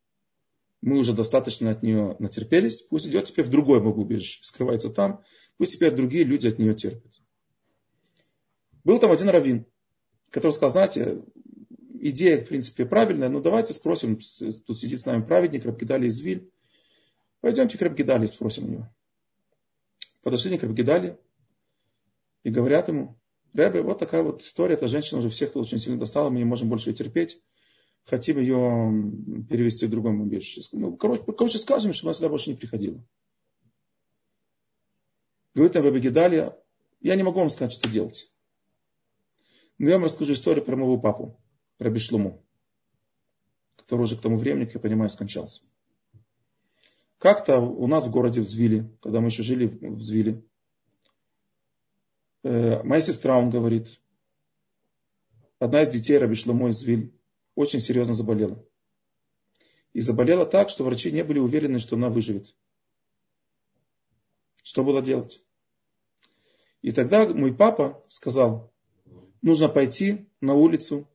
Мы 0.82 0.98
уже 0.98 1.14
достаточно 1.14 1.72
от 1.72 1.82
нее 1.82 2.16
натерпелись, 2.20 2.82
пусть 2.82 3.08
идет 3.08 3.26
теперь 3.26 3.46
в 3.46 3.50
другое 3.50 3.80
бомбоубежище, 3.80 4.44
скрывается 4.44 4.90
там, 4.90 5.24
пусть 5.58 5.74
теперь 5.74 5.92
другие 5.92 6.24
люди 6.26 6.48
от 6.48 6.60
нее 6.60 6.76
терпят. 6.76 7.14
Был 8.84 9.00
там 9.00 9.12
один 9.12 9.30
раввин, 9.30 9.66
который 10.30 10.52
сказал, 10.52 10.72
знаете, 10.72 11.24
идея, 12.02 12.44
в 12.44 12.48
принципе, 12.50 12.86
правильная, 12.86 13.30
но 13.30 13.40
давайте 13.40 13.72
спросим, 13.72 14.20
тут 14.66 14.78
сидит 14.78 15.00
с 15.00 15.06
нами 15.06 15.24
праведник, 15.24 15.64
Рабгидали 15.64 16.08
из 16.08 16.20
Виль, 16.20 16.52
пойдемте 17.40 17.78
к 17.78 17.82
Рабгидали 17.82 18.28
спросим 18.28 18.66
у 18.66 18.70
него. 18.70 18.96
Подошли 20.22 20.58
к 20.58 20.64
Рабгидали 20.64 21.18
и 22.44 22.50
говорят 22.50 22.90
ему, 22.90 23.18
Рэбе, 23.54 23.82
вот 23.82 24.00
такая 24.00 24.24
вот 24.24 24.42
история, 24.42 24.74
эта 24.76 24.88
женщина 24.88 25.20
уже 25.20 25.30
всех 25.30 25.52
тут 25.52 25.64
очень 25.64 25.78
сильно 25.78 26.00
достала, 26.00 26.30
мы 26.30 26.40
не 26.40 26.46
можем 26.46 26.70
больше 26.70 26.90
ее 26.90 26.96
терпеть. 26.96 27.42
Хотим 28.06 28.38
ее 28.38 29.12
перевести 29.50 29.86
в 29.86 29.90
другое 29.90 30.14
убежище. 30.14 30.62
Ну, 30.74 30.98
короче, 30.98 31.24
короче, 31.24 31.58
скажем, 31.58 31.94
чтобы 31.94 32.10
она 32.10 32.14
сюда 32.14 32.30
больше 32.30 32.50
не 32.50 32.58
приходила. 32.58 33.02
Говорит 35.54 35.76
Рэбе 35.76 36.00
Гедалия, 36.00 36.58
я 37.00 37.16
не 37.16 37.24
могу 37.24 37.40
вам 37.40 37.50
сказать, 37.50 37.72
что 37.72 37.88
делать. 37.88 38.34
Но 39.78 39.90
я 39.90 39.96
вам 39.96 40.06
расскажу 40.06 40.34
историю 40.34 40.66
про 40.66 40.76
моего 40.76 41.00
папу, 41.00 41.40
про 41.78 41.90
Бишлуму, 41.90 42.44
который 43.78 44.02
уже 44.02 44.18
к 44.18 44.22
тому 44.22 44.38
времени, 44.38 44.66
как 44.66 44.76
я 44.76 44.80
понимаю, 44.80 45.10
скончался. 45.10 45.62
Как-то 47.20 47.60
у 47.60 47.88
нас 47.88 48.06
в 48.06 48.12
городе 48.12 48.42
в 48.42 48.48
Звиле, 48.48 48.92
когда 49.02 49.22
мы 49.22 49.28
еще 49.28 49.44
жили 49.44 49.68
в 49.68 50.02
Звиле, 50.02 50.44
моя 52.44 53.02
сестра, 53.02 53.38
он 53.38 53.50
говорит, 53.50 54.00
одна 55.60 55.82
из 55.82 55.90
детей 55.90 56.18
Раби 56.18 56.36
Шломо 56.36 56.70
из 56.70 56.80
Звиль, 56.80 57.14
очень 57.56 57.80
серьезно 57.80 58.14
заболела. 58.14 58.64
И 59.94 60.02
заболела 60.02 60.46
так, 60.46 60.70
что 60.70 60.84
врачи 60.84 61.12
не 61.12 61.24
были 61.24 61.40
уверены, 61.40 61.80
что 61.80 61.96
она 61.96 62.10
выживет. 62.10 62.56
Что 64.64 64.84
было 64.84 65.02
делать? 65.02 65.44
И 66.82 66.92
тогда 66.92 67.28
мой 67.28 67.54
папа 67.54 68.04
сказал, 68.10 68.74
нужно 69.42 69.70
пойти 69.70 70.28
на 70.42 70.54
улицу 70.54 71.08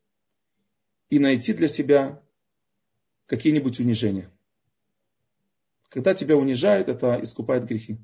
и 1.10 1.18
найти 1.18 1.52
для 1.52 1.68
себя 1.68 2.22
какие-нибудь 3.26 3.80
унижения. 3.80 4.30
Когда 5.88 6.14
тебя 6.14 6.36
унижают, 6.36 6.88
это 6.88 7.18
искупает 7.22 7.66
грехи. 7.66 7.98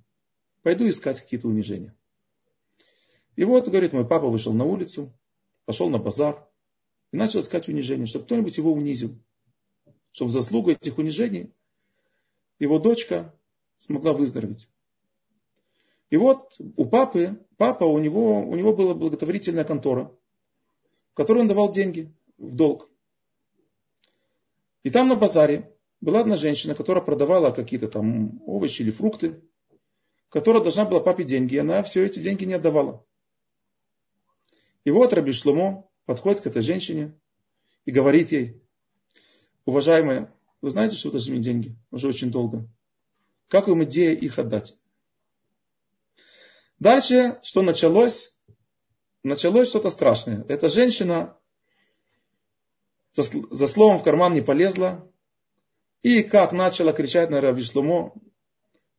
Пойду 0.63 0.89
искать 0.89 1.21
какие-то 1.21 1.49
унижения. 1.49 1.95
И 3.37 3.45
вот, 3.45 3.69
говорит, 3.69 3.93
мой 3.93 4.07
папа 4.07 4.29
вышел 4.29 4.53
на 4.53 4.65
улицу, 4.65 5.13
пошел 5.65 5.91
на 5.91 5.99
базар 5.99 6.47
и 7.13 7.17
начал 7.17 7.41
искать 7.41 7.69
унижения, 7.69 8.07
чтобы 8.07 8.25
кто-нибудь 8.27 8.57
его 8.57 8.73
унизил. 8.73 9.19
Чтобы 10.13 10.31
в 10.31 10.33
заслугу 10.33 10.71
этих 10.71 10.99
унижений 10.99 11.53
его 12.59 12.79
дочка 12.79 13.35
смогла 13.79 14.13
выздороветь. 14.13 14.69
И 16.11 16.17
вот 16.17 16.57
у 16.77 16.85
папы, 16.85 17.45
папа, 17.57 17.85
у 17.85 17.99
него, 17.99 18.41
у 18.41 18.55
него 18.55 18.75
была 18.75 18.95
благотворительная 18.95 19.65
контора, 19.65 20.13
в 21.13 21.15
которой 21.15 21.41
он 21.41 21.49
давал 21.49 21.73
деньги 21.73 22.15
в 22.39 22.55
долг. 22.55 22.89
И 24.85 24.91
там 24.91 25.09
на 25.09 25.17
базаре 25.17 25.75
была 26.01 26.21
одна 26.21 26.37
женщина, 26.37 26.75
которая 26.75 27.03
продавала 27.03 27.51
какие-то 27.51 27.89
там 27.89 28.41
овощи 28.47 28.83
или 28.83 28.93
фрукты, 28.93 29.43
которая 30.29 30.63
должна 30.63 30.85
была 30.85 31.01
папе 31.01 31.25
деньги, 31.25 31.55
и 31.55 31.59
она 31.59 31.83
все 31.83 32.05
эти 32.05 32.21
деньги 32.21 32.45
не 32.45 32.55
отдавала. 32.55 33.05
И 34.85 34.91
вот 34.91 35.13
Раби 35.13 35.33
Шломо 35.33 35.89
подходит 36.07 36.41
к 36.41 36.47
этой 36.47 36.63
женщине 36.63 37.19
и 37.85 37.91
говорит 37.91 38.33
ей, 38.33 38.63
уважаемая, 39.65 40.33
вы 40.61 40.71
знаете, 40.71 40.97
что 40.97 41.09
вы 41.09 41.13
должны 41.13 41.33
мне 41.33 41.43
деньги 41.43 41.77
уже 41.91 42.09
очень 42.09 42.31
долго. 42.31 42.69
Как 43.49 43.69
вам 43.69 43.85
идея 43.85 44.15
их 44.15 44.39
отдать? 44.39 44.75
Дальше, 46.79 47.39
что 47.43 47.63
началось? 47.63 48.39
Началось 49.23 49.69
что-то 49.69 49.91
страшное. 49.91 50.45
Эта 50.49 50.69
женщина 50.69 51.37
за, 53.15 53.67
словом 53.67 53.99
в 53.99 54.03
карман 54.03 54.35
не 54.35 54.43
полезла, 54.43 55.11
и 56.03 56.23
как 56.23 56.53
начала 56.53 56.93
кричать 56.93 57.31
на 57.31 57.41
Раби 57.41 57.63
Шломо, 57.63 58.13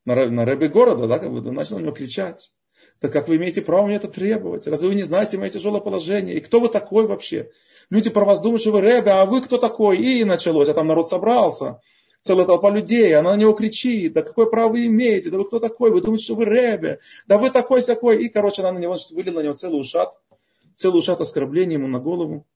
на, 0.06 0.46
Рэбе 0.46 0.70
города, 0.70 1.08
да, 1.08 1.20
как 1.20 1.32
бы, 1.32 1.52
начала 1.52 1.80
на 1.80 1.84
него 1.84 1.94
кричать. 1.94 2.52
Так 3.00 3.12
как 3.12 3.28
вы 3.28 3.36
имеете 3.36 3.62
право 3.62 3.86
мне 3.86 3.96
это 3.96 4.08
требовать? 4.08 4.68
Разве 4.68 4.88
вы 4.88 4.96
не 4.96 5.04
знаете 5.04 5.38
мое 5.38 5.50
тяжелое 5.50 5.82
положение? 5.82 6.36
И 6.36 6.40
кто 6.40 6.60
вы 6.60 6.70
такой 6.70 7.06
вообще? 7.08 7.52
Люди 7.90 8.10
про 8.10 8.26
вас 8.26 8.42
думают, 8.42 8.62
что 8.62 8.72
вы 8.72 8.82
Рэбе, 8.82 9.12
а 9.12 9.26
вы 9.26 9.42
кто 9.42 9.58
такой? 9.58 9.98
И 9.98 10.24
началось, 10.24 10.70
а 10.70 10.74
там 10.74 10.88
народ 10.88 11.10
собрался. 11.10 11.82
Целая 12.22 12.48
толпа 12.48 12.72
людей, 12.72 13.14
она 13.14 13.36
на 13.36 13.40
него 13.40 13.54
кричит, 13.54 14.14
да 14.14 14.24
какое 14.24 14.48
право 14.48 14.72
вы 14.72 14.88
имеете, 14.88 15.30
да 15.30 15.38
вы 15.38 15.46
кто 15.46 15.60
такой, 15.60 15.92
вы 15.92 16.02
думаете, 16.02 16.26
что 16.26 16.36
вы 16.36 16.46
Рэбе, 16.46 17.00
да 17.28 17.38
вы 17.38 17.52
такой 17.52 17.84
сякой. 17.84 18.24
И, 18.24 18.30
короче, 18.30 18.64
она 18.64 18.72
на 18.72 18.80
него 18.80 18.96
значит, 18.96 19.12
вылила 19.12 19.42
на 19.42 19.44
него 19.44 19.54
целый 19.54 19.80
ушат, 19.80 20.18
целый 20.74 21.00
ушат 21.00 21.22
оскорбления 21.22 21.78
ему 21.78 21.88
на 21.88 22.00
голову. 22.00 22.48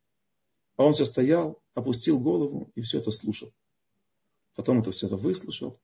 А 0.77 0.85
он 0.85 0.93
все 0.93 1.05
стоял, 1.05 1.59
опустил 1.75 2.19
голову 2.19 2.71
и 2.73 2.81
все 2.81 2.97
это 2.97 3.11
слушал. 3.11 3.51
Потом 4.55 4.79
это 4.79 4.91
все 4.91 5.05
это 5.05 5.17
выслушал, 5.17 5.77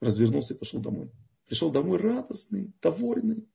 развернулся 0.00 0.52
и 0.52 0.56
пошел 0.56 0.80
домой. 0.80 1.10
Пришел 1.48 1.70
домой 1.70 1.98
радостный, 1.98 2.72
довольный. 2.80 3.48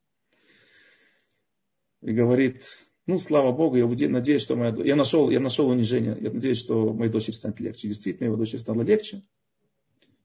И 2.01 2.11
говорит, 2.11 2.65
ну, 3.05 3.19
слава 3.19 3.51
Богу, 3.51 3.77
я 3.77 4.09
надеюсь, 4.09 4.41
что 4.41 4.55
моя, 4.55 4.75
я 4.83 4.95
нашел, 4.95 5.29
я 5.29 5.39
нашел 5.39 5.69
унижение. 5.69 6.17
Я 6.19 6.31
надеюсь, 6.31 6.57
что 6.57 6.91
моей 6.93 7.11
дочери 7.11 7.33
станет 7.33 7.59
легче. 7.59 7.87
Действительно, 7.87 8.25
его 8.27 8.35
дочери 8.35 8.59
стало 8.59 8.81
легче. 8.81 9.23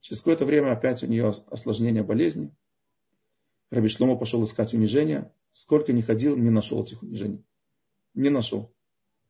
Через 0.00 0.20
какое-то 0.20 0.46
время 0.46 0.72
опять 0.72 1.02
у 1.02 1.06
нее 1.06 1.32
осложнение 1.50 2.02
болезни. 2.02 2.54
Раби 3.70 3.88
Шломо 3.88 4.16
пошел 4.16 4.42
искать 4.42 4.74
унижения. 4.74 5.32
Сколько 5.52 5.92
не 5.92 6.02
ходил, 6.02 6.36
не 6.36 6.50
нашел 6.50 6.82
этих 6.82 7.02
унижений. 7.02 7.44
Не 8.14 8.30
нашел. 8.30 8.74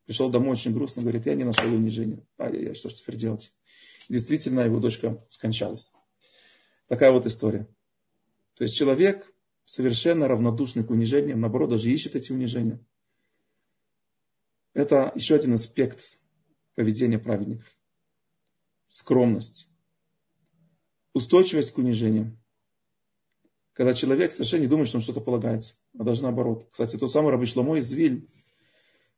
Пришел 0.06 0.30
домой 0.30 0.52
очень 0.52 0.72
грустно, 0.72 1.02
говорит, 1.02 1.26
я 1.26 1.34
не 1.34 1.44
нашел 1.44 1.72
унижения. 1.72 2.24
Ай-яй-яй, 2.38 2.74
что 2.74 2.88
же 2.88 2.94
теперь 2.96 3.16
делать? 3.16 3.52
действительно 4.08 4.60
его 4.60 4.78
дочка 4.80 5.22
скончалась. 5.28 5.92
Такая 6.86 7.12
вот 7.12 7.26
история. 7.26 7.68
То 8.58 8.64
есть 8.64 8.74
человек 8.74 9.32
совершенно 9.64 10.26
равнодушный 10.26 10.82
к 10.82 10.90
унижениям, 10.90 11.40
наоборот, 11.40 11.70
даже 11.70 11.92
ищет 11.92 12.16
эти 12.16 12.32
унижения. 12.32 12.84
Это 14.74 15.12
еще 15.14 15.36
один 15.36 15.52
аспект 15.52 16.18
поведения 16.74 17.20
праведников. 17.20 17.72
Скромность. 18.88 19.70
Устойчивость 21.12 21.70
к 21.72 21.78
унижениям. 21.78 22.36
Когда 23.74 23.94
человек 23.94 24.32
совершенно 24.32 24.62
не 24.62 24.66
думает, 24.66 24.88
что 24.88 24.98
он 24.98 25.02
что-то 25.02 25.20
полагается, 25.20 25.74
а 25.96 26.02
даже 26.02 26.24
наоборот. 26.24 26.68
Кстати, 26.72 26.96
тот 26.96 27.12
самый 27.12 27.30
Рабы 27.30 27.46
Шломо 27.46 27.78
из 27.78 27.92
Виль, 27.92 28.28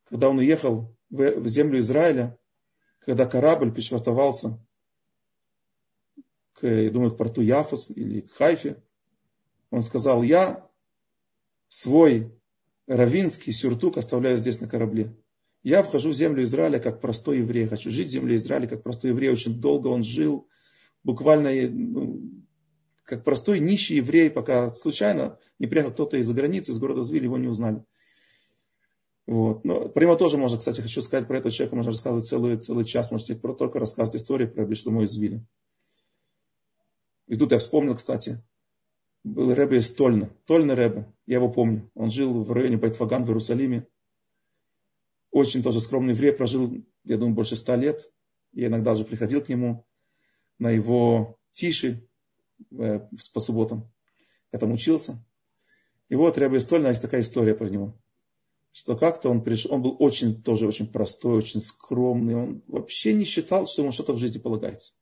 когда 0.03 0.29
он 0.29 0.37
уехал 0.37 0.95
в 1.09 1.47
землю 1.47 1.79
Израиля, 1.79 2.39
когда 2.99 3.25
корабль 3.25 3.73
пришвартовался 3.73 4.63
к, 6.53 6.67
я 6.67 6.91
думаю, 6.91 7.11
к 7.11 7.17
порту 7.17 7.41
Яфос 7.41 7.89
или 7.89 8.21
к 8.21 8.33
Хайфе. 8.33 8.83
Он 9.71 9.81
сказал, 9.81 10.21
я 10.21 10.69
свой 11.69 12.37
равинский 12.87 13.53
сюртук 13.53 13.97
оставляю 13.97 14.37
здесь 14.37 14.59
на 14.61 14.67
корабле. 14.67 15.15
Я 15.63 15.81
вхожу 15.81 16.09
в 16.09 16.13
землю 16.13 16.43
Израиля 16.43 16.79
как 16.79 17.01
простой 17.01 17.39
еврей. 17.39 17.67
Хочу 17.67 17.89
жить 17.89 18.07
в 18.07 18.11
земле 18.11 18.35
Израиля 18.35 18.67
как 18.67 18.83
простой 18.83 19.11
еврей. 19.11 19.31
Очень 19.31 19.61
долго 19.61 19.87
он 19.87 20.03
жил, 20.03 20.47
буквально 21.03 21.49
ну, 21.69 22.21
как 23.03 23.23
простой 23.23 23.59
нищий 23.59 23.95
еврей, 23.97 24.29
пока 24.29 24.71
случайно 24.71 25.39
не 25.59 25.67
приехал 25.67 25.91
кто-то 25.91 26.17
из-за 26.17 26.33
границы, 26.33 26.71
из 26.71 26.79
города 26.79 27.03
Звиль, 27.03 27.23
его 27.23 27.37
не 27.37 27.47
узнали. 27.47 27.83
Вот. 29.27 29.63
Но 29.63 29.87
прямо 29.87 30.17
тоже 30.17 30.37
можно, 30.37 30.57
кстати, 30.57 30.81
хочу 30.81 31.01
сказать 31.01 31.27
про 31.27 31.37
этого 31.37 31.51
человека, 31.51 31.75
можно 31.75 31.91
рассказывать 31.91 32.25
целый, 32.25 32.57
целый 32.57 32.83
час, 32.83 33.11
можете 33.11 33.35
только 33.35 33.79
рассказывать 33.79 34.15
историю 34.15 34.51
про 34.51 34.65
Бишлому 34.65 35.03
из 35.03 35.15
Виля. 35.15 35.45
И 37.27 37.35
тут 37.37 37.51
я 37.51 37.59
вспомнил, 37.59 37.95
кстати, 37.95 38.43
был 39.23 39.53
Рэбе 39.53 39.77
из 39.77 39.93
Тольна. 39.93 40.29
Тольна 40.45 40.75
Рэбе, 40.75 41.11
я 41.25 41.37
его 41.37 41.51
помню. 41.51 41.89
Он 41.95 42.09
жил 42.09 42.43
в 42.43 42.51
районе 42.51 42.77
Байтфаган 42.77 43.23
в 43.23 43.27
Иерусалиме. 43.27 43.87
Очень 45.31 45.63
тоже 45.63 45.79
скромный 45.79 46.13
еврей, 46.13 46.33
прожил, 46.33 46.73
я 47.03 47.17
думаю, 47.17 47.35
больше 47.35 47.55
ста 47.55 47.75
лет. 47.75 48.11
Я 48.51 48.67
иногда 48.67 48.95
же 48.95 49.05
приходил 49.05 49.41
к 49.41 49.49
нему 49.49 49.85
на 50.59 50.69
его 50.69 51.37
тиши 51.53 52.07
э, 52.71 52.99
по 53.33 53.39
субботам. 53.39 53.89
Я 54.51 54.59
там 54.59 54.71
учился. 54.71 55.23
И 56.09 56.15
вот 56.15 56.37
Рэбе 56.37 56.57
из 56.57 56.65
Тольна, 56.65 56.89
есть 56.89 57.01
такая 57.01 57.21
история 57.21 57.55
про 57.55 57.69
него. 57.69 57.97
Что 58.73 58.97
как-то 58.97 59.29
он 59.29 59.43
пришел, 59.43 59.73
он 59.73 59.81
был 59.81 59.95
очень, 59.99 60.41
тоже 60.41 60.67
очень 60.67 60.87
простой, 60.87 61.37
очень 61.37 61.61
скромный. 61.61 62.35
Он 62.35 62.63
вообще 62.67 63.13
не 63.13 63.23
считал, 63.23 63.67
что 63.67 63.81
ему 63.81 63.91
что-то 63.91 64.13
в 64.13 64.17
жизни 64.17 64.39
полагается. 64.39 64.93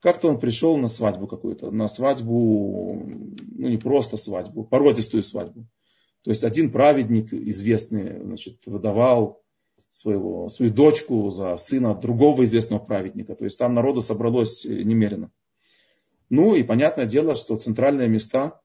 Как-то 0.00 0.28
он 0.28 0.40
пришел 0.40 0.76
на 0.78 0.88
свадьбу 0.88 1.26
какую-то, 1.26 1.70
на 1.70 1.86
свадьбу, 1.86 3.02
ну 3.04 3.68
не 3.68 3.76
просто 3.76 4.16
свадьбу, 4.16 4.64
породистую 4.64 5.22
свадьбу. 5.22 5.66
То 6.22 6.30
есть 6.30 6.42
один 6.44 6.70
праведник 6.70 7.32
известный, 7.32 8.22
значит, 8.22 8.66
выдавал 8.66 9.42
своего, 9.90 10.48
свою 10.48 10.72
дочку 10.72 11.28
за 11.30 11.56
сына 11.56 11.94
другого 11.94 12.44
известного 12.44 12.80
праведника. 12.80 13.34
То 13.34 13.44
есть 13.44 13.58
там 13.58 13.74
народу 13.74 14.00
собралось 14.00 14.64
немерено. 14.64 15.30
Ну 16.30 16.54
и 16.54 16.62
понятное 16.62 17.06
дело, 17.06 17.34
что 17.34 17.56
центральные 17.56 18.08
места 18.08 18.60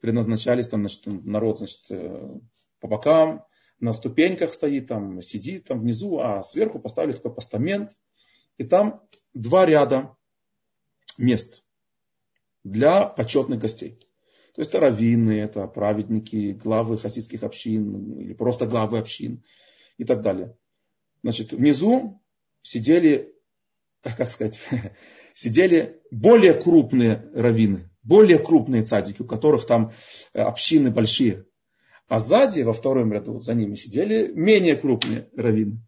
предназначались 0.00 0.68
там, 0.68 0.80
значит, 0.80 1.06
народ, 1.06 1.58
значит, 1.58 1.80
э, 1.90 2.38
по 2.80 2.88
бокам, 2.88 3.44
на 3.80 3.92
ступеньках 3.92 4.54
стоит, 4.54 4.86
там 4.88 5.20
сидит 5.20 5.66
там 5.66 5.80
внизу, 5.80 6.18
а 6.20 6.42
сверху 6.42 6.78
поставили 6.78 7.12
такой 7.12 7.34
постамент. 7.34 7.90
И 8.56 8.64
там 8.64 9.02
два 9.32 9.66
ряда 9.66 10.14
мест 11.18 11.64
для 12.62 13.06
почетных 13.06 13.60
гостей. 13.60 13.98
То 14.54 14.60
есть 14.60 14.70
это 14.70 14.80
раввины, 14.80 15.40
это 15.40 15.66
праведники, 15.66 16.52
главы 16.52 16.98
хасидских 16.98 17.42
общин 17.42 18.18
или 18.20 18.34
просто 18.34 18.66
главы 18.66 18.98
общин 18.98 19.42
и 19.98 20.04
так 20.04 20.22
далее. 20.22 20.56
Значит, 21.22 21.52
внизу 21.52 22.22
сидели, 22.62 23.34
как 24.02 24.30
сказать, 24.30 24.60
сидели 25.34 26.00
более 26.10 26.54
крупные 26.54 27.28
раввины, 27.34 27.90
более 28.02 28.38
крупные 28.38 28.84
цадики, 28.84 29.22
у 29.22 29.26
которых 29.26 29.66
там 29.66 29.92
общины 30.32 30.90
большие. 30.90 31.46
А 32.06 32.20
сзади, 32.20 32.60
во 32.62 32.74
втором 32.74 33.12
ряду, 33.12 33.40
за 33.40 33.54
ними 33.54 33.74
сидели 33.74 34.30
менее 34.32 34.76
крупные 34.76 35.28
раввины. 35.36 35.80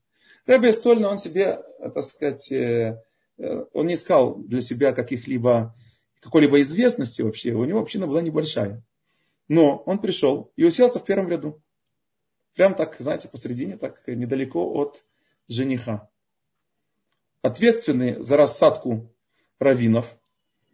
Раби 0.46 0.72
Стольна, 0.72 1.10
он 1.10 1.18
себе, 1.18 1.60
так 1.92 2.04
сказать, 2.04 2.50
э, 2.52 2.56
э, 2.56 2.96
он 3.38 3.86
не 3.86 3.94
искал 3.94 4.36
для 4.36 4.62
себя 4.62 4.92
каких-либо, 4.92 5.74
какой-либо 6.20 6.60
известности 6.62 7.22
вообще. 7.22 7.52
У 7.52 7.64
него 7.64 7.80
община 7.80 8.06
была 8.06 8.22
небольшая. 8.22 8.84
Но 9.48 9.76
он 9.86 9.98
пришел 9.98 10.52
и 10.56 10.64
уселся 10.64 10.98
в 10.98 11.04
первом 11.04 11.28
ряду. 11.28 11.62
Прям 12.54 12.74
так, 12.74 12.96
знаете, 12.98 13.28
посередине, 13.28 13.76
так 13.76 14.02
недалеко 14.06 14.72
от 14.72 15.04
жениха. 15.48 16.08
Ответственный 17.42 18.22
за 18.22 18.36
рассадку 18.36 19.14
раввинов 19.58 20.18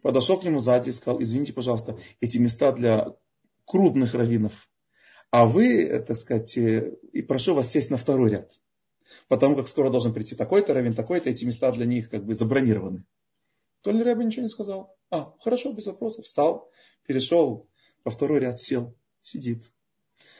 подошел 0.01 0.39
к 0.39 0.43
нему 0.43 0.59
сзади 0.59 0.89
и 0.89 0.93
сказал, 0.93 1.21
извините, 1.21 1.53
пожалуйста, 1.53 1.99
эти 2.19 2.37
места 2.37 2.71
для 2.71 3.15
крупных 3.65 4.13
раввинов. 4.13 4.69
А 5.29 5.45
вы, 5.45 5.87
так 5.99 6.15
сказать, 6.17 6.57
э, 6.57 6.95
и 7.11 7.21
прошу 7.21 7.55
вас 7.55 7.69
сесть 7.69 7.91
на 7.91 7.97
второй 7.97 8.31
ряд. 8.31 8.59
Потому 9.27 9.55
как 9.55 9.67
скоро 9.67 9.89
должен 9.89 10.13
прийти 10.13 10.35
такой-то 10.35 10.73
раввин, 10.73 10.93
такой-то, 10.93 11.29
эти 11.29 11.45
места 11.45 11.71
для 11.71 11.85
них 11.85 12.09
как 12.09 12.25
бы 12.25 12.33
забронированы. 12.33 13.05
Толь 13.81 14.01
Рэбе 14.01 14.23
ничего 14.23 14.43
не 14.43 14.49
сказал. 14.49 14.95
А, 15.09 15.33
хорошо, 15.41 15.73
без 15.73 15.87
вопросов. 15.87 16.25
Встал, 16.25 16.69
перешел 17.05 17.67
во 18.05 18.11
второй 18.11 18.39
ряд, 18.39 18.59
сел, 18.59 18.95
сидит. 19.21 19.71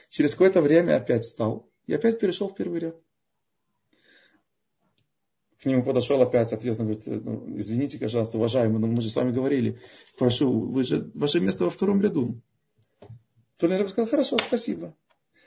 Через 0.08 0.32
какое-то 0.32 0.62
время 0.62 0.96
опять 0.96 1.24
встал 1.24 1.68
и 1.86 1.94
опять 1.94 2.18
перешел 2.18 2.48
в 2.48 2.54
первый 2.54 2.80
ряд. 2.80 2.96
К 5.60 5.66
нему 5.66 5.82
подошел 5.82 6.20
опять 6.20 6.52
ответственно, 6.52 6.92
говорит, 6.92 7.24
ну, 7.24 7.58
извините, 7.58 7.98
пожалуйста, 7.98 8.36
уважаемый, 8.36 8.80
но 8.80 8.86
мы 8.86 9.00
же 9.00 9.08
с 9.08 9.16
вами 9.16 9.32
говорили, 9.32 9.78
прошу, 10.18 10.60
вы 10.60 10.84
же, 10.84 11.10
ваше 11.14 11.40
место 11.40 11.64
во 11.64 11.70
втором 11.70 12.02
ряду. 12.02 12.40
Толераб 13.56 13.88
сказал, 13.88 14.10
хорошо, 14.10 14.36
спасибо. 14.38 14.94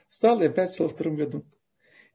Встал 0.08 0.40
и 0.42 0.46
опять 0.46 0.72
сел 0.72 0.86
во 0.86 0.92
втором 0.92 1.18
ряду. 1.18 1.44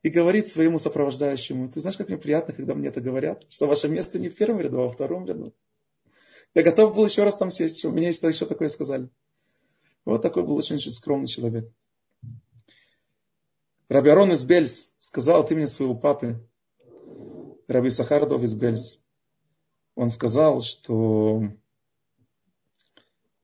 И 0.03 0.09
говорит 0.09 0.47
своему 0.47 0.79
сопровождающему, 0.79 1.69
ты 1.69 1.79
знаешь, 1.79 1.97
как 1.97 2.09
мне 2.09 2.17
приятно, 2.17 2.53
когда 2.53 2.75
мне 2.75 2.89
это 2.89 2.99
говорят, 2.99 3.45
что 3.49 3.67
ваше 3.67 3.87
место 3.87 4.19
не 4.19 4.27
в 4.27 4.35
первом 4.35 4.59
ряду, 4.59 4.81
а 4.81 4.85
во 4.85 4.91
втором 4.91 5.25
ряду. 5.25 5.55
Я 6.53 6.61
готов 6.61 6.93
был 6.93 7.05
еще 7.05 7.23
раз 7.23 7.35
там 7.35 7.49
сесть, 7.49 7.79
что 7.79 7.89
мне 7.89 8.09
еще, 8.09 8.27
еще 8.27 8.45
такое 8.45 8.67
сказали. 8.67 9.09
Вот 10.03 10.21
такой 10.21 10.43
был 10.43 10.57
очень, 10.57 10.75
очень 10.75 10.91
скромный 10.91 11.27
человек. 11.27 11.71
Раби 13.87 14.09
Арон 14.09 14.33
из 14.33 14.43
Бельс 14.43 14.93
сказал 14.99 15.41
от 15.41 15.51
имени 15.51 15.65
своего 15.65 15.95
папы, 15.95 16.45
Раби 17.67 17.89
Сахардов 17.89 18.43
из 18.43 18.53
Бельс, 18.55 19.01
он 19.95 20.09
сказал, 20.09 20.61
что 20.61 21.43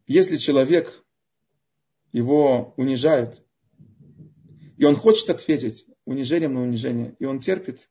если 0.08 0.36
человек 0.36 1.06
его 2.12 2.74
унижают, 2.76 3.46
и 4.78 4.84
он 4.84 4.96
хочет 4.96 5.30
ответить 5.30 5.86
унижением 6.10 6.56
на 6.56 6.64
унижение, 6.64 7.16
и 7.20 7.26
он 7.26 7.40
терпит, 7.40 7.90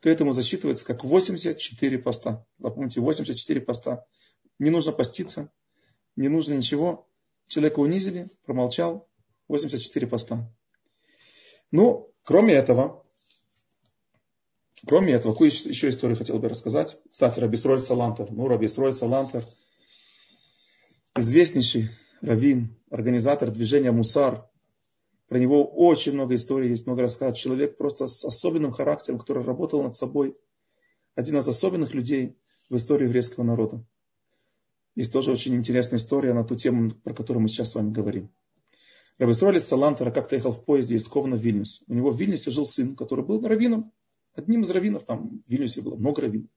то 0.00 0.08
этому 0.08 0.32
засчитывается 0.32 0.84
как 0.86 1.04
84 1.04 1.98
поста. 1.98 2.46
Запомните, 2.58 3.00
84 3.00 3.60
поста. 3.60 4.04
Не 4.58 4.70
нужно 4.70 4.92
поститься, 4.92 5.52
не 6.16 6.28
нужно 6.28 6.54
ничего. 6.54 7.06
Человека 7.46 7.80
унизили, 7.80 8.30
промолчал, 8.44 9.08
84 9.48 10.06
поста. 10.06 10.50
Ну, 11.70 12.10
кроме 12.22 12.54
этого, 12.54 13.04
Кроме 14.86 15.12
этого, 15.12 15.32
какую 15.32 15.50
еще 15.50 15.90
историю 15.90 16.16
хотел 16.16 16.38
бы 16.38 16.48
рассказать? 16.48 16.96
Кстати, 17.12 17.38
Рабисроль 17.38 17.82
Салантер. 17.82 18.30
Ну, 18.30 18.48
Рабисроль 18.48 18.94
Салантер, 18.94 19.44
известнейший 21.14 21.90
раввин, 22.22 22.74
организатор 22.90 23.50
движения 23.50 23.90
Мусар. 23.90 24.49
Про 25.30 25.38
него 25.38 25.64
очень 25.64 26.14
много 26.14 26.34
историй 26.34 26.70
есть, 26.70 26.86
много 26.86 27.02
рассказов. 27.02 27.38
Человек 27.38 27.76
просто 27.76 28.08
с 28.08 28.24
особенным 28.24 28.72
характером, 28.72 29.20
который 29.20 29.44
работал 29.44 29.80
над 29.80 29.94
собой. 29.94 30.36
Один 31.14 31.38
из 31.38 31.46
особенных 31.46 31.94
людей 31.94 32.36
в 32.68 32.74
истории 32.74 33.04
еврейского 33.04 33.44
народа. 33.44 33.86
Есть 34.96 35.12
тоже 35.12 35.30
очень 35.30 35.54
интересная 35.54 36.00
история 36.00 36.34
на 36.34 36.42
ту 36.42 36.56
тему, 36.56 36.90
про 36.90 37.14
которую 37.14 37.42
мы 37.42 37.48
сейчас 37.48 37.70
с 37.70 37.74
вами 37.76 37.92
говорим. 37.92 38.28
Рабисроль 39.18 39.60
Салантера 39.60 40.10
как-то 40.10 40.34
ехал 40.34 40.50
в 40.50 40.64
поезде 40.64 40.96
из 40.96 41.06
Ковна 41.06 41.36
в 41.36 41.40
Вильнюс. 41.40 41.84
У 41.86 41.94
него 41.94 42.10
в 42.10 42.18
Вильнюсе 42.18 42.50
жил 42.50 42.66
сын, 42.66 42.96
который 42.96 43.24
был 43.24 43.40
раввином 43.40 43.92
одним 44.34 44.62
из 44.62 44.70
раввинов, 44.70 45.04
там 45.04 45.44
в 45.46 45.48
Вильнюсе 45.48 45.80
было 45.80 45.94
много 45.94 46.22
раввинов. 46.22 46.50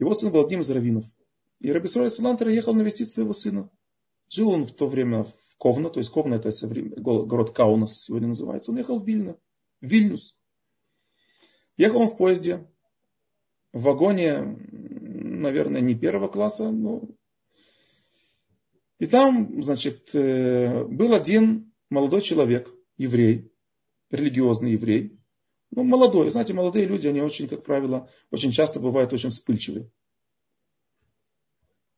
Его 0.00 0.12
сын 0.12 0.32
был 0.32 0.44
одним 0.44 0.62
из 0.62 0.70
раввинов. 0.70 1.04
И 1.60 1.70
Раби 1.70 1.86
Сроль 1.86 2.10
Салантер 2.10 2.48
ехал 2.48 2.74
навестить 2.74 3.10
своего 3.10 3.32
сына. 3.32 3.70
Жил 4.28 4.50
он 4.50 4.66
в 4.66 4.72
то 4.72 4.88
время 4.88 5.22
в 5.22 5.34
Ковна, 5.58 5.90
то 5.90 5.98
есть 5.98 6.10
Ковна 6.10 6.34
это 6.34 6.50
город 7.00 7.52
Каунас 7.52 8.04
сегодня 8.04 8.28
называется. 8.28 8.70
Он 8.70 8.78
ехал 8.78 9.00
в 9.00 9.06
Вильно, 9.06 9.36
Вильнюс. 9.80 10.36
Ехал 11.76 12.02
он 12.02 12.08
в 12.08 12.16
поезде, 12.16 12.66
в 13.72 13.82
вагоне, 13.82 14.40
наверное, 14.40 15.80
не 15.80 15.94
первого 15.94 16.28
класса, 16.28 16.70
но... 16.70 17.02
И 18.98 19.06
там, 19.06 19.62
значит, 19.62 20.14
э, 20.14 20.84
был 20.84 21.12
один 21.12 21.72
молодой 21.90 22.22
человек, 22.22 22.70
еврей, 22.96 23.52
религиозный 24.10 24.72
еврей, 24.72 25.18
ну, 25.70 25.84
молодой. 25.84 26.30
Знаете, 26.30 26.54
молодые 26.54 26.86
люди, 26.86 27.06
они 27.06 27.20
очень, 27.20 27.48
как 27.48 27.62
правило, 27.62 28.08
очень 28.30 28.52
часто 28.52 28.80
бывают 28.80 29.12
очень 29.12 29.30
вспыльчивые. 29.30 29.90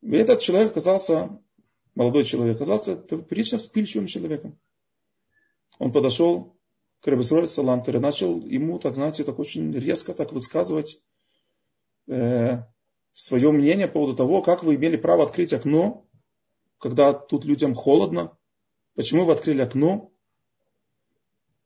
И 0.01 0.11
этот 0.11 0.41
человек 0.41 0.71
оказался, 0.71 1.41
молодой 1.95 2.23
человек, 2.23 2.55
оказался 2.55 2.95
прилично 2.95 3.57
вспыльчивым 3.57 4.07
человеком. 4.07 4.57
Он 5.77 5.91
подошел 5.91 6.55
к 7.01 7.07
Рабисроль 7.07 7.47
Салантер 7.47 7.97
и 7.97 7.99
начал 7.99 8.45
ему, 8.45 8.79
так 8.79 8.95
знаете, 8.95 9.23
так 9.23 9.39
очень 9.39 9.73
резко 9.73 10.13
так 10.13 10.33
высказывать 10.33 11.01
э, 12.07 12.59
свое 13.13 13.51
мнение 13.51 13.87
по 13.87 13.93
поводу 13.93 14.15
того, 14.15 14.41
как 14.41 14.63
вы 14.63 14.75
имели 14.75 14.97
право 14.97 15.23
открыть 15.23 15.53
окно, 15.53 16.05
когда 16.77 17.13
тут 17.13 17.45
людям 17.45 17.75
холодно, 17.75 18.37
почему 18.95 19.25
вы 19.25 19.33
открыли 19.33 19.61
окно, 19.61 20.11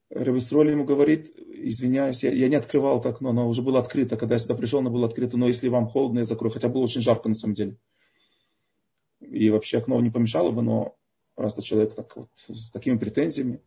Рабисроль 0.09 0.69
ему 0.69 0.85
говорит, 0.85 1.31
извиняюсь, 1.37 2.23
я, 2.23 2.31
я 2.31 2.47
не 2.47 2.55
открывал 2.55 2.99
это 2.99 3.09
окно, 3.09 3.31
оно 3.31 3.47
уже 3.47 3.63
было 3.63 3.79
открыто, 3.79 4.15
когда 4.15 4.35
я 4.35 4.39
сюда 4.39 4.53
пришел, 4.53 4.79
оно 4.79 4.91
было 4.91 5.07
открыто, 5.07 5.37
но 5.37 5.47
если 5.47 5.69
вам 5.69 5.87
холодно, 5.87 6.19
я 6.19 6.25
закрою, 6.25 6.53
хотя 6.53 6.69
было 6.69 6.83
очень 6.83 7.01
жарко 7.01 7.29
на 7.29 7.35
самом 7.35 7.55
деле. 7.55 7.77
И 9.33 9.49
вообще 9.49 9.79
окно 9.79 9.99
не 9.99 10.11
помешало 10.11 10.51
бы, 10.51 10.61
но 10.61 10.95
раз 11.35 11.57
человек 11.63 11.95
так 11.95 12.15
вот, 12.15 12.29
с 12.35 12.69
такими 12.69 12.97
претензиями, 12.99 13.61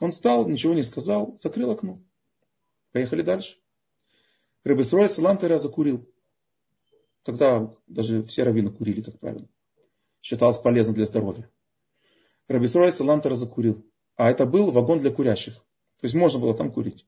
он 0.00 0.12
встал, 0.12 0.46
ничего 0.46 0.74
не 0.74 0.82
сказал, 0.82 1.34
закрыл 1.40 1.70
окно. 1.70 1.98
Поехали 2.92 3.22
дальше. 3.22 3.56
Рабисроль 4.64 5.08
Салантаря 5.08 5.58
закурил. 5.58 6.06
Тогда 7.22 7.74
даже 7.86 8.22
все 8.24 8.42
раввины 8.42 8.70
курили, 8.70 9.00
как 9.00 9.18
правило. 9.18 9.48
Считалось 10.20 10.58
полезно 10.58 10.92
для 10.92 11.06
здоровья. 11.06 11.50
Рабисроль 12.48 12.92
Салантара 12.92 13.34
закурил. 13.34 13.82
А 14.16 14.30
это 14.30 14.44
был 14.44 14.72
вагон 14.72 14.98
для 14.98 15.10
курящих. 15.10 15.54
То 15.54 16.04
есть 16.04 16.14
можно 16.14 16.38
было 16.38 16.52
там 16.52 16.70
курить. 16.70 17.06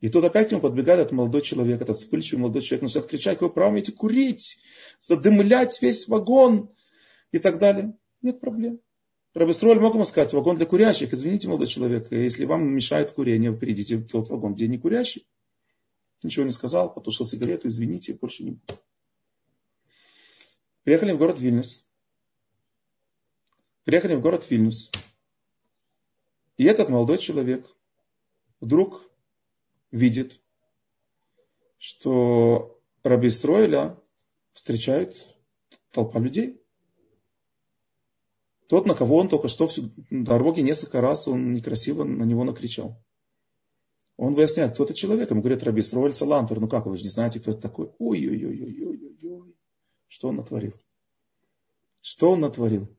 И 0.00 0.08
тут 0.08 0.24
опять 0.24 0.48
к 0.48 0.52
нему 0.52 0.62
подбегает 0.62 1.00
этот 1.00 1.12
молодой 1.12 1.42
человек, 1.42 1.82
этот 1.82 1.98
вспыльчивый 1.98 2.40
молодой 2.40 2.62
человек, 2.62 2.82
начинает 2.82 3.10
кричать, 3.10 3.34
какое 3.34 3.50
право 3.50 3.72
имеете 3.72 3.92
курить, 3.92 4.58
задымлять 4.98 5.82
весь 5.82 6.08
вагон 6.08 6.70
и 7.32 7.38
так 7.38 7.58
далее. 7.58 7.96
Нет 8.22 8.40
проблем. 8.40 8.80
Рабистроль 9.34 9.78
мог 9.78 9.94
ему 9.94 10.04
сказать, 10.04 10.32
вагон 10.32 10.56
для 10.56 10.66
курящих. 10.66 11.12
Извините, 11.12 11.48
молодой 11.48 11.68
человек, 11.68 12.10
если 12.10 12.44
вам 12.44 12.68
мешает 12.74 13.12
курение, 13.12 13.50
вы 13.50 13.58
перейдите 13.58 13.96
в 13.96 14.06
тот 14.06 14.28
вагон, 14.30 14.54
где 14.54 14.66
не 14.66 14.78
курящий. 14.78 15.26
Ничего 16.22 16.44
не 16.44 16.50
сказал, 16.50 16.92
потушил 16.92 17.24
сигарету, 17.26 17.68
извините, 17.68 18.14
больше 18.14 18.42
не 18.42 18.50
буду. 18.52 18.74
Приехали 20.82 21.12
в 21.12 21.18
город 21.18 21.38
Вильнюс. 21.38 21.86
Приехали 23.84 24.14
в 24.14 24.20
город 24.20 24.48
Вильнюс. 24.50 24.90
И 26.56 26.64
этот 26.64 26.88
молодой 26.88 27.18
человек 27.18 27.68
вдруг 28.60 29.08
видит, 29.92 30.40
что 31.78 32.80
Раби 33.04 33.30
Сроиля 33.30 33.96
встречает 34.52 35.28
толпа 35.92 36.18
людей. 36.18 36.60
Тот, 38.68 38.86
на 38.86 38.94
кого 38.94 39.16
он 39.16 39.28
только 39.28 39.48
что 39.48 39.66
всю 39.66 39.90
дороге 40.10 40.60
несколько 40.60 41.00
раз 41.00 41.26
он 41.26 41.52
некрасиво 41.52 42.04
на 42.04 42.24
него 42.24 42.44
накричал. 42.44 43.02
Он 44.18 44.34
выясняет, 44.34 44.74
кто 44.74 44.84
это 44.84 44.92
человек. 44.92 45.30
Ему 45.30 45.40
говорит, 45.40 45.62
Раби 45.62 45.80
Сроэль 45.80 46.12
Салантер. 46.12 46.60
Ну 46.60 46.68
как, 46.68 46.84
вы 46.84 46.98
же 46.98 47.04
не 47.04 47.08
знаете, 47.08 47.40
кто 47.40 47.52
это 47.52 47.62
такой? 47.62 47.90
Ой-ой-ой-ой-ой-ой. 47.98 49.54
Что 50.06 50.28
он 50.28 50.36
натворил? 50.36 50.74
Что 52.02 52.32
он 52.32 52.40
натворил? 52.40 52.94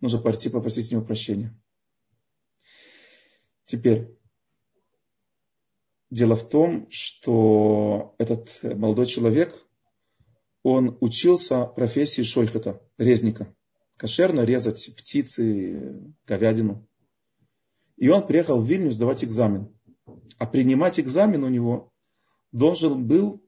Нужно 0.00 0.20
пойти 0.20 0.50
попросить 0.50 0.92
у 0.92 0.96
него 0.96 1.04
прощения. 1.04 1.58
Теперь, 3.64 4.16
дело 6.10 6.36
в 6.36 6.48
том, 6.48 6.86
что 6.90 8.14
этот 8.18 8.60
молодой 8.62 9.06
человек, 9.06 9.52
он 10.62 10.96
учился 11.00 11.64
профессии 11.64 12.22
шольхата, 12.22 12.80
резника. 12.98 13.52
Кошерно 13.96 14.44
резать 14.44 14.94
птицы, 14.96 16.14
говядину. 16.26 16.86
И 17.96 18.08
он 18.08 18.26
приехал 18.26 18.60
в 18.60 18.66
Вильнюс 18.66 18.94
сдавать 18.94 19.24
экзамен. 19.24 19.72
А 20.38 20.46
принимать 20.46 20.98
экзамен 20.98 21.44
у 21.44 21.48
него 21.48 21.92
должен 22.50 23.06
был 23.06 23.42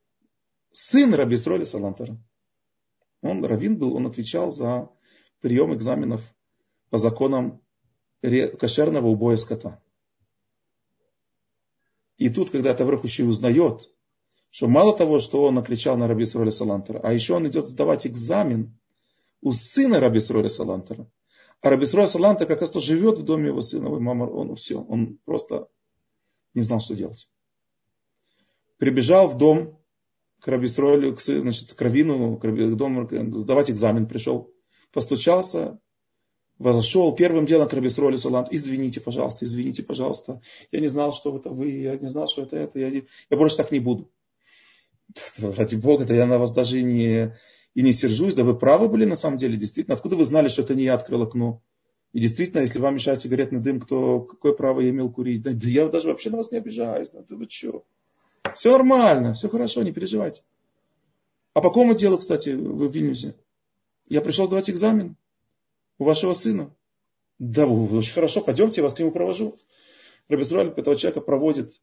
сын 0.73 1.15
Рабисроля 1.15 1.65
Салантера. 1.65 2.17
Он 3.23 3.45
равин 3.45 3.77
был, 3.77 3.95
он 3.95 4.07
отвечал 4.07 4.53
за 4.53 4.89
прием 5.41 5.75
экзаменов 5.75 6.23
по 6.91 6.99
законам 6.99 7.61
кошерного 8.21 9.09
убоя 9.09 9.37
скота. 9.37 9.83
И 12.19 12.31
тут, 12.31 12.51
когда 12.51 12.73
Таврах 12.75 13.05
еще 13.05 13.25
и 13.25 13.27
узнает, 13.27 13.91
что 14.51 14.69
мало 14.69 14.97
того, 14.97 15.21
что 15.21 15.45
он 15.45 15.57
накричал 15.57 15.97
на 15.97 16.09
Раби 16.09 16.25
Сроля 16.25 16.51
Салантера, 16.51 17.01
а 17.01 17.13
еще 17.13 17.35
он 17.35 17.47
идет 17.47 17.69
сдавать 17.69 18.07
экзамен 18.07 18.79
у 19.47 19.53
сына 19.53 20.01
Раби 20.01 20.19
Сроля 20.19 20.49
Салантера. 20.49 21.09
А 21.61 21.71
Раби 21.71 21.87
Сроля 21.87 22.09
Салантер 22.09 22.49
как 22.49 22.63
раз 22.63 22.73
то 22.73 22.81
живет 22.81 23.19
в 23.19 23.23
доме 23.23 23.47
его 23.47 23.63
сына, 23.63 23.89
мама, 23.89 24.25
он 24.25 24.57
все, 24.57 24.81
он 24.81 25.21
просто 25.25 25.69
не 26.55 26.63
знал, 26.63 26.81
что 26.81 26.97
делать. 26.97 27.31
Прибежал 28.79 29.29
в 29.29 29.39
дом 29.39 29.81
к 30.41 30.49
Раби 30.49 30.67
Сройлю, 30.67 31.15
к, 31.15 31.21
значит, 31.21 31.75
к 31.75 31.81
Равину, 31.81 32.37
к 32.39 32.77
дому, 32.77 33.09
сдавать 33.39 33.71
экзамен 33.71 34.09
пришел, 34.09 34.53
постучался, 34.93 35.79
возошел 36.59 37.15
первым 37.15 37.47
делом 37.47 37.69
к 37.69 37.73
Раби 37.73 37.89
Сролю 37.89 38.19
Салам, 38.19 38.49
извините, 38.51 39.01
пожалуйста, 39.01 39.45
извините, 39.45 39.85
пожалуйста, 39.85 40.43
я 40.73 40.81
не 40.81 40.89
знал, 40.89 41.13
что 41.13 41.37
это 41.37 41.51
вы, 41.51 41.71
я 41.71 41.97
не 41.97 42.09
знал, 42.09 42.27
что 42.27 42.43
это 42.43 42.57
это, 42.57 42.81
я, 42.81 42.89
я 42.91 43.37
больше 43.37 43.59
так 43.59 43.71
не 43.71 43.79
буду. 43.79 44.11
Ради 45.39 45.77
Бога, 45.77 46.05
да 46.05 46.17
я 46.17 46.27
на 46.27 46.39
вас 46.39 46.51
даже 46.51 46.83
не, 46.83 47.33
и 47.77 47.83
не 47.83 47.93
сержусь, 47.93 48.33
да 48.33 48.43
вы 48.43 48.59
правы 48.59 48.89
были 48.89 49.05
на 49.05 49.17
самом 49.17 49.37
деле, 49.37 49.59
действительно, 49.59 49.97
откуда 49.97 50.17
вы 50.17 50.25
знали, 50.25 50.49
что 50.49 50.63
это 50.63 50.75
не 50.75 50.85
я 50.85 50.95
открыл 50.95 51.23
окно? 51.23 51.63
И 52.15 52.21
действительно, 52.21 52.63
если 52.63 52.79
вам 52.79 52.95
мешает 52.95 53.21
сигаретный 53.21 53.61
дым, 53.61 53.81
кто, 53.81 54.21
какое 54.21 54.55
право 54.55 54.81
я 54.81 54.89
имел 54.89 55.13
курить? 55.13 55.43
Да, 55.43 55.51
да 55.53 55.69
я 55.69 55.87
даже 55.89 56.09
вообще 56.09 56.31
на 56.31 56.39
вас 56.39 56.51
не 56.51 56.57
обижаюсь, 56.57 57.11
да, 57.11 57.23
да 57.29 57.37
вы 57.37 57.47
что? 57.51 57.85
Все 58.55 58.73
нормально, 58.73 59.35
все 59.35 59.51
хорошо, 59.51 59.83
не 59.83 59.93
переживайте. 59.93 60.43
А 61.53 61.61
по 61.61 61.69
какому 61.69 61.95
делу, 61.95 62.17
кстати, 62.17 62.49
вы 62.49 62.89
в 62.89 62.95
Вильнюсе? 62.95 63.35
Я 64.09 64.23
пришел 64.23 64.47
сдавать 64.47 64.71
экзамен 64.71 65.15
у 65.99 66.05
вашего 66.05 66.33
сына. 66.33 66.75
Да, 67.39 67.67
очень 67.67 68.15
хорошо, 68.15 68.41
пойдемте, 68.41 68.81
я 68.81 68.85
вас 68.85 68.95
к 68.95 69.01
нему 69.01 69.11
провожу. 69.11 69.55
Рабизраль 70.29 70.69
этого 70.69 70.97
человека 70.97 71.21
проводит 71.21 71.75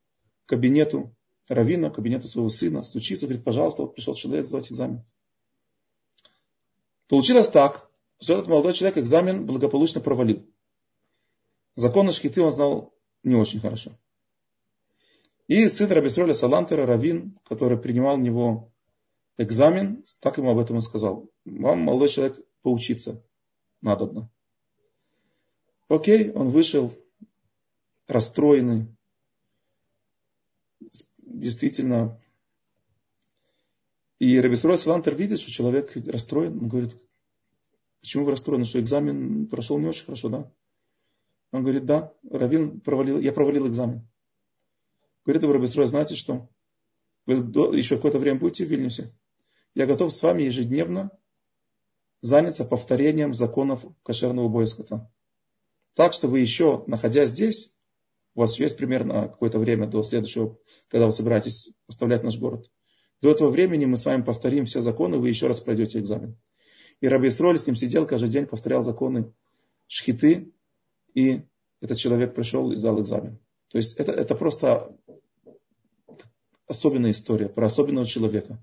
к 0.47 0.49
кабинету 0.49 1.15
Равина, 1.47 1.91
к 1.91 1.95
кабинету 1.95 2.27
своего 2.27 2.49
сына, 2.49 2.81
стучится, 2.81 3.27
говорит, 3.27 3.43
пожалуйста, 3.43 3.83
вот 3.83 3.93
пришел 3.93 4.15
человек 4.15 4.47
сдавать 4.47 4.71
экзамен. 4.71 5.03
Получилось 7.07 7.49
так, 7.49 7.89
что 8.19 8.33
этот 8.33 8.47
молодой 8.47 8.73
человек 8.73 8.97
экзамен 8.97 9.45
благополучно 9.45 10.01
провалил. 10.01 10.45
Законы 11.75 12.11
шхиты 12.11 12.41
он 12.41 12.51
знал 12.51 12.93
не 13.23 13.35
очень 13.35 13.59
хорошо. 13.59 13.91
И 15.47 15.67
сын 15.67 15.91
Рабисроля 15.91 16.33
Салантера, 16.33 16.85
Равин, 16.85 17.37
который 17.45 17.77
принимал 17.77 18.15
у 18.15 18.21
него 18.21 18.71
экзамен, 19.37 20.03
так 20.19 20.37
ему 20.37 20.51
об 20.51 20.59
этом 20.59 20.77
и 20.77 20.81
сказал. 20.81 21.29
Вам, 21.45 21.79
молодой 21.79 22.09
человек, 22.09 22.39
поучиться 22.61 23.21
надобно. 23.81 24.29
Окей, 25.89 26.31
он 26.31 26.49
вышел 26.49 26.93
расстроенный. 28.07 28.87
Действительно. 31.17 32.19
И 34.19 34.39
Рабисрой 34.39 34.77
Салантер 34.77 35.15
видит, 35.15 35.39
что 35.39 35.51
человек 35.51 35.91
расстроен. 36.07 36.57
Он 36.59 36.67
говорит, 36.69 36.95
почему 38.01 38.25
вы 38.25 38.31
расстроены, 38.31 38.65
что 38.65 38.79
экзамен 38.79 39.47
прошел 39.47 39.77
не 39.79 39.87
очень 39.87 40.05
хорошо, 40.05 40.29
да? 40.29 40.51
Он 41.51 41.61
говорит, 41.61 41.85
да, 41.85 42.13
Равин 42.29 42.81
провалил, 42.81 43.19
я 43.19 43.31
провалил 43.31 43.67
экзамен. 43.67 44.07
Говорит 45.25 45.43
ему 45.43 45.53
Рабисрой, 45.53 45.87
знаете 45.87 46.15
что? 46.15 46.49
Вы 47.25 47.35
еще 47.77 47.95
какое-то 47.95 48.19
время 48.19 48.39
будете 48.39 48.65
в 48.65 48.69
Вильнюсе? 48.69 49.15
Я 49.75 49.85
готов 49.85 50.13
с 50.13 50.21
вами 50.21 50.43
ежедневно 50.43 51.11
заняться 52.21 52.65
повторением 52.65 53.33
законов 53.33 53.85
кошерного 54.03 54.47
боя. 54.47 54.67
Так 55.93 56.13
что 56.13 56.27
вы 56.27 56.39
еще, 56.39 56.83
находясь 56.87 57.29
здесь, 57.29 57.77
у 58.35 58.41
вас 58.41 58.57
есть 58.59 58.77
примерно 58.77 59.29
какое-то 59.29 59.59
время 59.59 59.87
до 59.87 60.01
следующего, 60.03 60.57
когда 60.87 61.05
вы 61.05 61.11
собираетесь 61.11 61.71
оставлять 61.87 62.23
наш 62.23 62.37
город. 62.37 62.69
До 63.23 63.31
этого 63.31 63.49
времени 63.49 63.85
мы 63.85 63.95
с 63.95 64.05
вами 64.05 64.21
повторим 64.21 64.65
все 64.65 64.81
законы, 64.81 65.17
вы 65.17 65.29
еще 65.29 65.47
раз 65.47 65.61
пройдете 65.61 65.97
экзамен. 65.97 66.35
И 66.99 67.07
Раби 67.07 67.29
Исроль 67.29 67.57
с 67.57 67.65
ним 67.65 67.77
сидел 67.77 68.05
каждый 68.05 68.27
день, 68.27 68.45
повторял 68.45 68.83
законы 68.83 69.31
шхиты, 69.87 70.51
и 71.13 71.43
этот 71.79 71.97
человек 71.97 72.35
пришел 72.35 72.73
и 72.73 72.75
сдал 72.75 73.01
экзамен. 73.01 73.39
То 73.69 73.77
есть 73.77 73.95
это, 73.95 74.11
это 74.11 74.35
просто 74.35 74.93
особенная 76.67 77.11
история 77.11 77.47
про 77.47 77.67
особенного 77.67 78.05
человека. 78.05 78.61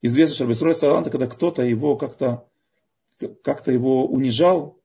Известно, 0.00 0.36
что 0.36 0.44
Рабисрой 0.44 0.76
Саланта, 0.76 1.10
когда 1.10 1.26
кто-то 1.26 1.62
его 1.62 1.96
как-то 1.96 2.48
как 3.42 3.66
его 3.66 4.06
унижал, 4.06 4.80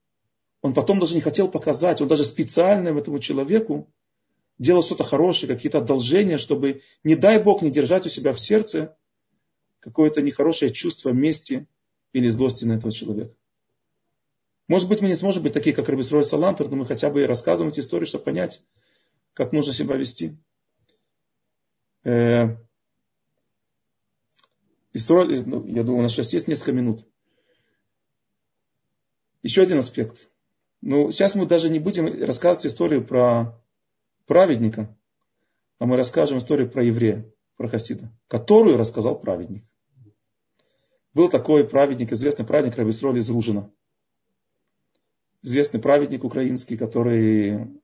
он 0.64 0.74
потом 0.74 1.00
даже 1.00 1.14
не 1.14 1.22
хотел 1.22 1.50
показать, 1.50 2.02
он 2.02 2.08
даже 2.08 2.24
специально 2.24 2.90
этому 2.98 3.20
человеку 3.20 3.94
делал 4.62 4.84
что-то 4.84 5.04
хорошее, 5.04 5.52
какие-то 5.52 5.80
одолжения, 5.80 6.38
чтобы, 6.38 6.84
не 7.04 7.16
дай 7.16 7.42
Бог, 7.42 7.64
не 7.64 7.72
держать 7.72 8.06
у 8.06 8.10
себя 8.10 8.32
в 8.32 8.40
сердце 8.40 8.96
какое-то 9.80 10.22
нехорошее 10.22 10.72
чувство 10.72 11.10
мести 11.10 11.68
или 12.14 12.28
злости 12.28 12.64
на 12.64 12.74
этого 12.74 12.92
человека. 12.94 13.34
Может 14.68 14.88
быть, 14.88 15.02
мы 15.02 15.08
не 15.08 15.16
сможем 15.16 15.42
быть 15.42 15.54
такие, 15.54 15.76
как 15.76 15.90
Рабисрой 15.90 16.26
Салантер, 16.26 16.70
но 16.70 16.76
мы 16.76 16.86
хотя 16.86 17.10
бы 17.10 17.26
рассказываем 17.26 17.72
эти 17.72 17.80
истории, 17.80 18.06
чтобы 18.06 18.24
понять, 18.24 18.62
как 19.34 19.52
нужно 19.52 19.74
себя 19.74 19.96
вести. 19.96 20.38
Э, 22.04 22.56
ну, 24.94 25.66
я 25.66 25.84
думаю, 25.84 25.98
у 25.98 26.02
нас 26.04 26.12
сейчас 26.12 26.34
есть 26.34 26.48
несколько 26.48 26.74
минут. 26.74 27.04
Еще 29.42 29.64
один 29.64 29.80
аспект. 29.80 30.30
Ну, 30.82 31.12
сейчас 31.12 31.34
мы 31.34 31.48
даже 31.48 31.70
не 31.70 31.80
будем 31.80 32.24
рассказывать 32.24 32.68
историю 32.68 33.04
про 33.04 33.60
праведника, 34.32 34.98
а 35.78 35.86
мы 35.86 35.98
расскажем 35.98 36.38
историю 36.38 36.72
про 36.72 36.82
еврея, 36.82 37.30
про 37.58 37.68
Хасида, 37.68 38.10
которую 38.30 38.78
рассказал 38.78 39.20
праведник. 39.20 39.66
Был 41.14 41.28
такой 41.28 41.68
праведник, 41.68 42.14
известный 42.14 42.46
праведник 42.46 42.78
Рабисроль 42.78 43.18
из 43.18 43.30
Ружина. 43.30 43.70
Известный 45.42 45.82
праведник 45.82 46.24
украинский, 46.24 46.78
который 46.78 47.82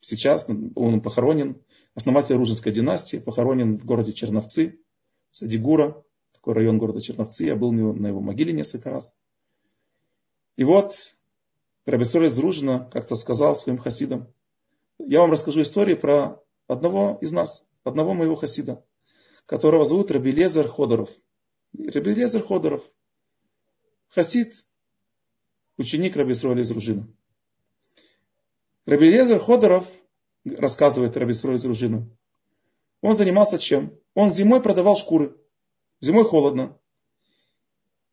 сейчас, 0.00 0.50
он 0.74 1.00
похоронен, 1.00 1.62
основатель 1.94 2.34
Ружинской 2.34 2.72
династии, 2.72 3.18
похоронен 3.18 3.78
в 3.78 3.84
городе 3.84 4.12
Черновцы, 4.12 4.80
Садигура, 5.30 6.02
такой 6.32 6.54
район 6.54 6.78
города 6.78 7.00
Черновцы. 7.00 7.44
Я 7.44 7.54
был 7.54 7.70
на 7.70 8.08
его 8.08 8.20
могиле 8.20 8.52
несколько 8.52 8.90
раз. 8.90 9.16
И 10.56 10.64
вот 10.64 11.14
Рабисор 11.84 12.24
из 12.24 12.36
Ружина 12.40 12.90
как-то 12.92 13.14
сказал 13.14 13.54
своим 13.54 13.78
хасидам, 13.78 14.26
я 14.98 15.20
вам 15.20 15.32
расскажу 15.32 15.62
историю 15.62 15.98
про 15.98 16.42
одного 16.66 17.18
из 17.20 17.32
нас, 17.32 17.70
одного 17.84 18.14
моего 18.14 18.36
хасида, 18.36 18.84
которого 19.46 19.84
зовут 19.84 20.10
Рабилезер 20.10 20.68
Ходоров. 20.68 21.10
Рабилезер 21.76 22.42
Ходоров, 22.42 22.82
хасид, 24.08 24.54
ученик 25.76 26.16
Рабисроля 26.16 26.62
из 26.62 26.70
Ружина. 26.70 27.08
Рабилезер 28.86 29.38
Ходоров, 29.38 29.86
рассказывает 30.44 31.16
Рабисроль 31.16 31.56
из 31.56 31.64
Ружина, 31.66 32.08
он 33.02 33.16
занимался 33.16 33.58
чем? 33.58 33.98
Он 34.14 34.32
зимой 34.32 34.60
продавал 34.62 34.96
шкуры. 34.96 35.36
Зимой 36.00 36.24
холодно. 36.24 36.78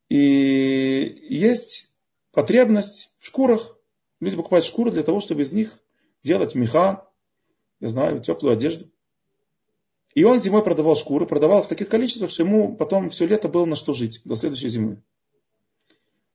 И 0.09 1.25
есть 1.29 1.95
потребность 2.31 3.15
в 3.19 3.27
шкурах. 3.27 3.77
Люди 4.19 4.36
покупают 4.36 4.65
шкуры 4.65 4.91
для 4.91 5.03
того, 5.03 5.19
чтобы 5.19 5.41
из 5.41 5.53
них 5.53 5.82
делать 6.24 6.55
меха, 6.55 7.07
я 7.80 7.89
знаю, 7.89 8.21
теплую 8.21 8.53
одежду. 8.53 8.89
И 10.15 10.24
он 10.24 10.39
зимой 10.39 10.63
продавал 10.63 10.95
шкуры, 10.95 11.26
продавал 11.26 11.63
в 11.63 11.67
таких 11.67 11.89
количествах, 11.89 12.32
что 12.32 12.43
ему 12.43 12.76
потом 12.76 13.09
все 13.09 13.26
лето 13.26 13.49
было 13.49 13.65
на 13.65 13.76
что 13.76 13.93
жить 13.93 14.21
до 14.26 14.36
следующей 14.36 14.69
зимы. 14.69 15.01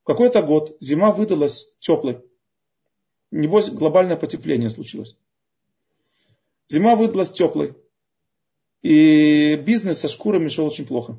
В 0.03 0.05
какой-то 0.05 0.43
год 0.43 0.76
зима 0.80 1.12
выдалась 1.12 1.74
теплой. 1.78 2.20
Небось, 3.30 3.70
глобальное 3.70 4.16
потепление 4.16 4.70
случилось. 4.70 5.18
Зима 6.68 6.97
выдалась 6.97 7.32
теплой. 7.32 7.74
И 8.82 9.57
бизнес 9.64 10.01
со 10.01 10.09
шкурами 10.09 10.49
шел 10.49 10.66
очень 10.66 10.86
плохо. 10.86 11.18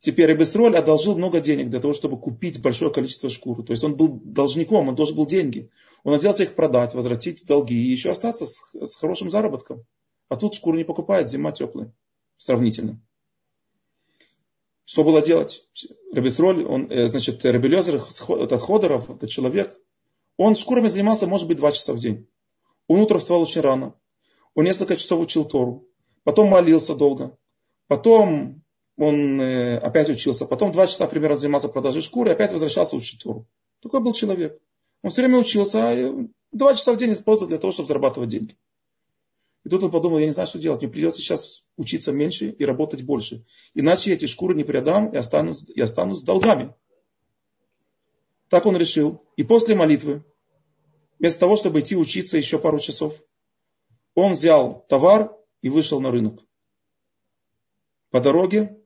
Теперь 0.00 0.32
Эбесроль 0.32 0.76
одолжил 0.76 1.16
много 1.16 1.40
денег 1.40 1.70
для 1.70 1.80
того, 1.80 1.94
чтобы 1.94 2.20
купить 2.20 2.60
большое 2.60 2.92
количество 2.92 3.30
шкур. 3.30 3.64
То 3.64 3.72
есть 3.72 3.82
он 3.82 3.96
был 3.96 4.08
должником, 4.08 4.88
он 4.88 4.94
должен 4.94 5.16
был 5.16 5.26
деньги. 5.26 5.70
Он 6.04 6.12
надеялся 6.12 6.42
их 6.42 6.54
продать, 6.54 6.94
возвратить 6.94 7.46
долги 7.46 7.74
и 7.74 7.90
еще 7.90 8.10
остаться 8.10 8.46
с, 8.46 8.70
с 8.74 8.96
хорошим 8.96 9.30
заработком. 9.30 9.84
А 10.28 10.36
тут 10.36 10.54
шкуру 10.54 10.76
не 10.76 10.84
покупает, 10.84 11.30
зима 11.30 11.52
теплая, 11.52 11.92
сравнительно. 12.36 13.00
Что 14.84 15.02
было 15.02 15.20
делать? 15.20 15.68
Рабисроль, 16.12 16.64
он, 16.64 16.90
э, 16.90 17.08
значит, 17.08 17.44
Рабелезер, 17.44 17.96
этот 17.96 18.60
Ходоров, 18.60 19.10
этот 19.10 19.28
человек, 19.28 19.76
он 20.36 20.54
шкурами 20.54 20.88
занимался, 20.88 21.26
может 21.26 21.48
быть, 21.48 21.56
два 21.56 21.72
часа 21.72 21.92
в 21.92 21.98
день. 21.98 22.28
Он 22.86 23.00
утром 23.00 23.18
вставал 23.18 23.42
очень 23.42 23.62
рано. 23.62 23.94
Он 24.54 24.64
несколько 24.64 24.96
часов 24.96 25.20
учил 25.20 25.44
Тору. 25.44 25.88
Потом 26.22 26.48
молился 26.48 26.94
долго. 26.94 27.36
Потом 27.88 28.62
он 28.96 29.40
э, 29.40 29.78
опять 29.78 30.08
учился. 30.08 30.46
Потом 30.46 30.72
два 30.72 30.86
часа 30.86 31.06
примерно 31.06 31.36
занимался 31.36 31.68
продажей 31.68 32.02
шкуры. 32.02 32.30
И 32.30 32.32
опять 32.32 32.52
возвращался 32.52 32.96
учить 32.96 33.22
Тору. 33.22 33.46
Такой 33.82 34.00
был 34.00 34.12
человек. 34.12 34.58
Он 35.02 35.10
все 35.10 35.22
время 35.22 35.38
учился. 35.38 35.90
А 35.90 36.28
два 36.52 36.74
часа 36.74 36.92
в 36.92 36.96
день 36.96 37.12
использовал 37.12 37.48
для 37.48 37.58
того, 37.58 37.72
чтобы 37.72 37.88
зарабатывать 37.88 38.30
деньги. 38.30 38.56
И 39.64 39.68
тут 39.68 39.82
он 39.82 39.90
подумал, 39.90 40.18
я 40.18 40.26
не 40.26 40.32
знаю, 40.32 40.46
что 40.46 40.58
делать. 40.58 40.80
Мне 40.80 40.90
придется 40.90 41.20
сейчас 41.20 41.66
учиться 41.76 42.12
меньше 42.12 42.50
и 42.50 42.64
работать 42.64 43.02
больше. 43.02 43.44
Иначе 43.74 44.10
я 44.10 44.16
эти 44.16 44.26
шкуры 44.26 44.54
не 44.54 44.64
продам 44.64 45.08
и 45.08 45.16
останусь, 45.16 45.64
и 45.68 45.80
останусь 45.80 46.20
с 46.20 46.24
долгами. 46.24 46.72
Так 48.48 48.64
он 48.64 48.76
решил. 48.76 49.22
И 49.36 49.42
после 49.42 49.74
молитвы, 49.74 50.24
вместо 51.18 51.40
того, 51.40 51.56
чтобы 51.56 51.80
идти 51.80 51.96
учиться 51.96 52.38
еще 52.38 52.58
пару 52.58 52.78
часов, 52.78 53.20
он 54.14 54.34
взял 54.34 54.86
товар 54.88 55.36
и 55.60 55.68
вышел 55.68 56.00
на 56.00 56.10
рынок. 56.10 56.42
По 58.10 58.20
дороге 58.20 58.78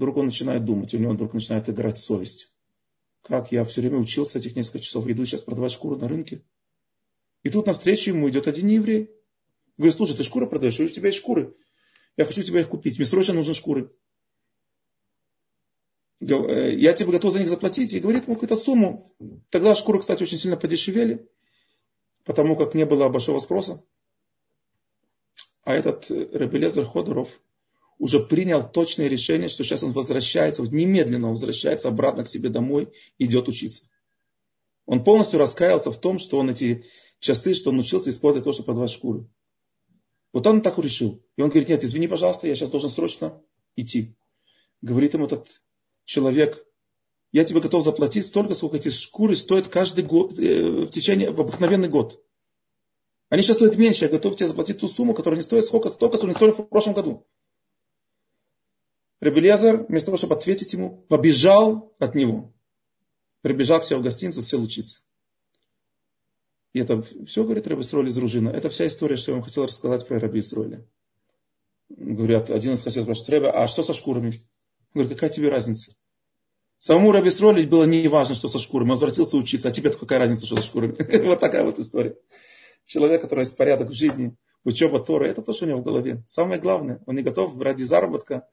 вдруг 0.00 0.16
он 0.16 0.24
начинает 0.26 0.64
думать, 0.64 0.94
у 0.94 0.98
него 0.98 1.12
вдруг 1.12 1.34
начинает 1.34 1.68
играть 1.68 1.98
совесть. 1.98 2.54
Как 3.22 3.52
я 3.52 3.66
все 3.66 3.82
время 3.82 3.98
учился 3.98 4.38
этих 4.38 4.56
несколько 4.56 4.80
часов, 4.80 5.06
иду 5.06 5.26
сейчас 5.26 5.42
продавать 5.42 5.72
шкуры 5.72 5.96
на 5.96 6.08
рынке. 6.08 6.42
И 7.42 7.50
тут 7.50 7.66
навстречу 7.66 8.08
ему 8.08 8.30
идет 8.30 8.48
один 8.48 8.68
еврей. 8.68 9.10
Говорит, 9.76 9.94
слушай, 9.94 10.16
ты 10.16 10.24
шкуры 10.24 10.46
продаешь? 10.46 10.80
У 10.80 10.88
тебя 10.88 11.08
есть 11.08 11.18
шкуры. 11.18 11.54
Я 12.16 12.24
хочу 12.24 12.42
тебе 12.42 12.62
их 12.62 12.68
купить. 12.70 12.96
Мне 12.96 13.04
срочно 13.04 13.34
нужны 13.34 13.52
шкуры. 13.52 13.92
Э, 16.22 16.74
я 16.74 16.94
тебе 16.94 17.12
готов 17.12 17.34
за 17.34 17.40
них 17.40 17.50
заплатить. 17.50 17.92
И 17.92 18.00
говорит 18.00 18.24
ему 18.24 18.36
какую-то 18.36 18.56
сумму. 18.56 19.06
Тогда 19.50 19.74
шкуры, 19.74 20.00
кстати, 20.00 20.22
очень 20.22 20.38
сильно 20.38 20.56
подешевели. 20.56 21.28
Потому 22.24 22.56
как 22.56 22.74
не 22.74 22.86
было 22.86 23.10
большого 23.10 23.38
спроса. 23.40 23.84
А 25.64 25.74
этот 25.74 26.10
э, 26.10 26.26
Рабелезер 26.32 26.86
Ходоров 26.86 27.38
уже 28.00 28.18
принял 28.18 28.66
точное 28.66 29.08
решение, 29.08 29.50
что 29.50 29.62
сейчас 29.62 29.82
он 29.82 29.92
возвращается, 29.92 30.62
вот 30.62 30.72
немедленно 30.72 31.30
возвращается 31.30 31.88
обратно 31.88 32.24
к 32.24 32.28
себе 32.28 32.48
домой 32.48 32.88
идет 33.18 33.46
учиться. 33.46 33.84
Он 34.86 35.04
полностью 35.04 35.38
раскаялся 35.38 35.92
в 35.92 36.00
том, 36.00 36.18
что 36.18 36.38
он 36.38 36.48
эти 36.48 36.86
часы, 37.20 37.54
что 37.54 37.70
он 37.70 37.78
учился 37.78 38.08
использовать 38.08 38.44
то, 38.44 38.52
чтобы 38.52 38.66
продавать 38.66 38.90
шкуры. 38.90 39.28
Вот 40.32 40.46
он 40.46 40.62
так 40.62 40.78
решил. 40.78 41.22
И 41.36 41.42
он 41.42 41.50
говорит, 41.50 41.68
нет, 41.68 41.84
извини, 41.84 42.08
пожалуйста, 42.08 42.46
я 42.46 42.56
сейчас 42.56 42.70
должен 42.70 42.88
срочно 42.88 43.38
идти. 43.76 44.16
Говорит 44.80 45.12
ему 45.12 45.26
этот 45.26 45.60
человек, 46.06 46.64
я 47.32 47.44
тебе 47.44 47.60
готов 47.60 47.84
заплатить 47.84 48.24
столько, 48.24 48.54
сколько 48.54 48.78
эти 48.78 48.88
шкуры 48.88 49.36
стоят 49.36 49.68
каждый 49.68 50.04
год, 50.04 50.38
э, 50.38 50.86
в 50.86 50.90
течение, 50.90 51.30
в 51.30 51.40
обыкновенный 51.40 51.90
год. 51.90 52.24
Они 53.28 53.42
сейчас 53.42 53.56
стоят 53.56 53.76
меньше, 53.76 54.06
я 54.06 54.10
готов 54.10 54.36
тебе 54.36 54.48
заплатить 54.48 54.78
ту 54.78 54.88
сумму, 54.88 55.12
которая 55.12 55.36
не 55.36 55.44
стоит 55.44 55.66
сколько, 55.66 55.90
столько, 55.90 56.16
сколько 56.16 56.32
не 56.32 56.34
стоили 56.34 56.52
в 56.52 56.62
прошлом 56.62 56.94
году. 56.94 57.26
Ребелезер, 59.20 59.84
вместо 59.88 60.06
того, 60.06 60.16
чтобы 60.16 60.34
ответить 60.34 60.72
ему, 60.72 61.04
побежал 61.08 61.94
от 61.98 62.14
него. 62.14 62.52
Прибежал 63.42 63.80
к 63.80 63.84
себе 63.84 63.98
в 63.98 64.02
гостиницу, 64.02 64.42
сел 64.42 64.62
учиться. 64.62 64.98
И 66.72 66.80
это 66.80 67.02
все, 67.26 67.44
говорит 67.44 67.66
Раби 67.66 67.82
Исроэль 67.82 68.08
из 68.08 68.16
Ружина. 68.16 68.48
Это 68.50 68.70
вся 68.70 68.86
история, 68.86 69.16
что 69.16 69.32
я 69.32 69.36
вам 69.36 69.44
хотел 69.44 69.66
рассказать 69.66 70.06
про 70.06 70.20
Раби 70.20 70.40
Исроэля. 70.40 70.86
Говорят, 71.88 72.50
один 72.50 72.74
из 72.74 72.82
хасидов 72.82 73.04
спрашивает, 73.04 73.28
Рэбе, 73.30 73.48
а 73.50 73.66
что 73.66 73.82
со 73.82 73.92
шкурами? 73.92 74.28
Он 74.94 75.02
говорит, 75.02 75.14
какая 75.14 75.30
тебе 75.30 75.48
разница? 75.48 75.92
Самому 76.78 77.12
Раби 77.12 77.28
Исроэлю 77.28 77.68
было 77.68 77.84
не 77.84 78.06
важно, 78.08 78.34
что 78.34 78.48
со 78.48 78.58
шкурами. 78.58 78.88
Он 78.88 78.92
возвратился 78.92 79.36
учиться, 79.36 79.68
а 79.68 79.72
тебе 79.72 79.90
какая 79.90 80.20
разница, 80.20 80.46
что 80.46 80.56
со 80.56 80.62
шкурами? 80.62 80.96
вот 81.26 81.40
такая 81.40 81.64
вот 81.64 81.78
история. 81.78 82.16
Человек, 82.86 83.20
который 83.20 83.40
есть 83.40 83.56
порядок 83.56 83.90
в 83.90 83.94
жизни, 83.94 84.36
учеба 84.64 85.00
Торы, 85.00 85.28
это 85.28 85.42
то, 85.42 85.52
что 85.52 85.66
у 85.66 85.68
него 85.68 85.80
в 85.80 85.84
голове. 85.84 86.22
Самое 86.26 86.60
главное, 86.60 87.02
он 87.06 87.16
не 87.16 87.22
готов 87.22 87.60
ради 87.60 87.82
заработка 87.82 88.48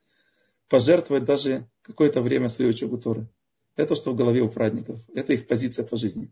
пожертвовать 0.69 1.25
даже 1.25 1.69
какое-то 1.81 2.21
время 2.21 2.49
своей 2.49 2.71
учебы 2.71 2.97
Торы. 2.97 3.27
Это 3.75 3.89
то, 3.89 3.95
что 3.95 4.11
в 4.11 4.15
голове 4.15 4.41
у 4.41 4.49
праведников. 4.49 4.99
Это 5.13 5.33
их 5.33 5.47
позиция 5.47 5.85
по 5.85 5.97
жизни. 5.97 6.31